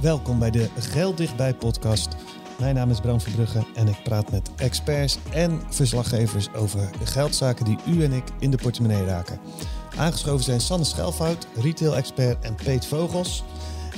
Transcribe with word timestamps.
Welkom 0.00 0.38
bij 0.38 0.50
de 0.50 0.68
Geld 0.78 1.16
Dichtbij 1.16 1.54
podcast. 1.54 2.08
Mijn 2.58 2.74
naam 2.74 2.90
is 2.90 3.00
Bram 3.00 3.20
Verbrugge 3.20 3.66
en 3.74 3.88
ik 3.88 4.02
praat 4.02 4.30
met 4.30 4.50
experts 4.56 5.18
en 5.32 5.62
verslaggevers 5.68 6.52
over 6.54 6.90
geldzaken 7.04 7.64
die 7.64 7.78
u 7.86 8.04
en 8.04 8.12
ik 8.12 8.24
in 8.38 8.50
de 8.50 8.56
portemonnee 8.56 9.04
raken. 9.04 9.40
Aangeschoven 9.96 10.44
zijn 10.44 10.60
Sanne 10.60 10.84
Schelfhout, 10.84 11.46
retail-expert 11.54 12.44
en 12.44 12.54
Peet 12.54 12.86
Vogels. 12.86 13.44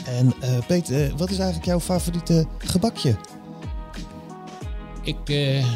En 0.06 0.32
eh, 0.40 0.66
Peet, 0.66 0.90
eh, 0.90 1.12
wat 1.16 1.30
is 1.30 1.38
eigenlijk 1.38 1.66
jouw 1.66 1.80
favoriete 1.80 2.46
gebakje? 2.58 3.16
Ik 5.02 5.28
eh, 5.28 5.66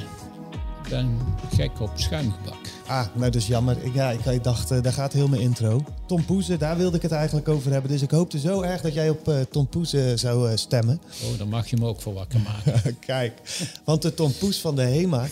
ben 0.88 1.18
gek 1.54 1.80
op 1.80 1.90
schuimgebak. 1.94 2.75
Ah, 2.86 3.06
nou 3.14 3.30
dat 3.30 3.34
is 3.34 3.46
jammer. 3.46 3.84
Ik, 3.84 3.94
ja, 3.94 4.10
ik, 4.10 4.24
ik 4.24 4.44
dacht, 4.44 4.70
eh, 4.70 4.82
daar 4.82 4.92
gaat 4.92 5.12
heel 5.12 5.28
mijn 5.28 5.42
intro. 5.42 5.84
Tom 6.06 6.24
Poeze, 6.24 6.56
daar 6.56 6.76
wilde 6.76 6.96
ik 6.96 7.02
het 7.02 7.12
eigenlijk 7.12 7.48
over 7.48 7.72
hebben. 7.72 7.90
Dus 7.90 8.02
ik 8.02 8.10
hoopte 8.10 8.38
zo 8.38 8.62
erg 8.62 8.80
dat 8.80 8.94
jij 8.94 9.10
op 9.10 9.28
eh, 9.28 9.40
Tom 9.40 9.66
Poeze 9.68 10.12
zou 10.16 10.50
eh, 10.50 10.56
stemmen. 10.56 11.00
Oh, 11.22 11.38
dan 11.38 11.48
mag 11.48 11.70
je 11.70 11.76
me 11.76 11.86
ook 11.86 12.00
voor 12.00 12.14
wakker 12.14 12.40
maken. 12.40 12.98
Kijk, 12.98 13.40
want 13.84 14.02
de 14.02 14.14
Tom 14.14 14.32
Poes 14.38 14.60
van 14.60 14.76
de 14.76 14.82
HEMA, 14.82 15.26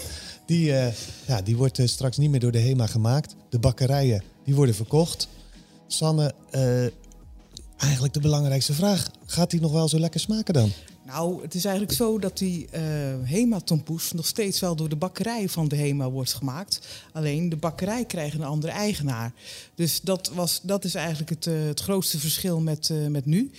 die, 0.47 0.72
ja, 1.27 1.42
die 1.44 1.56
wordt 1.56 1.80
straks 1.84 2.16
niet 2.16 2.30
meer 2.30 2.41
door 2.41 2.52
de 2.52 2.60
HEMA 2.60 2.86
gemaakt. 2.86 3.34
De 3.48 3.58
bakkerijen, 3.58 4.22
die 4.44 4.55
worden 4.55 4.75
verkocht. 4.75 5.28
Sanne, 5.86 6.34
eigenlijk 7.77 8.14
de 8.14 8.20
belangrijkste 8.20 8.75
vraag. 8.75 9.10
Gaat 9.27 9.50
die 9.50 9.60
nog 9.60 9.72
wel 9.72 9.88
zo 9.88 9.98
lekker 9.98 10.20
smaken 10.20 10.55
dan? 10.55 10.72
Nou, 11.06 11.42
het 11.42 11.55
is 11.55 11.64
eigenlijk 11.64 11.97
zo 11.97 12.19
dat 12.19 12.38
die 12.38 12.66
eh 12.70 12.83
Hema-tompoes 13.22 14.12
nog 14.12 14.27
steeds 14.27 14.60
wel 14.60 14.77
door 14.77 14.88
de 14.88 14.97
bakkerij 14.97 15.48
van 15.48 15.69
de 15.69 15.77
Hema 15.77 16.10
wordt 16.10 16.34
gemaakt. 16.34 16.80
Alleen 17.12 17.48
de 17.48 17.56
bakkerij 17.56 18.05
krijgt 18.05 18.34
een 18.34 18.44
andere 18.44 18.72
eigenaar. 18.72 19.32
Dus 19.75 20.00
dat, 20.00 20.30
was, 20.34 20.60
dat 20.62 20.84
is 20.84 20.94
eigenlijk 20.94 21.30
het, 21.30 21.47
eh, 21.47 21.64
het 21.64 21.80
grootste 21.80 22.19
verschil 22.19 22.60
met, 22.60 22.91
eh, 22.91 23.06
met 23.06 23.27
nu. 23.27 23.50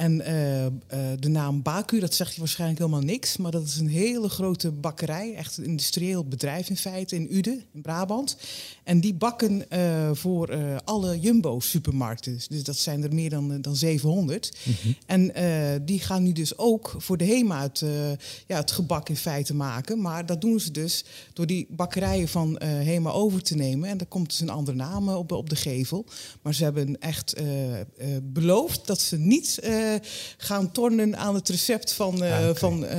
En 0.00 0.20
eh, 0.20 0.66
eh, 0.66 0.72
de 1.18 1.28
naam 1.28 1.62
Baku, 1.62 2.00
dat 2.00 2.14
zegt 2.14 2.34
je 2.34 2.38
waarschijnlijk 2.38 2.80
helemaal 2.80 3.00
niks. 3.00 3.36
Maar 3.36 3.50
dat 3.50 3.64
is 3.64 3.76
een 3.76 3.88
hele 3.88 4.28
grote 4.28 4.70
bakkerij. 4.70 5.34
Echt 5.34 5.56
een 5.56 5.64
industrieel 5.64 6.24
bedrijf 6.24 6.68
in 6.68 6.76
feite 6.76 7.16
in 7.16 7.36
Uden, 7.36 7.64
in 7.72 7.82
Brabant. 7.82 8.36
En 8.84 9.00
die 9.00 9.14
bakken 9.14 9.70
eh, 9.70 10.10
voor 10.12 10.80
alle 10.84 11.18
Jumbo-supermarkten. 11.18 12.40
Dus 12.48 12.64
dat 12.64 12.76
zijn 12.76 13.02
er 13.02 13.14
meer 13.14 13.30
dan, 13.30 13.60
dan 13.60 13.76
700. 13.76 14.56
En 15.06 15.34
eh, 15.34 15.80
die 15.82 16.00
gaan 16.00 16.22
nu 16.22 16.32
dus 16.32 16.58
ook 16.58 16.94
voor 16.98 17.16
de 17.16 17.24
HEMA 17.24 17.62
het, 17.62 17.84
ja, 18.46 18.56
het 18.56 18.70
gebak 18.70 19.08
in 19.08 19.16
feite 19.16 19.54
maken. 19.54 20.00
Maar 20.00 20.26
dat 20.26 20.40
doen 20.40 20.60
ze 20.60 20.70
dus 20.70 21.04
door 21.32 21.46
die 21.46 21.66
bakkerijen 21.70 22.28
van 22.28 22.60
HEMA 22.62 23.10
over 23.10 23.42
te 23.42 23.54
nemen. 23.54 23.88
En 23.88 23.98
daar 23.98 24.06
komt 24.06 24.28
dus 24.28 24.40
een 24.40 24.50
andere 24.50 24.76
naam 24.76 25.08
op, 25.08 25.32
op 25.32 25.50
de 25.50 25.56
gevel. 25.56 26.04
Maar 26.42 26.54
ze 26.54 26.64
hebben 26.64 27.00
echt 27.00 27.34
beloofd 28.22 28.86
dat 28.86 29.00
ze 29.00 29.18
niet 29.18 29.58
gaan 30.36 30.72
tornen 30.72 31.16
aan 31.16 31.34
het 31.34 31.48
recept 31.48 31.92
van, 31.92 32.24
eh, 32.24 32.48
Ah, 32.48 32.56
van, 32.56 32.86
eh, 32.86 32.98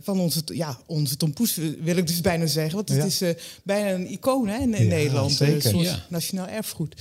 van 0.00 0.20
onze, 0.20 0.42
ja, 0.44 0.78
onze 0.86 1.16
tompoes, 1.16 1.58
wil 1.80 1.96
ik 1.96 2.06
dus 2.06 2.20
bijna 2.20 2.46
zeggen. 2.46 2.74
Want 2.74 2.88
het 2.88 2.98
Ja. 2.98 3.04
is 3.04 3.20
eh, 3.20 3.30
bijna 3.62 3.90
een 3.90 4.10
icoon 4.12 4.48
hè, 4.48 4.58
in, 4.58 4.74
in 4.74 4.82
Ja, 4.84 4.88
Nederland. 4.88 5.32
zeker. 5.32 5.54
Een 5.54 5.62
soort 5.62 5.84
Ja. 5.84 6.04
nationaal 6.08 6.46
erfgoed. 6.46 6.94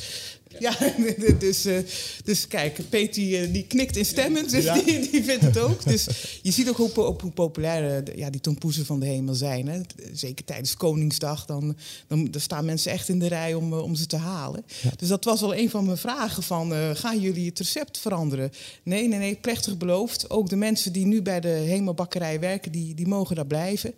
Ja, 0.59 0.77
dus, 1.39 1.65
eh, 1.65 1.77
dus 2.23 2.47
kijk, 2.47 2.79
Peet 2.89 3.13
die, 3.13 3.37
eh, 3.37 3.53
die 3.53 3.63
knikt 3.67 3.97
instemmend, 3.97 4.49
dus 4.49 4.63
Ja. 4.63 4.73
die, 4.73 5.09
die 5.11 5.23
vindt 5.23 5.43
het 5.43 5.57
ook. 5.57 5.83
Dus 5.83 6.07
je 6.41 6.51
ziet 6.51 6.69
ook 6.69 6.77
hoe, 6.77 6.89
po- 6.89 7.03
op 7.05 7.21
hoe 7.21 7.31
populair 7.31 8.03
eh, 8.07 8.15
ja, 8.17 8.29
die 8.29 8.41
tompoezen 8.41 8.85
van 8.85 8.99
de 8.99 9.05
hemel 9.05 9.33
zijn. 9.33 9.67
Hè. 9.67 9.79
Zeker 10.13 10.45
tijdens 10.45 10.75
Koningsdag, 10.75 11.45
dan, 11.45 11.77
dan, 12.07 12.31
dan 12.31 12.41
staan 12.41 12.65
mensen 12.65 12.91
echt 12.91 13.09
in 13.09 13.19
de 13.19 13.27
rij 13.27 13.53
om, 13.53 13.73
om 13.73 13.95
ze 13.95 14.05
te 14.05 14.17
halen. 14.17 14.65
Dus 14.95 15.07
dat 15.07 15.23
was 15.23 15.41
wel 15.41 15.55
een 15.55 15.69
van 15.69 15.85
mijn 15.85 15.97
vragen 15.97 16.43
van, 16.43 16.73
gaan 16.95 17.19
jullie 17.19 17.45
het 17.49 17.57
recept 17.59 17.97
veranderen? 17.97 18.51
Nee, 18.83 19.07
nee, 19.07 19.19
nee, 19.19 19.35
plechtig 19.35 19.77
beloofd. 19.77 20.29
Ook 20.29 20.49
de 20.49 20.55
mensen 20.55 20.93
die 20.93 21.05
nu 21.05 21.21
bij 21.21 21.39
de 21.39 21.47
hemelbakkerij 21.47 22.39
werken, 22.39 22.71
die, 22.71 22.93
die 22.93 23.07
mogen 23.07 23.35
daar 23.35 23.47
blijven. 23.47 23.93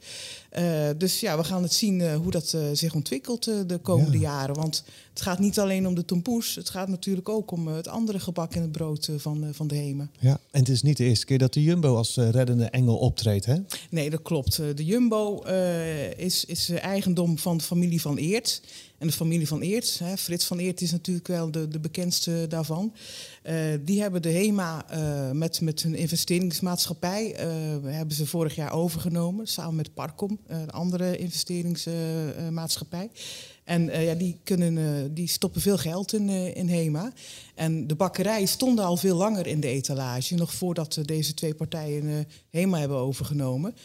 Eh, 0.52 0.90
dus 0.98 1.20
ja, 1.20 1.38
we 1.38 1.44
gaan 1.44 1.64
het 1.64 1.74
zien 1.74 2.02
eh, 2.02 2.16
hoe 2.16 2.32
dat 2.32 2.54
eh, 2.54 2.62
zich 2.74 2.94
ontwikkelt 2.94 3.44
de 3.44 3.80
komende 3.82 4.20
Ja. 4.20 4.30
jaren. 4.30 4.56
Want 4.56 4.84
het 5.10 5.22
gaat 5.22 5.40
niet 5.40 5.60
alleen 5.60 5.88
om 5.88 5.96
de 5.96 6.06
tompoes, 6.06 6.56
het 6.56 6.70
gaat 6.70 6.88
natuurlijk 6.88 7.30
ook 7.30 7.52
om 7.52 7.68
het 7.68 7.88
andere 7.88 8.20
gebak 8.20 8.54
en 8.56 8.62
het 8.62 8.72
brood 8.72 9.10
van, 9.18 9.48
van 9.52 9.68
de 9.68 9.76
Hemen. 9.76 10.12
Ja, 10.20 10.40
en 10.52 10.60
het 10.60 10.70
is 10.70 10.82
niet 10.82 10.98
de 10.98 11.04
eerste 11.04 11.26
keer 11.26 11.38
dat 11.38 11.54
de 11.54 11.64
Jumbo 11.64 11.96
als 11.96 12.16
reddende 12.16 12.66
engel 12.66 12.98
optreedt, 12.98 13.46
hè? 13.46 13.56
Nee, 13.90 14.10
dat 14.10 14.22
klopt. 14.22 14.56
De 14.76 14.86
Jumbo 14.86 15.40
is, 16.18 16.46
is 16.46 16.70
eigendom 16.70 17.38
van 17.38 17.58
de 17.58 17.64
familie 17.64 18.02
van 18.02 18.18
Eert. 18.18 18.62
En 19.02 19.08
de 19.08 19.14
familie 19.14 19.48
van 19.48 19.62
Eert, 19.62 20.00
hè, 20.04 20.18
Frits 20.18 20.46
van 20.46 20.60
Eert 20.60 20.82
is 20.82 20.92
natuurlijk 20.92 21.28
wel 21.28 21.52
de, 21.52 21.68
de 21.68 21.80
bekendste 21.80 22.46
daarvan. 22.50 22.94
Eh, 23.44 23.56
die 23.82 24.02
hebben 24.02 24.22
de 24.22 24.30
HEMA 24.32 24.90
eh, 24.90 25.32
met, 25.32 25.62
met 25.62 25.82
hun 25.82 25.96
investeringsmaatschappij... 25.96 27.36
eh, 27.36 27.48
hebben 27.84 28.16
ze 28.16 28.26
vorig 28.26 28.56
jaar 28.56 28.74
overgenomen, 28.74 29.48
samen 29.48 29.76
met 29.76 29.94
Parcom, 29.94 30.40
eh, 30.48 30.60
een 30.60 30.72
andere 30.72 31.18
investeringsmaatschappij. 31.18 33.10
En 33.64 34.02
ja, 34.02 34.14
die, 34.14 34.40
kunnen, 34.44 35.14
die 35.14 35.28
stoppen 35.28 35.62
veel 35.62 35.78
geld 35.78 36.14
in, 36.14 36.30
in 36.30 36.70
HEMA. 36.70 37.14
En 37.56 37.88
de 37.88 37.96
bakkerijen 37.96 38.48
stonden 38.48 38.86
al 38.86 38.98
veel 38.98 39.16
langer 39.16 39.48
in 39.48 39.60
de 39.60 39.68
etalage, 39.68 40.36
nog 40.36 40.54
voordat 40.54 41.00
deze 41.06 41.34
twee 41.34 41.54
partijen 41.54 42.28
HEMA 42.50 42.80
hebben 42.80 42.98
overgenomen. 42.98 43.76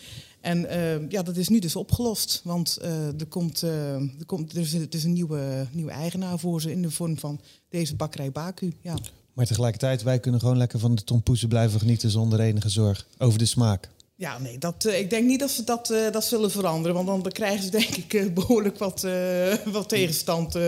En 0.46 0.68
eh, 0.68 1.10
ja, 1.10 1.22
dat 1.22 1.36
is 1.36 1.48
nu 1.48 1.58
dus 1.58 1.76
opgelost. 1.76 2.40
Want 2.44 2.76
eh, 2.76 3.06
er, 3.06 3.26
komt, 3.28 3.62
eh, 3.62 3.94
er, 3.94 4.26
komt, 4.26 4.52
er 4.52 4.58
is, 4.58 4.72
er 4.74 4.86
is 4.90 5.04
een 5.04 5.12
nieuwe, 5.12 5.66
nieuwe 5.72 5.90
eigenaar 5.90 6.38
voor 6.38 6.60
ze 6.60 6.70
in 6.70 6.82
de 6.82 6.90
vorm 6.90 7.18
van 7.18 7.40
deze 7.68 7.96
bakkerij 7.96 8.32
Baku. 8.32 8.72
Ja. 8.80 8.98
Maar 9.32 9.46
tegelijkertijd, 9.46 10.02
wij 10.02 10.20
kunnen 10.20 10.40
gewoon 10.40 10.56
lekker 10.56 10.78
van 10.78 10.94
de 10.94 11.04
Tom 11.04 11.22
Poeze 11.22 11.48
blijven 11.48 11.80
genieten 11.80 12.10
zonder 12.10 12.40
enige 12.40 12.68
zorg 12.68 13.06
over 13.18 13.38
de 13.38 13.44
smaak. 13.44 13.88
Ja, 14.18 14.38
nee, 14.38 14.58
dat, 14.58 14.84
eh, 14.84 14.98
ik 14.98 15.10
denk 15.10 15.26
niet 15.26 15.40
dat 15.40 15.50
ze 15.50 15.64
dat, 15.64 15.90
eh, 15.90 16.10
dat 16.12 16.24
zullen 16.24 16.50
veranderen. 16.50 17.04
Want 17.04 17.22
dan 17.22 17.32
krijgen 17.32 17.64
ze 17.64 17.70
denk 17.70 17.96
ik 17.96 18.14
eh, 18.14 18.32
behoorlijk 18.32 18.78
wat, 18.78 19.04
eh, 19.04 19.54
wat 19.64 19.88
tegenstand. 19.88 20.58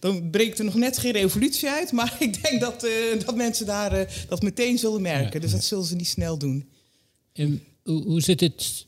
dan 0.00 0.30
breekt 0.30 0.58
er 0.58 0.64
nog 0.64 0.74
net 0.74 0.98
geen 0.98 1.12
revolutie 1.12 1.68
uit. 1.68 1.92
Maar 1.92 2.16
ik 2.28 2.42
denk 2.42 2.60
dat, 2.60 2.84
eh, 2.84 3.24
dat 3.26 3.36
mensen 3.36 3.66
daar 3.66 3.92
eh, 3.92 4.10
dat 4.28 4.42
meteen 4.42 4.78
zullen 4.78 5.02
merken. 5.02 5.32
Ja. 5.32 5.40
Dus 5.40 5.50
dat 5.50 5.64
zullen 5.64 5.84
ze 5.84 5.94
niet 5.96 6.08
snel 6.08 6.38
doen. 6.38 6.68
En 7.32 7.62
hoe, 7.82 8.02
hoe 8.02 8.20
zit 8.20 8.40
het? 8.40 8.86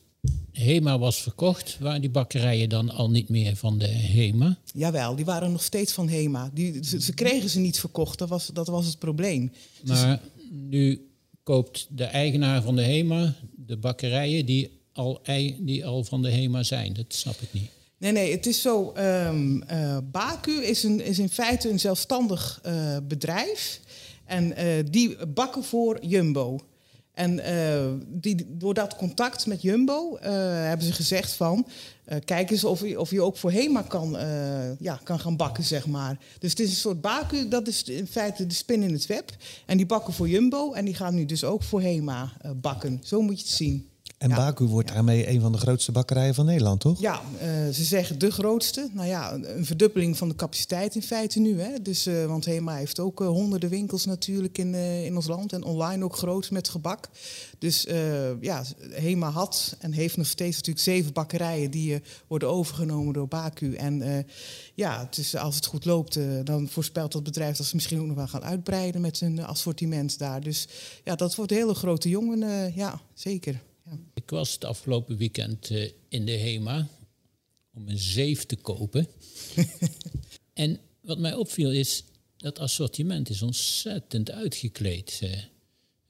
Hema 0.53 0.99
was 0.99 1.23
verkocht. 1.23 1.77
Waren 1.81 2.01
die 2.01 2.11
bakkerijen 2.11 2.69
dan 2.69 2.91
al 2.91 3.11
niet 3.11 3.29
meer 3.29 3.57
van 3.57 3.79
de 3.79 3.87
Hema? 3.87 4.57
Jawel, 4.75 5.17
die 5.17 5.25
waren 5.25 5.53
nog 5.53 5.63
steeds 5.63 5.93
van 5.93 6.09
HEMA. 6.09 6.51
Die, 6.55 6.85
ze, 6.85 7.03
ze 7.03 7.15
kregen 7.15 7.49
ze 7.49 7.59
niet 7.59 7.81
verkocht, 7.81 8.19
dat 8.19 8.29
was, 8.29 8.51
dat 8.53 8.67
was 8.67 8.87
het 8.87 8.99
probleem. 8.99 9.53
Maar 9.85 10.21
nu 10.51 11.09
koopt 11.43 11.87
de 11.91 12.05
eigenaar 12.05 12.63
van 12.63 12.77
de 12.77 12.83
Hema 12.83 13.35
de 13.57 13.77
bakkerijen 13.77 14.47
die 14.47 14.71
al, 14.93 15.21
die 15.59 15.87
al 15.87 16.05
van 16.05 16.23
de 16.23 16.31
Hema 16.31 16.63
zijn. 16.63 16.93
Dat 16.93 17.05
snap 17.09 17.41
ik 17.41 17.53
niet. 17.53 17.71
Nee, 17.99 18.13
nee, 18.13 18.33
het 18.33 18.47
is 18.47 18.63
zo. 18.63 18.93
eh, 18.93 19.99
Baku 20.11 20.65
is, 20.65 20.83
een, 20.83 21.01
is 21.05 21.19
in 21.19 21.29
feite 21.29 21.71
een 21.71 21.81
zelfstandig 21.81 22.61
eh, 22.63 22.97
bedrijf. 23.03 23.81
En 24.25 24.57
eh, 24.57 24.85
die 24.91 25.27
bakken 25.27 25.65
voor 25.65 26.05
Jumbo. 26.05 26.61
En 27.17 27.41
eh, 27.41 27.93
die, 28.07 28.47
door 28.49 28.75
dat 28.75 28.97
contact 28.97 29.47
met 29.47 29.63
Jumbo 29.63 30.17
eh, 30.17 30.33
hebben 30.43 30.87
ze 30.87 30.93
gezegd 30.93 31.33
van... 31.33 31.67
eh, 32.05 32.19
kijk 32.25 32.51
eens 32.51 32.65
of 32.65 32.81
je, 32.81 33.01
of 33.01 33.11
je 33.11 33.23
ook 33.23 33.37
voor 33.37 33.53
HEMA 33.53 33.83
kan, 33.83 34.17
ja, 34.79 35.01
kan 35.03 35.21
gaan 35.21 35.37
bakken, 35.37 35.65
zeg 35.65 35.87
maar. 35.87 36.19
Dus 36.39 36.51
het 36.51 36.61
is 36.61 36.69
een 36.69 36.77
soort 36.77 37.01
Baku, 37.01 37.49
dat 37.49 37.69
is 37.69 37.83
in 37.83 38.07
feite 38.07 38.47
de 38.47 38.55
spin 38.55 38.83
in 38.83 38.93
het 38.93 39.07
web. 39.07 39.31
En 39.67 39.77
die 39.77 39.87
bakken 39.87 40.13
voor 40.13 40.29
Jumbo 40.29 40.73
en 40.73 40.85
die 40.85 40.95
gaan 40.95 41.15
nu 41.15 41.25
dus 41.25 41.45
ook 41.45 41.63
voor 41.63 41.83
HEMA 41.83 42.33
bakken. 42.57 43.01
Zo 43.05 43.21
moet 43.21 43.39
je 43.39 43.47
het 43.47 43.55
zien. 43.55 43.89
En 44.19 44.29
Ja. 44.29 44.37
Baku 44.37 44.65
wordt 44.65 44.93
daarmee 44.93 45.29
een 45.29 45.41
van 45.41 45.53
de 45.53 45.59
grootste 45.59 45.93
bakkerijen 45.93 46.35
van 46.35 46.45
Nederland, 46.45 46.81
toch? 46.81 47.01
Ja, 47.01 47.21
eh, 47.39 47.49
ze 47.73 47.85
zeggen 47.85 48.19
de 48.19 48.31
grootste. 48.31 48.89
Nou 48.93 49.09
ja, 49.09 49.33
een 49.33 49.67
verdubbeling 49.67 50.17
van 50.17 50.29
de 50.29 50.35
capaciteit 50.35 50.95
in 50.95 51.03
feite 51.03 51.39
nu. 51.41 51.61
Hè. 51.61 51.83
Dus, 51.83 52.07
eh, 52.07 52.27
want 52.27 52.45
Hema 52.45 52.77
heeft 52.77 53.01
ook 53.01 53.21
eh, 53.21 53.27
honderden 53.27 53.71
winkels 53.71 54.05
natuurlijk 54.05 54.59
in, 54.59 54.75
in 54.75 55.17
ons 55.17 55.27
land. 55.27 55.53
En 55.53 55.65
online 55.65 56.05
ook 56.05 56.17
groot 56.17 56.51
met 56.51 56.69
gebak. 56.69 57.09
Dus 57.59 57.87
ja, 58.41 58.65
Hema 58.91 59.31
had 59.31 59.77
en 59.79 59.93
heeft 59.93 60.17
nog 60.17 60.27
steeds 60.27 60.57
natuurlijk 60.57 60.85
zeven 60.85 61.13
bakkerijen... 61.13 61.71
die 61.71 62.03
worden 62.27 62.49
overgenomen 62.49 63.13
door 63.13 63.29
Baku. 63.29 63.75
En 63.75 64.27
ja, 64.75 65.01
het 65.01 65.19
is, 65.19 65.37
als 65.37 65.55
het 65.55 65.67
goed 65.67 65.85
loopt, 65.85 66.19
dan 66.45 66.69
voorspelt 66.69 67.13
dat 67.13 67.23
bedrijf... 67.23 67.57
dat 67.57 67.67
ze 67.67 67.75
misschien 67.75 68.01
ook 68.01 68.07
nog 68.07 68.17
wel 68.17 68.29
gaan 68.29 68.45
uitbreiden 68.45 69.01
met 69.01 69.21
hun 69.21 69.45
assortiment 69.45 70.19
daar. 70.19 70.41
Dus 70.41 70.69
ja, 71.05 71.15
dat 71.15 71.35
wordt 71.35 71.51
een 71.51 71.57
hele 71.57 71.75
grote 71.75 72.09
jongen. 72.09 72.73
ja, 72.75 73.01
zeker. 73.15 73.61
Ja. 73.91 73.99
Ik 74.15 74.31
was 74.31 74.53
het 74.53 74.65
afgelopen 74.65 75.17
weekend 75.17 75.71
eh, 75.71 75.91
in 76.09 76.25
de 76.27 76.33
HEMA 76.39 76.89
om 77.75 77.89
een 77.89 77.99
zeef 77.99 78.45
te 78.47 78.57
kopen. 78.57 79.07
en 80.55 80.79
wat 81.01 81.19
mij 81.19 81.35
opviel 81.35 81.71
is, 81.73 82.05
dat 82.37 82.59
assortiment 82.59 83.31
is 83.31 83.43
ontzettend 83.43 84.31
uitgekleed. 84.31 85.19
eh, 85.23 85.31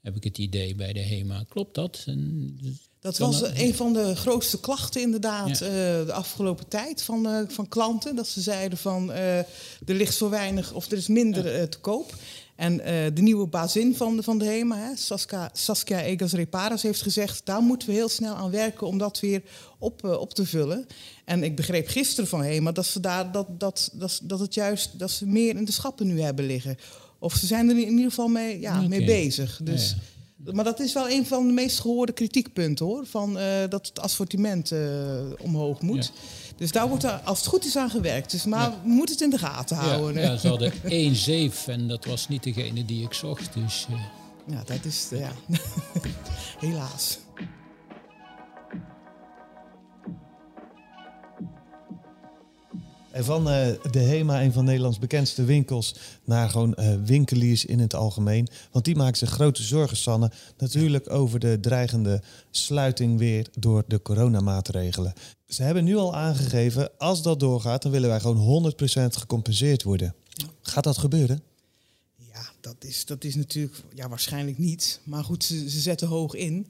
heb 0.01 0.15
ik 0.15 0.23
het 0.23 0.37
idee 0.37 0.75
bij 0.75 0.93
de 0.93 0.99
HEMA. 0.99 1.45
Klopt 1.49 1.75
dat? 1.75 2.03
En, 2.05 2.57
Dat 2.99 3.17
was 3.17 3.41
een 3.41 3.75
van 3.75 3.93
de 3.93 4.15
grootste 4.15 4.59
klachten 4.59 5.01
inderdaad 5.01 5.59
Ja. 5.59 5.65
eh, 5.65 6.05
de 6.05 6.13
afgelopen 6.13 6.67
tijd 6.67 7.01
van, 7.03 7.45
van 7.51 7.67
klanten. 7.67 8.15
Dat 8.15 8.27
ze 8.27 8.41
zeiden 8.41 8.77
van 8.77 9.11
er 9.11 9.45
ligt 9.85 10.15
zo 10.15 10.29
weinig 10.29 10.73
of 10.73 10.91
er 10.91 10.97
is 10.97 11.07
minder 11.07 11.69
te 11.69 11.79
koop. 11.79 12.15
En 12.57 12.79
eh, 12.79 12.93
de 13.13 13.21
nieuwe 13.21 13.47
bazin 13.47 13.95
van 13.95 14.15
de, 14.15 14.23
van 14.23 14.37
de 14.37 14.45
HEMA, 14.45 14.77
hè, 14.77 14.95
Saskia, 14.95 15.49
Saskia 15.53 16.01
Egas 16.01 16.31
Reparas, 16.31 16.81
heeft 16.81 17.01
gezegd... 17.01 17.41
daar 17.45 17.61
moeten 17.61 17.87
we 17.87 17.93
heel 17.93 18.09
snel 18.09 18.35
aan 18.35 18.51
werken 18.51 18.87
om 18.87 18.97
dat 18.97 19.19
weer 19.19 19.41
op, 19.77 20.05
eh, 20.05 20.11
op 20.11 20.33
te 20.33 20.45
vullen. 20.45 20.87
En 21.25 21.43
ik 21.43 21.55
begreep 21.55 21.87
gisteren 21.87 22.29
van 22.29 22.43
HEMA 22.43 22.71
dat, 22.71 22.85
ze 22.85 22.99
daar, 22.99 23.31
dat, 23.31 23.59
dat, 23.59 23.89
dat, 23.93 24.19
dat 24.23 24.39
het 24.39 24.53
juist 24.53 24.99
dat 24.99 25.11
ze 25.11 25.27
meer 25.27 25.55
in 25.55 25.65
de 25.65 25.71
schappen 25.71 26.07
nu 26.07 26.21
hebben 26.21 26.45
liggen. 26.45 26.77
Of 27.19 27.35
ze 27.35 27.45
zijn 27.45 27.69
er 27.69 27.77
in 27.77 27.89
ieder 27.89 28.09
geval 28.09 28.27
mee, 28.27 28.59
ja, 28.59 28.81
mee 28.81 29.05
bezig. 29.05 29.59
Dus... 29.63 29.89
Ja, 29.89 30.15
Maar 30.51 30.63
dat 30.63 30.79
is 30.79 30.93
wel 30.93 31.09
een 31.09 31.25
van 31.25 31.47
de 31.47 31.53
meest 31.53 31.79
gehoorde 31.79 32.11
kritiekpunten 32.11 32.85
hoor. 32.85 33.05
Van, 33.05 33.37
eh, 33.37 33.45
dat 33.69 33.87
het 33.87 33.99
assortiment 33.99 34.71
eh, 34.71 34.79
omhoog 35.41 35.81
moet. 35.81 36.11
Dus 36.55 36.71
daar 36.71 36.87
wordt 36.87 37.03
er, 37.03 37.11
als 37.11 37.37
het 37.39 37.47
goed 37.47 37.65
is 37.65 37.75
aan 37.75 37.89
gewerkt. 37.89 38.31
Dus, 38.31 38.45
maar 38.45 38.69
Ja. 38.69 38.79
we 38.83 38.89
moeten 38.89 39.15
het 39.15 39.23
in 39.23 39.29
de 39.29 39.37
gaten 39.37 39.77
ja, 39.77 39.83
houden. 39.83 40.21
ja, 40.21 40.37
ze 40.37 40.47
hadden 40.47 40.71
één 40.83 41.15
zeef 41.15 41.67
en 41.67 41.87
dat 41.87 42.05
was 42.05 42.27
niet 42.27 42.43
degene 42.43 42.85
die 42.85 43.03
ik 43.03 43.13
zocht. 43.13 43.53
Dus 43.53 43.87
eh, 43.91 43.99
Ja, 44.55 44.63
dat 44.65 44.85
is, 44.85 45.07
ja. 45.11 45.31
helaas. 46.67 47.17
Van 53.23 53.49
eh, 53.49 53.67
de 53.91 53.99
HEMA, 53.99 54.41
een 54.41 54.53
van 54.53 54.65
Nederlands 54.65 54.99
bekendste 54.99 55.43
winkels, 55.43 55.95
naar 56.23 56.49
gewoon 56.49 56.75
eh, 56.75 56.95
winkeliers 57.03 57.65
in 57.65 57.79
het 57.79 57.95
algemeen. 57.95 58.47
Want 58.71 58.85
die 58.85 58.95
maken 58.95 59.17
zich 59.17 59.29
grote 59.29 59.63
zorgen, 59.63 59.97
Sanne, 59.97 60.31
natuurlijk 60.57 61.11
over 61.11 61.39
de 61.39 61.59
dreigende 61.59 62.21
sluiting 62.51 63.17
weer 63.17 63.47
door 63.59 63.83
de 63.87 64.01
coronamaatregelen. 64.01 65.13
Ze 65.47 65.63
hebben 65.63 65.83
nu 65.83 65.95
al 65.95 66.15
aangegeven, 66.15 66.89
als 66.97 67.21
dat 67.21 67.39
doorgaat, 67.39 67.81
dan 67.81 67.91
willen 67.91 68.09
wij 68.09 68.19
gewoon 68.19 68.73
100% 68.73 69.15
gecompenseerd 69.15 69.83
worden. 69.83 70.13
Gaat 70.61 70.83
dat 70.83 70.97
gebeuren? 70.97 71.41
Ja, 72.33 72.49
dat 72.61 72.75
is, 72.79 73.05
dat 73.05 73.23
is 73.23 73.35
natuurlijk 73.35 73.83
ja, 73.93 74.09
waarschijnlijk 74.09 74.57
niet. 74.57 74.99
Maar 75.03 75.23
goed, 75.23 75.43
ze, 75.43 75.69
ze 75.69 75.79
zetten 75.79 76.07
hoog 76.07 76.33
in. 76.33 76.67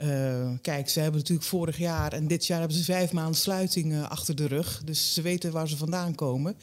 Eh, 0.00 0.50
kijk, 0.62 0.88
ze 0.88 1.00
hebben 1.00 1.20
natuurlijk 1.20 1.48
vorig 1.48 1.78
jaar 1.78 2.12
en 2.12 2.26
dit 2.26 2.46
jaar 2.46 2.58
hebben 2.58 2.76
ze 2.76 2.84
vijf 2.84 3.12
maanden 3.12 3.40
sluiting 3.40 3.92
eh, 3.92 4.10
achter 4.10 4.34
de 4.34 4.46
rug. 4.46 4.82
Dus 4.84 5.14
ze 5.14 5.22
weten 5.22 5.52
waar 5.52 5.68
ze 5.68 5.76
vandaan 5.76 6.14
komen. 6.14 6.56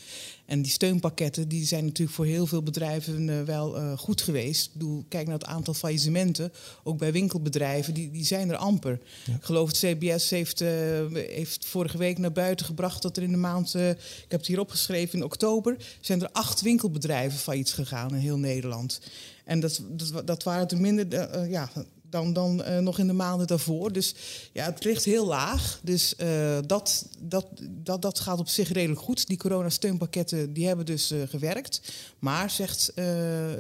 En 0.46 0.62
die 0.62 0.72
steunpakketten 0.72 1.48
die 1.48 1.66
zijn 1.66 1.86
natuurlijk 1.86 2.16
voor 2.16 2.26
heel 2.26 2.48
veel 2.48 2.64
bedrijven 2.64 3.30
eh, 3.30 3.42
wel 3.42 3.98
goed 3.98 4.22
geweest. 4.22 4.72
Kijk 5.08 5.26
naar 5.26 5.38
het 5.38 5.46
aantal 5.46 5.74
faillissementen, 5.74 6.52
ook 6.84 6.98
bij 6.98 7.12
winkelbedrijven, 7.12 7.94
die, 7.94 8.12
die 8.12 8.26
zijn 8.26 8.50
er 8.50 8.56
amper. 8.56 9.00
Ik 9.26 9.44
geloof 9.44 9.68
het 9.68 9.78
CBS 9.78 10.30
heeft, 10.30 10.60
heeft 10.60 11.66
vorige 11.66 11.98
week 11.98 12.18
naar 12.18 12.32
buiten 12.32 12.66
gebracht 12.66 13.02
dat 13.02 13.18
er 13.18 13.24
in 13.24 13.32
de 13.32 13.38
maand, 13.38 13.76
ik 13.76 13.98
heb 14.28 14.40
het 14.40 14.48
hier 14.48 14.60
opgeschreven, 14.60 15.20
in 15.20 15.26
oktober 15.26 15.76
zijn 16.02 16.22
er 16.22 16.30
acht 16.32 16.62
winkelbedrijven 16.62 17.40
failliet 17.40 17.74
gegaan 17.74 18.10
in 18.10 18.22
heel 18.22 18.38
Nederland. 18.38 19.02
En 19.44 19.60
dat, 19.60 19.82
dat, 19.90 20.28
dat 20.28 20.44
waren 20.44 20.68
er 20.68 20.78
minder 20.78 21.50
ja, 21.50 21.70
dan, 22.18 22.34
dan 22.34 22.64
eh, 22.64 22.78
nog 22.78 23.00
in 23.00 23.08
de 23.08 23.14
maanden 23.14 23.48
daarvoor. 23.48 23.92
Dus 23.92 24.16
ja, 24.54 24.66
het 24.66 24.84
ligt 24.84 25.06
heel 25.06 25.26
laag. 25.26 25.80
Dus 25.84 26.16
eh, 26.16 26.58
dat, 26.66 27.08
dat, 27.20 27.48
dat, 27.62 28.02
dat 28.02 28.20
gaat 28.20 28.40
op 28.40 28.48
zich 28.48 28.72
redelijk 28.72 29.02
goed. 29.02 29.28
Die 29.28 29.38
coronasteunpakketten 29.38 30.54
die 30.54 30.68
hebben 30.68 30.86
dus 30.86 31.12
eh, 31.12 31.20
gewerkt. 31.26 31.82
Maar 32.20 32.50
zegt, 32.50 32.92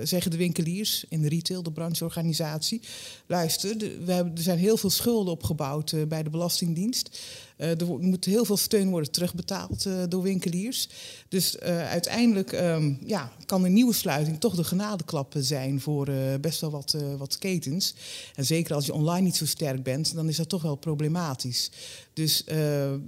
zeggen 0.04 0.32
de 0.32 0.38
winkeliers 0.38 1.06
in 1.10 1.22
de 1.22 1.30
retail, 1.30 1.64
de 1.64 1.72
brancheorganisatie... 1.72 2.82
luister, 3.26 3.78
we 3.78 4.12
hebben, 4.12 4.36
er 4.36 4.42
zijn 4.42 4.58
heel 4.58 4.78
veel 4.78 4.90
schulden 4.90 5.34
opgebouwd 5.34 6.08
bij 6.08 6.24
de 6.24 6.30
Belastingdienst... 6.30 7.20
Eh, 7.58 7.82
er 7.82 8.00
moet 8.00 8.26
heel 8.26 8.46
veel 8.46 8.58
steun 8.58 8.90
worden 8.90 9.12
terugbetaald 9.12 9.86
eh, 9.86 10.04
door 10.10 10.22
winkeliers. 10.22 10.90
Dus 11.30 11.58
eh, 11.58 11.90
uiteindelijk 11.90 12.52
ehm, 12.52 12.94
ja, 13.06 13.32
kan 13.46 13.64
een 13.64 13.74
nieuwe 13.74 13.94
sluiting 13.94 14.40
toch 14.40 14.56
de 14.56 14.64
genadeklap 14.64 15.34
zijn 15.38 15.82
voor 15.82 16.10
best 16.42 16.62
wel 16.62 16.72
wat, 16.72 16.96
wat 17.18 17.38
ketens. 17.38 17.96
En 18.36 18.46
zeker 18.46 18.76
als 18.76 18.86
je 18.86 18.94
online 18.94 19.22
niet 19.22 19.36
zo 19.36 19.46
sterk 19.46 19.84
bent, 19.84 20.16
dan 20.16 20.30
is 20.30 20.38
dat 20.38 20.50
toch 20.50 20.62
wel 20.62 20.76
problematisch. 20.76 21.72
Dus 22.14 22.44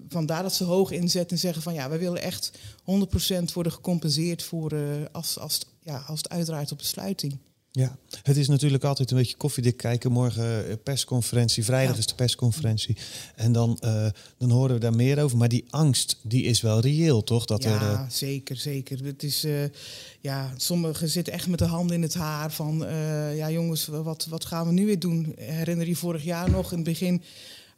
vandaar 0.10 0.44
dat 0.44 0.54
ze 0.54 0.64
hoog 0.64 0.92
inzetten 0.92 1.32
en 1.32 1.38
zeggen 1.38 1.62
van 1.62 1.74
ja, 1.74 1.90
wij 1.90 2.00
willen 2.00 2.22
echt 2.22 2.52
100% 2.82 3.54
worden 3.54 3.72
gecompenseerd 3.72 4.44
voor 4.44 4.74
als, 5.12 5.40
als, 5.40 5.60
ja, 5.84 6.04
als 6.08 6.18
het 6.18 6.30
uitdraait 6.30 6.72
op 6.72 6.80
de 6.80 6.86
sluiting. 6.86 7.38
Ja, 7.80 7.98
het 8.24 8.38
is 8.38 8.48
natuurlijk 8.48 8.84
altijd 8.84 9.12
een 9.12 9.18
beetje 9.18 9.38
koffiedik 9.38 9.78
kijken. 9.78 10.12
Morgen 10.12 10.70
eh, 10.70 10.76
persconferentie, 10.84 11.64
vrijdag 11.64 11.94
Ja. 11.94 12.00
is 12.00 12.06
de 12.06 12.16
persconferentie. 12.16 12.98
En 13.36 13.52
dan, 13.52 13.78
eh, 13.80 14.08
dan 14.38 14.50
horen 14.50 14.74
we 14.74 14.80
daar 14.80 14.96
meer 14.96 15.24
over. 15.24 15.38
Maar 15.38 15.48
die 15.48 15.66
angst, 15.70 16.18
die 16.22 16.44
is 16.44 16.62
wel 16.62 16.80
reëel, 16.80 17.24
toch? 17.24 17.46
Dat 17.46 17.64
er, 17.64 17.72
ja, 17.72 17.92
eh, 17.92 18.10
zeker, 18.10 18.56
zeker. 18.56 19.06
Het 19.06 19.24
is, 19.24 19.46
ja, 20.20 20.54
sommigen 20.58 21.10
zitten 21.10 21.34
echt 21.34 21.48
met 21.48 21.60
de 21.60 21.66
handen 21.66 21.96
in 21.96 22.02
het 22.02 22.14
haar 22.14 22.52
van... 22.52 22.86
ja 23.36 23.52
jongens, 23.52 23.86
wat, 23.86 24.26
wat 24.30 24.46
gaan 24.46 24.68
we 24.68 24.74
nu 24.74 24.86
weer 24.86 25.00
doen? 25.00 25.34
Herinner 25.36 25.88
je 25.88 25.96
vorig 25.96 26.24
jaar 26.24 26.50
nog, 26.50 26.72
in 26.72 26.78
het 26.78 26.88
begin 26.88 27.22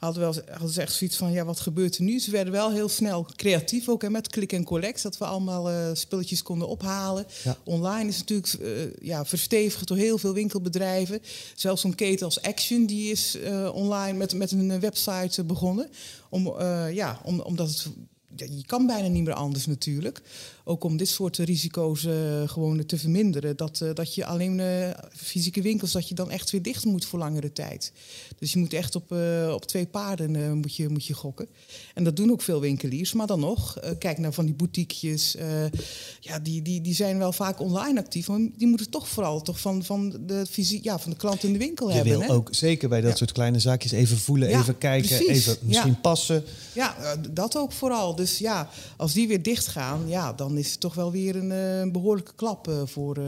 hadden, 0.01 0.27
we 0.27 0.33
wel, 0.33 0.51
hadden 0.51 0.73
ze 0.73 0.81
echt 0.81 0.93
zoiets 0.93 1.17
van... 1.17 1.31
ja, 1.31 1.45
wat 1.45 1.59
gebeurt 1.59 1.97
er 1.97 2.03
nu? 2.03 2.19
Ze 2.19 2.31
werden 2.31 2.53
wel 2.53 2.71
heel 2.71 2.89
snel 2.89 3.27
creatief, 3.35 3.89
ook 3.89 4.01
hè, 4.01 4.09
met 4.09 4.27
click 4.27 4.53
en 4.53 4.63
collect... 4.63 5.03
dat 5.03 5.17
we 5.17 5.25
allemaal 5.25 5.69
eh, 5.69 5.89
spulletjes 5.93 6.43
konden 6.43 6.67
ophalen. 6.67 7.25
Ja. 7.43 7.57
Online 7.63 8.09
is 8.09 8.17
natuurlijk 8.17 8.53
eh, 8.53 9.07
ja, 9.07 9.25
verstevigd 9.25 9.87
door 9.87 9.97
heel 9.97 10.17
veel 10.17 10.33
winkelbedrijven. 10.33 11.21
Zelfs 11.55 11.81
zo'n 11.81 11.95
keten 11.95 12.25
als 12.25 12.41
Action, 12.41 12.85
die 12.85 13.11
is 13.11 13.35
eh, 13.35 13.69
online 13.73 14.17
met, 14.17 14.33
met 14.33 14.51
een 14.51 14.79
website 14.79 15.43
begonnen. 15.43 15.89
Om, 16.29 16.61
ja, 16.91 17.21
om, 17.23 17.39
omdat 17.39 17.67
het 17.67 17.87
je 18.35 18.65
kan 18.65 18.87
bijna 18.87 19.07
niet 19.07 19.23
meer 19.23 19.33
anders 19.33 19.65
natuurlijk. 19.65 20.21
Ook 20.63 20.83
om 20.83 20.97
dit 20.97 21.07
soort 21.07 21.37
risico's 21.37 22.05
eh, 22.05 22.13
gewoon 22.45 22.85
te 22.85 22.97
verminderen. 22.97 23.57
Dat, 23.57 23.81
eh, 23.81 23.93
dat 23.93 24.15
je 24.15 24.25
alleen 24.25 24.59
eh, 24.59 24.89
fysieke 25.15 25.61
winkels, 25.61 25.91
dat 25.91 26.07
je 26.07 26.15
dan 26.15 26.31
echt 26.31 26.51
weer 26.51 26.61
dicht 26.61 26.85
moet 26.85 27.05
voor 27.05 27.19
langere 27.19 27.53
tijd. 27.53 27.91
Dus 28.39 28.53
je 28.53 28.59
moet 28.59 28.73
echt 28.73 28.95
op, 28.95 29.11
op 29.51 29.65
twee 29.65 29.85
paarden 29.85 30.57
moet 30.57 30.75
je, 30.75 30.89
moet 30.89 31.05
je 31.05 31.13
gokken. 31.13 31.47
En 31.93 32.03
dat 32.03 32.15
doen 32.15 32.31
ook 32.31 32.41
veel 32.41 32.59
winkeliers. 32.59 33.13
Maar 33.13 33.27
dan 33.27 33.39
nog, 33.39 33.77
kijk 33.99 34.17
naar 34.17 34.33
van 34.33 34.45
die 34.45 34.53
boutiquejes. 34.53 35.35
ja, 36.19 36.39
die, 36.39 36.61
die, 36.61 36.81
die 36.81 36.93
zijn 36.95 37.17
wel 37.17 37.33
vaak 37.33 37.59
online 37.59 37.99
actief. 37.99 38.27
Maar 38.27 38.39
die 38.57 38.67
moeten 38.67 38.89
toch 38.89 39.07
vooral 39.07 39.41
toch 39.41 39.59
van, 39.59 39.83
van, 39.83 40.15
de, 40.25 40.45
fysie, 40.49 40.79
ja, 40.83 40.99
van 40.99 41.11
de 41.11 41.17
klant 41.17 41.43
in 41.43 41.51
de 41.53 41.59
winkel 41.59 41.87
je 41.87 41.93
hebben. 41.93 42.11
wil 42.17 42.21
hè? 42.27 42.33
ook 42.33 42.47
zeker 42.51 42.89
bij 42.89 43.01
dat 43.01 43.09
Ja. 43.11 43.15
soort 43.17 43.31
kleine 43.31 43.59
zaakjes 43.59 43.91
even 43.91 44.17
voelen, 44.17 44.49
Ja, 44.49 44.59
even 44.59 44.77
kijken, 44.77 45.17
precies. 45.17 45.27
even 45.47 45.57
misschien 45.61 45.91
Ja. 45.91 45.99
passen. 46.01 46.43
Ja, 46.73 47.15
dat 47.31 47.57
ook 47.57 47.71
vooral. 47.71 48.15
Dus 48.21 48.37
ja, 48.37 48.69
als 48.97 49.13
die 49.13 49.27
weer 49.27 49.41
dicht 49.41 49.67
gaan, 49.67 50.07
ja, 50.07 50.33
dan 50.33 50.57
is 50.57 50.71
het 50.71 50.79
toch 50.79 50.93
wel 50.93 51.11
weer 51.11 51.35
een 51.35 51.51
eh, 51.51 51.91
behoorlijke 51.91 52.31
klap 52.35 52.67
eh, 52.67 52.81
voor, 52.85 53.17
eh, 53.17 53.25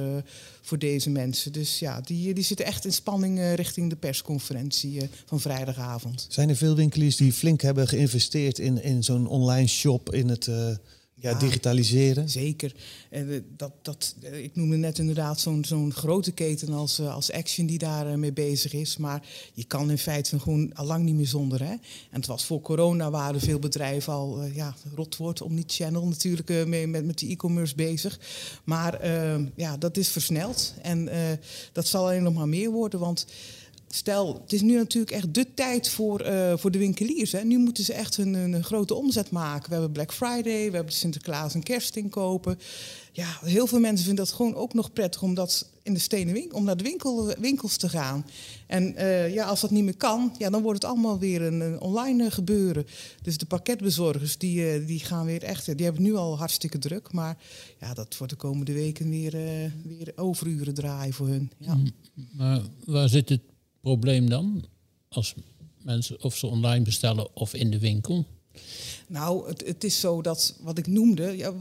voor 0.61 0.79
deze 0.79 1.09
mensen. 1.09 1.51
Dus 1.51 1.79
ja, 1.79 2.01
die, 2.01 2.33
die 2.33 2.43
zitten 2.43 2.65
echt 2.65 2.85
in 2.85 2.93
spanning 2.93 3.55
richting 3.55 3.89
de 3.89 3.95
persconferentie 3.95 5.09
van 5.25 5.39
vrijdagavond. 5.39 6.25
Zijn 6.29 6.49
er 6.49 6.55
veel 6.55 6.75
winkeliers 6.75 7.15
die 7.15 7.33
flink 7.33 7.61
hebben 7.61 7.87
geïnvesteerd 7.87 8.59
in, 8.59 8.83
in 8.83 9.03
zo'n 9.03 9.27
online 9.27 9.67
shop, 9.67 10.13
in 10.13 10.29
het 10.29 10.49
ja, 11.23 11.29
Ja. 11.29 11.37
digitaliseren? 11.37 12.29
Zeker. 12.29 12.75
En 13.09 13.33
eh, 13.33 13.39
dat, 13.57 13.71
dat, 13.81 14.15
eh, 14.21 14.43
ik 14.43 14.55
noemde 14.55 14.75
net 14.75 14.97
inderdaad 14.97 15.39
zo'n 15.39 15.65
zo'n 15.65 15.93
grote 15.93 16.31
keten 16.31 16.73
als, 16.73 16.99
eh, 16.99 17.13
als 17.13 17.31
Action 17.31 17.65
die 17.65 17.77
daar 17.77 18.19
mee 18.19 18.33
bezig 18.33 18.73
is. 18.73 18.97
Maar 18.97 19.27
je 19.53 19.63
kan 19.63 19.89
in 19.91 19.97
feite 19.97 20.39
gewoon 20.39 20.73
al 20.73 20.85
lang 20.85 21.03
niet 21.03 21.15
meer 21.15 21.27
zonder. 21.27 21.59
Hè? 21.59 21.71
En 21.71 21.79
het 22.09 22.25
was 22.25 22.45
voor 22.45 22.61
corona 22.61 23.09
waren 23.09 23.39
veel 23.39 23.59
bedrijven 23.59 24.13
al, 24.13 24.43
ja, 24.43 24.75
rot 24.95 25.17
wordt 25.17 25.41
om 25.41 25.53
niet 25.53 25.73
channel 25.73 26.07
natuurlijk 26.07 26.67
mee, 26.67 26.87
met, 26.87 27.05
met 27.05 27.17
die 27.19 27.29
e-commerce 27.31 27.75
bezig. 27.75 28.19
Maar 28.63 28.93
eh, 28.93 29.39
ja, 29.55 29.77
dat 29.77 29.97
is 29.97 30.09
versneld. 30.09 30.73
En 30.81 31.09
dat 31.71 31.87
zal 31.87 32.03
alleen 32.03 32.23
nog 32.23 32.33
maar 32.33 32.47
meer 32.47 32.71
worden. 32.71 32.99
Want 32.99 33.25
stel, 33.95 34.41
het 34.41 34.53
is 34.53 34.61
nu 34.61 34.75
natuurlijk 34.75 35.11
echt 35.11 35.33
de 35.33 35.53
tijd 35.53 35.89
voor, 35.89 36.25
uh, 36.25 36.53
voor 36.57 36.71
de 36.71 36.77
winkeliers. 36.77 37.31
Hè. 37.31 37.43
Nu 37.43 37.57
moeten 37.57 37.83
ze 37.83 37.93
echt 37.93 38.17
een, 38.17 38.63
grote 38.63 38.93
omzet 38.93 39.31
maken. 39.31 39.69
We 39.69 39.73
hebben 39.73 39.91
Black 39.91 40.13
Friday, 40.13 40.69
we 40.69 40.75
hebben 40.75 40.93
Sinterklaas 40.93 41.53
en 41.53 41.63
kerstinkopen. 41.63 42.59
Ja, 43.11 43.37
heel 43.41 43.67
veel 43.67 43.79
mensen 43.79 44.05
vinden 44.05 44.25
dat 44.25 44.33
gewoon 44.33 44.55
ook 44.55 44.73
nog 44.73 44.93
prettig 44.93 45.21
om 45.21 45.33
dat 45.33 45.69
in 45.83 45.93
de 45.93 45.99
stenen 45.99 46.33
winkel, 46.33 46.57
om 46.57 46.63
naar 46.63 46.77
de 46.77 46.83
winkel, 46.83 47.33
winkels 47.39 47.77
te 47.77 47.89
gaan. 47.89 48.25
En 48.67 48.93
uh, 48.97 49.33
ja, 49.33 49.45
als 49.45 49.61
dat 49.61 49.71
niet 49.71 49.83
meer 49.83 49.97
kan, 49.97 50.35
ja, 50.37 50.49
dan 50.49 50.61
wordt 50.61 50.81
het 50.81 50.91
allemaal 50.91 51.19
weer 51.19 51.41
een, 51.41 51.79
online 51.79 52.31
gebeuren. 52.31 52.85
Dus 53.21 53.37
de 53.37 53.45
pakketbezorgers 53.45 54.37
die, 54.37 54.85
die 54.85 54.99
gaan 54.99 55.25
weer 55.25 55.43
echt, 55.43 55.77
die 55.77 55.85
hebben 55.85 56.03
nu 56.03 56.15
al 56.15 56.37
hartstikke 56.37 56.77
druk. 56.77 57.11
Maar 57.11 57.37
ja, 57.79 57.93
dat 57.93 58.17
wordt 58.17 58.33
de 58.33 58.39
komende 58.39 58.73
weken 58.73 59.09
weer, 59.09 59.31
weer 59.83 60.13
overuren 60.15 60.73
draaien 60.73 61.13
voor 61.13 61.27
hun. 61.27 61.51
Ja. 61.57 61.77
Maar 62.31 62.61
waar 62.85 63.09
zit 63.09 63.29
het 63.29 63.41
probleem 63.83 64.29
dan? 64.29 64.65
Als 65.09 65.33
mensen 65.81 66.23
of 66.23 66.35
ze 66.35 66.47
online 66.47 66.83
bestellen 66.83 67.35
of 67.35 67.53
in 67.53 67.71
de 67.71 67.79
winkel? 67.79 68.25
Nou, 69.07 69.47
het, 69.47 69.63
het, 69.65 69.83
is 69.83 69.99
zo 69.99 70.21
dat 70.21 70.55
wat 70.61 70.77
ik 70.77 70.87
noemde, 70.87 71.37
ja, 71.37 71.53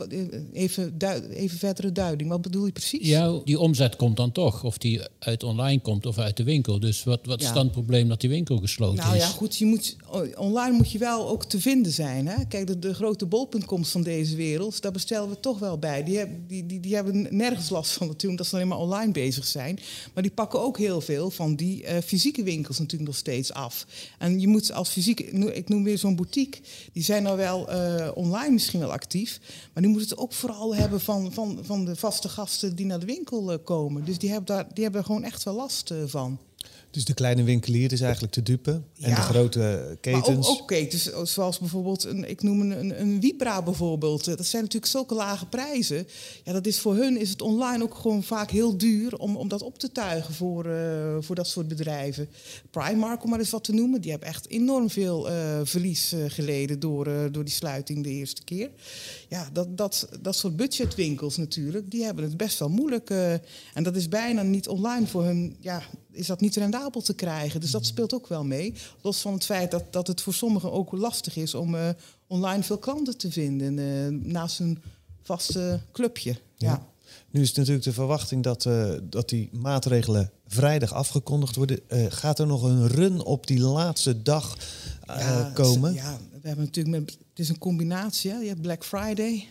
even, 0.53 0.95
even 1.31 1.59
verdere 1.59 1.93
duiding, 1.93 2.31
wat 2.31 2.43
bedoel 2.43 2.67
je 2.67 2.73
precies? 2.73 3.09
Ja, 3.09 3.41
die 3.45 3.59
omzet 3.59 3.97
komt 3.97 4.17
dan 4.17 4.33
toch, 4.33 4.65
of 4.65 4.79
die 4.79 5.01
uit 5.19 5.43
online 5.43 5.81
komt 5.81 6.07
of 6.07 6.19
uit 6.19 6.37
de 6.37 6.45
winkel. 6.45 6.81
Dus 6.81 7.05
wat, 7.05 7.21
wat 7.27 7.41
is 7.41 7.53
dan 7.53 7.65
het 7.65 7.73
probleem 7.73 8.09
dat 8.09 8.21
die 8.21 8.31
winkel 8.31 8.59
gesloten 8.59 8.97
nou, 8.97 9.17
is? 9.17 9.21
Nou 9.21 9.33
ja, 9.33 9.37
goed, 9.39 9.57
je 9.57 9.65
moet, 9.65 9.97
online 10.37 10.77
moet 10.77 10.93
je 10.93 10.99
wel 10.99 11.29
ook 11.29 11.45
te 11.45 11.61
vinden 11.61 11.93
zijn. 11.93 12.27
Hè? 12.27 12.45
Kijk, 12.49 12.67
de, 12.67 12.79
de 12.79 12.95
grote 12.95 13.27
bol.coms 13.27 13.91
van 13.91 14.03
deze 14.03 14.37
wereld, 14.37 14.83
daar 14.83 14.93
bestellen 14.93 15.29
we 15.29 15.41
toch 15.41 15.59
wel 15.59 15.79
bij. 15.79 16.05
Die, 16.05 16.19
hebben, 16.19 16.45
die, 16.47 16.67
die, 16.67 16.81
die 16.81 16.95
hebben 16.95 17.27
nergens 17.31 17.71
last 17.71 17.91
van 17.91 18.07
natuurlijk, 18.07 18.31
omdat 18.31 18.47
ze 18.47 18.55
alleen 18.55 18.69
maar 18.69 18.79
online 18.79 19.13
bezig 19.13 19.47
zijn. 19.47 19.79
Maar 20.15 20.23
die 20.23 20.33
pakken 20.33 20.61
ook 20.61 20.79
heel 20.79 21.01
veel 21.01 21.31
van 21.31 21.55
die 21.55 21.83
uh, 21.83 21.91
fysieke 22.05 22.43
winkels 22.43 22.79
natuurlijk 22.79 23.11
nog 23.11 23.19
steeds 23.19 23.53
af. 23.53 23.87
En 24.19 24.41
je 24.41 24.49
moet 24.49 24.73
als 24.73 24.89
fysieke, 24.89 25.25
ik 25.55 25.69
noem 25.69 25.85
weer 25.85 25.99
zo'n 25.99 26.17
boutique, 26.17 26.61
die 26.93 27.03
zijn 27.03 27.23
nou 27.23 27.37
wel 27.37 27.73
uh, 27.73 28.09
online 28.15 28.51
misschien 28.51 28.81
wel 28.81 28.93
actief. 28.93 29.41
Maar 29.73 29.83
die 29.83 29.93
moeten 29.93 30.09
het 30.11 30.19
ook 30.19 30.33
vooral 30.33 30.75
hebben 30.75 31.01
van, 31.01 31.33
van, 31.33 31.59
van 31.63 31.85
de 31.85 31.97
vaste 31.97 32.29
gasten 32.29 32.77
die 32.77 32.87
naar 32.87 33.01
de 33.01 33.07
winkel 33.07 33.53
uh, 33.53 33.59
komen. 33.65 34.05
Dus 34.05 34.19
die 34.19 34.31
hebben, 34.31 34.57
daar, 34.57 34.67
die 34.75 34.85
hebben 34.85 35.05
gewoon 35.05 35.25
echt 35.25 35.43
wel 35.43 35.55
last 35.55 35.91
uh, 35.91 35.99
van. 36.07 36.39
Dus 36.93 37.05
de 37.05 37.15
kleine 37.15 37.43
winkelier 37.43 37.93
is 37.93 38.01
eigenlijk 38.01 38.33
te 38.33 38.43
dupe. 38.43 38.71
En 39.01 39.11
ja, 39.11 39.15
de 39.15 39.21
grote 39.21 39.97
ketens. 40.01 40.27
Maar 40.27 40.37
ook, 40.37 40.61
ook, 40.61 40.69
ketens, 40.69 41.11
zoals 41.23 41.59
bijvoorbeeld, 41.59 42.05
een, 42.05 42.31
ik 42.31 42.43
noem 42.43 42.61
een, 42.61 43.01
een 43.01 43.21
Vibra 43.21 43.63
bijvoorbeeld. 43.63 44.25
Dat 44.25 44.47
zijn 44.47 44.63
natuurlijk 44.63 44.93
zulke 44.93 45.15
lage 45.15 45.47
prijzen. 45.47 46.07
Ja, 46.45 46.53
dat 46.53 46.67
is 46.67 46.81
voor 46.81 46.95
hun 46.95 47.17
is 47.21 47.31
het 47.31 47.43
online 47.43 47.83
ook 47.83 47.95
gewoon 47.95 48.23
vaak 48.23 48.51
heel 48.51 48.77
duur 48.77 49.19
om, 49.19 49.37
om 49.37 49.49
dat 49.49 49.63
op 49.63 49.79
te 49.79 49.93
tuigen 49.93 50.35
voor, 50.35 50.67
uh, 50.67 51.17
voor 51.21 51.35
dat 51.35 51.47
soort 51.47 51.69
bedrijven. 51.69 52.29
Primark, 52.71 53.25
om 53.25 53.31
maar 53.31 53.39
eens 53.39 53.51
wat 53.51 53.65
te 53.65 53.73
noemen, 53.73 54.01
die 54.01 54.11
hebben 54.11 54.29
echt 54.29 54.49
enorm 54.49 54.91
veel 54.91 55.31
uh, 55.31 55.61
verlies 55.63 56.13
uh, 56.13 56.25
geleden 56.27 56.81
door, 56.81 57.05
door 57.31 57.45
die 57.45 57.55
sluiting 57.55 58.03
de 58.05 58.11
eerste 58.11 58.45
keer. 58.45 58.71
Ja, 59.29 59.49
dat, 59.53 59.77
dat, 59.77 60.09
dat 60.21 60.37
soort 60.37 60.57
budgetwinkels 60.57 61.37
natuurlijk, 61.37 61.91
die 61.91 62.05
hebben 62.05 62.25
het 62.25 62.37
best 62.37 62.59
wel 62.59 62.69
moeilijk. 62.69 63.11
en 63.75 63.83
dat 63.83 63.97
is 63.97 64.09
bijna 64.09 64.43
niet 64.43 64.69
online 64.69 65.07
voor 65.07 65.25
hun. 65.25 65.57
Ja, 65.61 65.83
is 66.13 66.27
dat 66.27 66.41
niet 66.41 66.57
rendabel 66.57 67.01
te 67.01 67.15
krijgen. 67.15 67.61
Dus 67.61 67.71
dat 67.71 67.87
speelt 67.87 68.15
ook 68.15 68.27
wel 68.27 68.45
mee. 68.45 68.75
Los 69.01 69.21
van 69.21 69.33
het 69.33 69.45
feit 69.45 69.71
dat, 69.71 69.93
dat 69.93 70.07
het 70.07 70.21
voor 70.21 70.35
sommigen 70.35 70.73
ook 70.73 70.93
lastig 70.93 71.37
is 71.37 71.55
om 71.55 71.75
uh, 71.75 71.89
online 72.27 72.63
veel 72.63 72.79
klanten 72.79 73.17
te 73.17 73.31
vinden 73.31 73.79
uh, 73.79 74.33
naast 74.33 74.61
een 74.61 74.83
vaste 75.23 75.81
clubje. 75.93 76.31
Ja. 76.57 76.69
ja. 76.69 76.87
Nu 77.31 77.41
is 77.41 77.49
het 77.49 77.57
natuurlijk 77.57 77.85
de 77.85 77.93
verwachting 77.93 78.43
dat, 78.43 78.65
uh, 78.65 78.93
dat 79.03 79.29
die 79.29 79.49
maatregelen 79.53 80.31
vrijdag 80.47 80.93
afgekondigd 80.93 81.57
worden. 81.57 81.81
gaat 82.09 82.39
er 82.39 82.47
nog 82.47 82.63
een 82.63 82.89
run 82.89 83.25
op 83.25 83.47
die 83.47 83.61
laatste 83.61 84.23
dag 84.23 84.59
ja, 85.07 85.51
komen? 85.55 85.95
Ja, 85.95 86.19
we 86.43 86.49
hebben 86.49 86.65
natuurlijk 86.65 86.97
met, 86.97 87.11
het 87.11 87.39
is 87.39 87.49
een 87.49 87.59
combinatie. 87.59 88.31
Hè? 88.31 88.39
Je 88.39 88.49
hebt 88.49 88.61
Black 88.61 88.85
Friday 88.85 89.47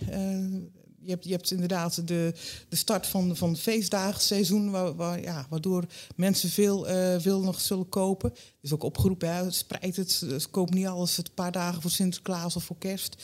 je 1.04 1.10
hebt, 1.10 1.24
je 1.26 1.32
hebt 1.32 1.52
inderdaad 1.52 2.08
de, 2.08 2.34
de 2.70 2.76
start 2.76 3.08
van, 3.08 3.36
van 3.36 3.58
feestdagenseizoen, 3.58 4.72
waar, 4.72 4.96
waar, 4.96 5.22
ja, 5.22 5.46
waardoor 5.50 5.86
mensen 6.16 6.50
veel, 6.50 6.90
uh, 6.90 7.16
veel 7.20 7.42
nog 7.42 7.60
zullen 7.60 7.90
kopen. 7.90 8.30
Het 8.30 8.42
is 8.62 8.74
ook 8.74 8.84
opgeroepen, 8.84 9.36
hè, 9.36 9.52
spreid 9.52 9.96
het, 9.96 10.20
dus 10.20 10.50
koop 10.50 10.74
niet 10.74 10.88
alles 10.88 11.18
het 11.18 11.34
paar 11.34 11.52
dagen 11.52 11.82
voor 11.82 11.92
Sinterklaas 11.92 12.56
of 12.56 12.64
voor 12.64 12.78
kerst. 12.80 13.16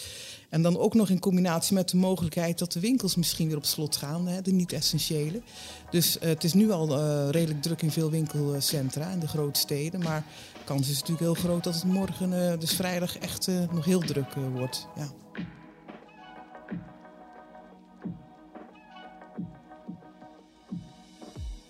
En 0.50 0.62
dan 0.62 0.77
ook 0.77 0.93
nog 0.93 1.10
in 1.10 1.19
combinatie 1.19 1.74
met 1.74 1.89
de 1.89 1.98
mogelijkheid 1.98 2.60
dat 2.60 2.72
de 2.72 2.79
winkels 2.79 3.15
misschien 3.15 3.48
weer 3.48 3.57
op 3.57 3.65
slot 3.65 3.96
gaan, 3.96 4.27
hè, 4.27 4.41
de 4.41 4.51
niet-essentiële. 4.51 5.41
Dus 5.89 6.17
uh, 6.17 6.24
het 6.24 6.43
is 6.43 6.53
nu 6.53 6.72
al 6.72 7.00
uh, 7.00 7.29
redelijk 7.29 7.62
druk 7.62 7.81
in 7.81 7.91
veel 7.91 8.12
winkelcentra 8.12 9.10
in 9.10 9.19
de 9.19 9.27
grote 9.27 9.60
steden, 9.60 10.00
maar 10.00 10.25
de 10.53 10.63
kans 10.65 10.89
is 10.89 10.93
natuurlijk 10.93 11.19
heel 11.19 11.34
groot 11.34 11.63
dat 11.63 11.74
het 11.74 11.84
morgen, 11.84 12.60
dus 12.60 12.72
vrijdag, 12.72 13.17
echt 13.17 13.48
nog 13.72 13.86
heel 13.86 14.00
druk 14.00 14.34
wordt. 14.34 14.88
Ja. 14.96 15.26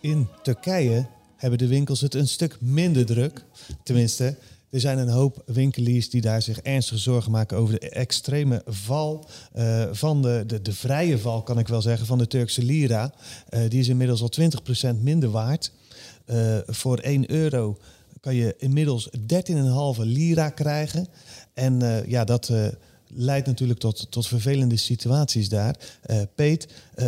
In 0.08 0.28
Turkije 0.42 1.06
hebben 1.36 1.60
de 1.60 1.68
winkels 1.68 2.02
het 2.02 2.14
een 2.14 2.28
stuk 2.28 2.58
minder 2.62 3.06
druk. 3.06 3.44
Tenminste, 3.84 4.36
er 4.70 4.80
zijn 4.80 4.98
een 4.98 5.10
hoop 5.10 5.44
winkeliers 5.46 6.10
die 6.10 6.22
daar 6.22 6.42
zich 6.42 6.60
ernstige 6.60 7.00
zorgen 7.00 7.32
maken 7.32 7.58
over 7.58 7.80
de 7.80 7.90
extreme 7.90 8.62
val 8.66 9.28
uh, 9.56 9.84
van 9.92 10.22
de, 10.22 10.44
de, 10.48 10.62
de, 10.62 10.74
vrije 10.74 11.18
val, 11.18 11.44
kan 11.44 11.60
ik 11.60 11.68
wel 11.68 11.82
zeggen, 11.82 12.08
van 12.08 12.18
de 12.18 12.28
Turkse 12.28 12.64
lira. 12.64 13.14
Uh, 13.50 13.70
die 13.70 13.80
is 13.80 13.88
inmiddels 13.88 14.22
al 14.22 14.32
20% 14.96 15.02
minder 15.02 15.30
waard. 15.30 15.72
Uh, 16.26 16.58
voor 16.66 16.98
1 16.98 17.32
euro 17.32 17.78
kan 18.22 18.36
je 18.36 18.56
inmiddels 18.58 19.10
13,5 19.98 20.02
lira 20.02 20.50
krijgen. 20.50 21.08
En 21.54 22.04
ja, 22.08 22.24
dat 22.24 22.52
leidt 23.08 23.48
natuurlijk 23.48 23.80
tot, 23.80 24.12
tot 24.12 24.28
vervelende 24.28 24.78
situaties 24.78 25.50
daar. 25.50 25.76
Peet, 26.36 26.68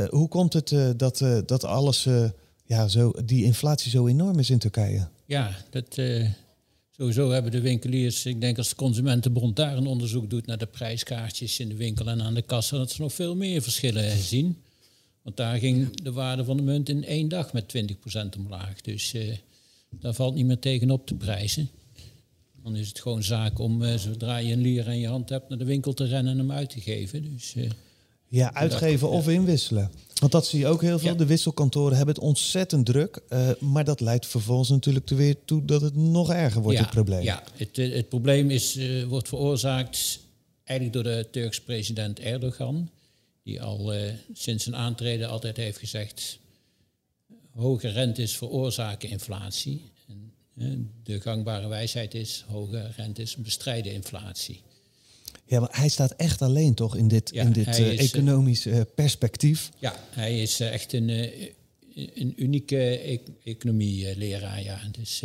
hoe 0.10 0.28
komt 0.28 0.54
het 0.54 0.76
dat, 0.98 1.24
dat 1.46 1.64
alles 1.64 2.08
ja, 2.70 2.88
zo, 2.88 3.12
die 3.26 3.44
inflatie 3.44 3.92
zo 3.92 4.08
enorm 4.08 4.40
is 4.40 4.50
in 4.50 4.60
Turkije. 4.60 5.08
Ja, 5.26 5.56
dat, 5.70 5.98
uh, 5.98 6.30
sowieso 6.92 7.30
hebben 7.30 7.52
de 7.52 7.62
winkeliers, 7.62 8.26
ik 8.26 8.42
denk 8.42 8.58
als 8.58 8.70
de 8.70 8.76
Consumentenbond 8.76 9.56
daar 9.56 9.78
een 9.78 9.88
onderzoek 9.88 10.30
doet 10.30 10.46
naar 10.46 10.58
de 10.58 10.66
prijskaartjes 10.66 11.60
in 11.60 11.70
de 11.70 11.76
winkel 11.76 12.08
en 12.08 12.22
aan 12.22 12.34
de 12.34 12.42
kassa, 12.42 12.78
dat 12.78 12.92
ze 12.92 13.02
nog 13.02 13.14
veel 13.14 13.36
meer 13.36 13.62
verschillen 13.62 14.18
zien. 14.18 14.58
Want 15.22 15.38
daar 15.38 15.58
ging 15.58 16.02
de 16.02 16.12
waarde 16.12 16.44
van 16.44 16.58
de 16.58 16.64
munt 16.64 16.90
in 16.90 17.06
één 17.06 17.28
dag 17.28 17.54
met 17.54 17.76
20% 17.78 18.38
omlaag. 18.38 18.82
Dus 18.82 19.14
uh, 19.14 19.36
daar 19.90 20.14
valt 20.14 20.36
niet 20.36 20.46
meer 20.46 20.60
tegenop 20.60 21.08
te 21.08 21.16
prijzen. 21.16 21.70
Dan 22.64 22.76
is 22.76 22.88
het 22.88 23.00
gewoon 23.00 23.24
zaak 23.24 23.60
om, 23.60 23.82
uh, 23.82 23.96
zodra 23.96 24.38
je 24.38 24.54
een 24.54 24.62
lier 24.62 24.88
in 24.88 25.00
je 25.00 25.08
hand 25.08 25.30
hebt, 25.30 25.50
naar 25.50 25.58
de 25.58 25.66
winkel 25.66 25.94
te 25.94 26.06
rennen 26.06 26.32
en 26.32 26.38
hem 26.38 26.52
uit 26.52 26.70
te 26.70 26.82
geven. 26.82 27.34
Dus, 27.34 27.56
ja, 28.28 28.54
uitgeven 28.54 29.10
of 29.10 29.28
inwisselen. 29.28 29.92
Want 30.20 30.32
dat 30.32 30.48
zie 30.48 30.60
je 30.60 30.68
ook 30.68 30.82
heel 30.82 31.00
veel. 31.00 31.18
De 31.18 31.26
wisselkantoren 31.26 31.98
hebben 31.98 32.16
het 32.16 32.24
ontzettend 32.24 32.86
druk. 32.86 33.22
Uh, 33.30 33.50
maar 33.60 33.84
dat 33.84 34.00
leidt 34.00 34.26
vervolgens 34.26 34.70
natuurlijk 34.70 35.10
er 35.10 35.16
weer 35.16 35.36
toe 35.46 35.66
dat 35.66 35.82
het 35.82 35.96
nog 35.96 36.32
erger 36.32 36.62
wordt, 36.62 36.78
ja, 36.78 36.84
het 36.84 36.94
probleem. 36.94 37.24
Ja, 37.24 37.44
het, 37.54 37.78
eh, 37.78 37.94
het 37.94 38.10
probleem 38.10 38.50
is, 38.50 38.76
uh, 38.76 39.04
wordt 39.04 39.28
veroorzaakt 39.28 40.20
eigenlijk 40.64 41.04
door 41.04 41.14
de 41.14 41.28
Turks 41.32 41.62
president 41.62 42.20
Erdogan. 42.20 42.90
Die 43.44 43.62
al 43.62 43.96
uh, 43.96 44.02
sinds 44.34 44.64
zijn 44.64 44.76
aantreden 44.76 45.30
altijd 45.30 45.58
heeft 45.58 45.78
gezegd... 45.78 46.40
hoge 47.52 47.88
rentes 47.88 48.38
veroorzaken 48.38 49.10
inflatie. 49.10 49.82
En, 50.58 50.92
de 51.04 51.22
gangbare 51.22 51.68
wijsheid 51.68 52.14
is, 52.14 52.46
hoge 52.48 52.92
rentes 52.96 53.36
bestrijden 53.36 53.94
inflatie. 53.94 54.62
Ja, 55.50 55.60
maar 55.60 55.70
hij 55.72 55.90
staat 55.90 56.12
echt 56.12 56.42
alleen 56.42 56.74
toch 56.74 56.96
in 56.96 57.08
dit, 57.08 57.32
in 57.32 57.52
dit 57.52 57.80
uh, 57.80 57.92
is, 57.92 58.12
economische 58.12 58.70
uh, 58.70 58.82
perspectief? 58.96 59.70
Ja, 59.80 59.96
hij 60.10 60.42
is 60.42 60.60
echt 60.60 60.94
een, 60.94 61.10
een 62.14 62.34
unieke 62.44 63.10
e 63.12 63.20
economie-leraar. 63.44 64.64
Ja. 64.64 64.82
Dus, 64.92 65.24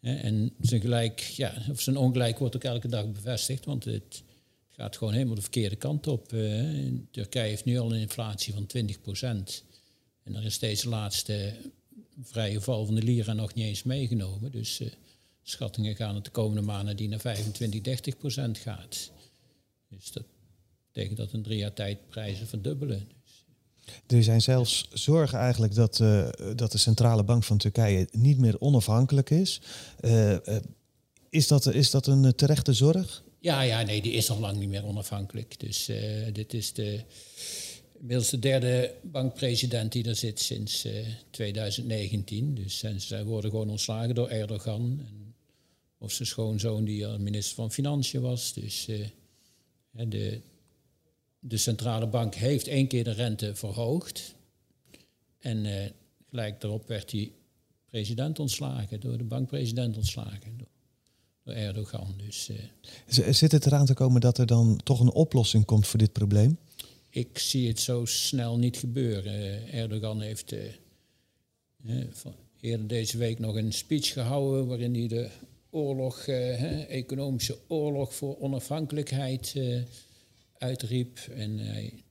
en 0.00 0.52
zijn 0.60 0.80
gelijk, 0.80 1.20
ja, 1.20 1.54
of 1.70 1.80
zijn 1.80 1.96
ongelijk 1.96 2.38
wordt 2.38 2.56
ook 2.56 2.64
elke 2.64 2.88
dag 2.88 3.12
bevestigd, 3.12 3.64
want 3.64 3.84
het 3.84 4.22
gaat 4.70 4.96
gewoon 4.96 5.12
helemaal 5.12 5.34
de 5.34 5.40
verkeerde 5.40 5.76
kant 5.76 6.06
op. 6.06 6.28
Turkije 7.10 7.48
heeft 7.48 7.64
nu 7.64 7.78
al 7.78 7.94
een 7.94 8.00
inflatie 8.00 8.52
van 8.52 8.66
20% 8.76 9.62
En 10.22 10.34
er 10.34 10.44
is 10.44 10.58
deze 10.58 10.88
laatste 10.88 11.52
vrije 12.22 12.60
val 12.60 12.86
van 12.86 12.94
de 12.94 13.02
lira 13.02 13.32
nog 13.32 13.54
niet 13.54 13.66
eens 13.66 13.82
meegenomen. 13.82 14.50
Dus 14.50 14.80
schattingen 15.42 15.96
gaan 15.96 16.14
het 16.14 16.24
de 16.24 16.30
komende 16.30 16.62
maanden 16.62 16.96
die 16.96 17.08
naar 17.08 17.20
25, 17.20 17.80
30 17.80 18.16
procent 18.16 18.58
gaat. 18.58 19.10
Dus 19.90 20.12
dat 20.12 20.24
betekent 20.92 21.16
dat 21.16 21.32
in 21.32 21.42
drie 21.42 21.58
jaar 21.58 21.72
tijd 21.72 22.08
prijzen 22.08 22.46
verdubbelen. 22.46 23.08
Dus. 23.22 23.44
Er 24.06 24.22
zijn 24.22 24.40
zelfs 24.40 24.88
zorgen 24.92 25.38
eigenlijk 25.38 25.74
dat, 25.74 25.98
uh, 25.98 26.28
dat 26.56 26.72
de 26.72 26.78
centrale 26.78 27.22
bank 27.24 27.44
van 27.44 27.58
Turkije 27.58 28.08
niet 28.12 28.38
meer 28.38 28.60
onafhankelijk 28.60 29.30
is. 29.30 29.60
Uh, 30.00 30.30
uh, 30.30 30.38
is, 31.30 31.46
dat, 31.46 31.66
is 31.66 31.90
dat 31.90 32.06
een 32.06 32.34
terechte 32.34 32.72
zorg? 32.72 33.22
Ja, 33.40 33.60
ja, 33.60 33.82
nee, 33.82 34.02
die 34.02 34.12
is 34.12 34.30
al 34.30 34.38
lang 34.38 34.58
niet 34.58 34.68
meer 34.68 34.84
onafhankelijk. 34.84 35.60
Dus 35.60 35.90
dit 36.32 36.54
is 36.54 36.72
de. 36.72 37.04
inmiddels 38.00 38.30
de 38.30 38.38
derde 38.38 38.94
bankpresident 39.02 39.92
die 39.92 40.08
er 40.08 40.16
zit 40.16 40.40
sinds 40.40 40.86
2019. 41.30 42.54
Dus 42.54 42.84
zij 42.96 43.24
worden 43.24 43.50
gewoon 43.50 43.70
ontslagen 43.70 44.14
door 44.14 44.28
Erdogan. 44.28 45.00
En, 45.06 45.34
of 45.98 46.12
zijn 46.12 46.28
schoonzoon 46.28 46.84
die 46.84 47.06
minister 47.06 47.54
van 47.54 47.72
Financiën 47.72 48.20
was. 48.20 48.52
Dus 48.52 48.88
de, 49.90 50.40
de 51.38 51.56
centrale 51.56 52.06
bank 52.06 52.34
heeft 52.34 52.66
één 52.68 52.86
keer 52.86 53.04
de 53.04 53.12
rente 53.12 53.54
verhoogd. 53.54 54.34
En 55.38 55.92
gelijk 56.28 56.60
daarop 56.60 56.88
werd 56.88 57.10
hij 57.10 57.32
president 57.86 58.38
ontslagen, 58.38 59.00
door 59.00 59.18
de 59.18 59.24
bankpresident 59.24 59.96
ontslagen, 59.96 60.56
door, 60.56 60.68
door 61.42 61.54
Erdogan. 61.54 62.14
Dus, 62.26 62.48
uh, 62.48 63.32
Zit 63.32 63.52
het 63.52 63.66
eraan 63.66 63.86
te 63.86 63.94
komen 63.94 64.20
dat 64.20 64.38
er 64.38 64.46
dan 64.46 64.80
toch 64.84 65.00
een 65.00 65.12
oplossing 65.12 65.64
komt 65.64 65.86
voor 65.86 65.98
dit 65.98 66.12
probleem? 66.12 66.58
Ik 67.10 67.38
zie 67.38 67.68
het 67.68 67.80
zo 67.80 68.04
snel 68.04 68.58
niet 68.58 68.76
gebeuren. 68.76 69.68
Erdogan 69.72 70.20
heeft 70.20 70.54
eerder 72.60 72.86
deze 72.86 73.18
week 73.18 73.38
nog 73.38 73.54
een 73.54 73.72
speech 73.72 74.12
gehouden 74.12 74.66
waarin 74.66 74.94
hij 74.94 75.08
de 75.08 75.30
oorlog, 75.70 76.26
uh, 76.26 76.90
economische 76.90 77.58
oorlog 77.68 78.14
voor 78.14 78.40
onafhankelijkheid 78.40 79.54
uitriep. 80.58 81.18
En 81.34 81.58
hij, 81.58 82.04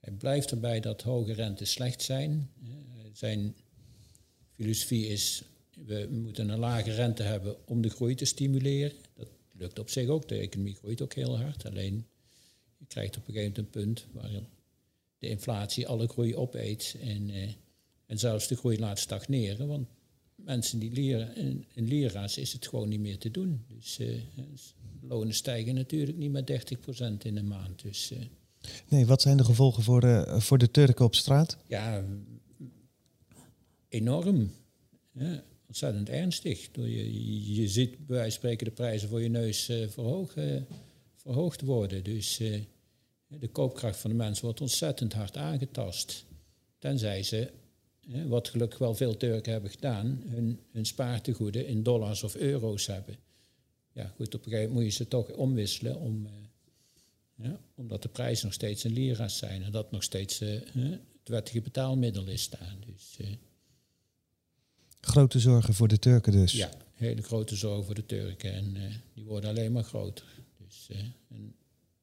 hij 0.00 0.12
blijft 0.12 0.50
erbij 0.50 0.80
dat 0.80 1.02
hoge 1.02 1.32
rentes 1.32 1.70
slecht 1.70 2.02
zijn. 2.02 2.50
zijn 3.12 3.54
filosofie 4.54 5.06
is, 5.06 5.42
we 5.86 6.08
moeten 6.10 6.48
een 6.48 6.58
lage 6.58 6.92
rente 6.92 7.22
hebben 7.22 7.66
om 7.66 7.80
de 7.80 7.90
groei 7.90 8.14
te 8.14 8.24
stimuleren. 8.24 8.96
Dat 9.14 9.28
lukt 9.52 9.78
op 9.78 9.90
zich 9.90 10.08
ook, 10.08 10.28
de 10.28 10.38
economie 10.38 10.74
groeit 10.74 11.02
ook 11.02 11.14
heel 11.14 11.38
hard. 11.38 11.66
Alleen 11.66 12.06
je 12.76 12.86
krijgt 12.86 13.16
op 13.16 13.28
een 13.28 13.34
gegeven 13.34 13.54
moment 13.56 13.76
een 13.76 13.82
punt 13.82 14.06
waarin 14.12 14.46
de 15.18 15.28
inflatie 15.28 15.88
alle 15.88 16.08
groei 16.08 16.36
opeet 16.36 16.96
en, 17.00 17.28
uh, 17.28 17.48
en 18.06 18.18
zelfs 18.18 18.48
de 18.48 18.56
groei 18.56 18.78
laat 18.78 18.98
stagneren. 18.98 19.68
Want 19.68 19.88
mensen 20.50 20.78
die 20.78 20.92
leren, 20.92 21.36
in 21.74 21.84
lira's 21.86 22.36
is 22.36 22.52
het 22.52 22.68
gewoon 22.68 22.88
niet 22.88 23.00
meer 23.00 23.18
te 23.18 23.30
doen. 23.30 23.64
Dus 23.68 23.98
uh, 23.98 24.20
lonen 25.00 25.34
stijgen 25.34 25.74
natuurlijk 25.74 26.18
niet 26.18 26.30
met 26.30 26.50
30% 26.50 27.16
in 27.22 27.36
een 27.36 27.48
maand. 27.48 27.82
Dus, 27.82 28.12
uh, 28.12 28.18
nee, 28.88 29.06
wat 29.06 29.22
zijn 29.22 29.36
de 29.36 29.44
gevolgen 29.44 29.82
voor, 29.82 30.26
voor 30.40 30.58
de 30.58 30.70
Turken 30.70 31.04
op 31.04 31.14
straat? 31.14 31.56
Ja, 31.66 32.04
enorm. 33.88 34.50
Ja, 35.12 35.42
ontzettend 35.66 36.08
ernstig. 36.08 36.68
Je, 36.72 37.54
je 37.54 37.68
ziet 37.68 37.90
bij 37.90 38.16
wijze 38.16 38.22
van 38.22 38.38
spreken 38.38 38.66
de 38.66 38.72
prijzen 38.72 39.08
voor 39.08 39.22
je 39.22 39.28
neus 39.28 39.70
uh, 39.70 39.88
verhoog, 39.88 40.36
uh, 40.36 40.60
verhoogd 41.16 41.60
worden. 41.60 42.04
Dus 42.04 42.40
uh, 42.40 42.60
de 43.26 43.48
koopkracht 43.48 43.96
van 43.98 44.10
de 44.10 44.16
mensen 44.16 44.44
wordt 44.44 44.60
ontzettend 44.60 45.12
hard 45.12 45.36
aangetast. 45.36 46.26
Tenzij 46.78 47.22
ze, 47.22 47.50
wat 48.26 48.48
gelukkig 48.48 48.78
wel 48.78 48.94
veel 48.94 49.16
Turken 49.16 49.52
hebben 49.52 49.70
gedaan, 49.70 50.22
hun, 50.26 50.60
hun 50.72 50.86
spaartegoeden 50.86 51.66
in 51.66 51.82
dollars 51.82 52.22
of 52.22 52.34
euro's 52.34 52.86
hebben. 52.86 53.16
Ja, 53.92 54.12
goed, 54.16 54.34
op 54.34 54.44
een 54.44 54.50
gegeven 54.50 54.58
moment 54.58 54.74
moet 54.74 54.84
je 54.84 55.04
ze 55.04 55.08
toch 55.08 55.30
omwisselen 55.30 55.96
om, 55.96 56.28
ja, 57.34 57.60
omdat 57.74 58.02
de 58.02 58.08
prijzen 58.08 58.44
nog 58.44 58.54
steeds 58.54 58.84
in 58.84 58.92
lira's 58.92 59.38
zijn 59.38 59.62
en 59.62 59.72
dat 59.72 59.90
nog 59.90 60.02
steeds 60.02 60.38
het 60.38 61.00
wettige 61.24 61.60
betaalmiddel 61.60 62.26
is 62.26 62.42
staan. 62.42 62.76
Dus, 62.86 63.18
Grote 65.00 65.38
zorgen 65.38 65.74
voor 65.74 65.88
de 65.88 65.98
Turken 65.98 66.32
dus. 66.32 66.52
Ja, 66.52 66.70
hele 66.94 67.22
grote 67.22 67.56
zorgen 67.56 67.84
voor 67.84 67.94
de 67.94 68.06
Turken. 68.06 68.52
En 68.52 68.76
uh, 68.76 68.82
die 69.14 69.24
worden 69.24 69.50
alleen 69.50 69.72
maar 69.72 69.84
groter. 69.84 70.24
Dus, 70.58 70.88
uh, 70.90 70.98
en 71.28 71.54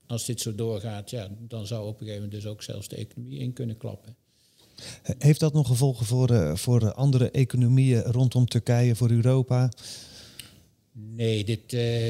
als 0.06 0.25
dit 0.25 0.42
zo 0.42 0.56
doorgaat, 0.56 1.10
ja, 1.10 1.30
dan 1.39 1.68
zou 1.68 1.88
op 1.88 1.94
een 1.94 1.98
gegeven 1.98 2.24
moment 2.24 2.42
dus 2.42 2.51
ook 2.51 2.63
zelfs 2.63 2.88
de 2.88 2.96
economie 2.96 3.39
in 3.39 3.54
kunnen 3.54 3.77
klappen. 3.77 4.16
Heeft 5.17 5.39
dat 5.39 5.53
nog 5.53 5.67
gevolgen 5.67 6.05
voor, 6.05 6.31
uh, 6.31 6.55
voor 6.55 6.93
andere 6.93 7.31
economieën 7.31 8.01
rondom 8.01 8.46
Turkije, 8.46 8.96
voor 8.96 9.10
Europa? 9.10 9.72
Nee, 10.91 11.43
dit, 11.43 11.69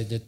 dit 0.09 0.24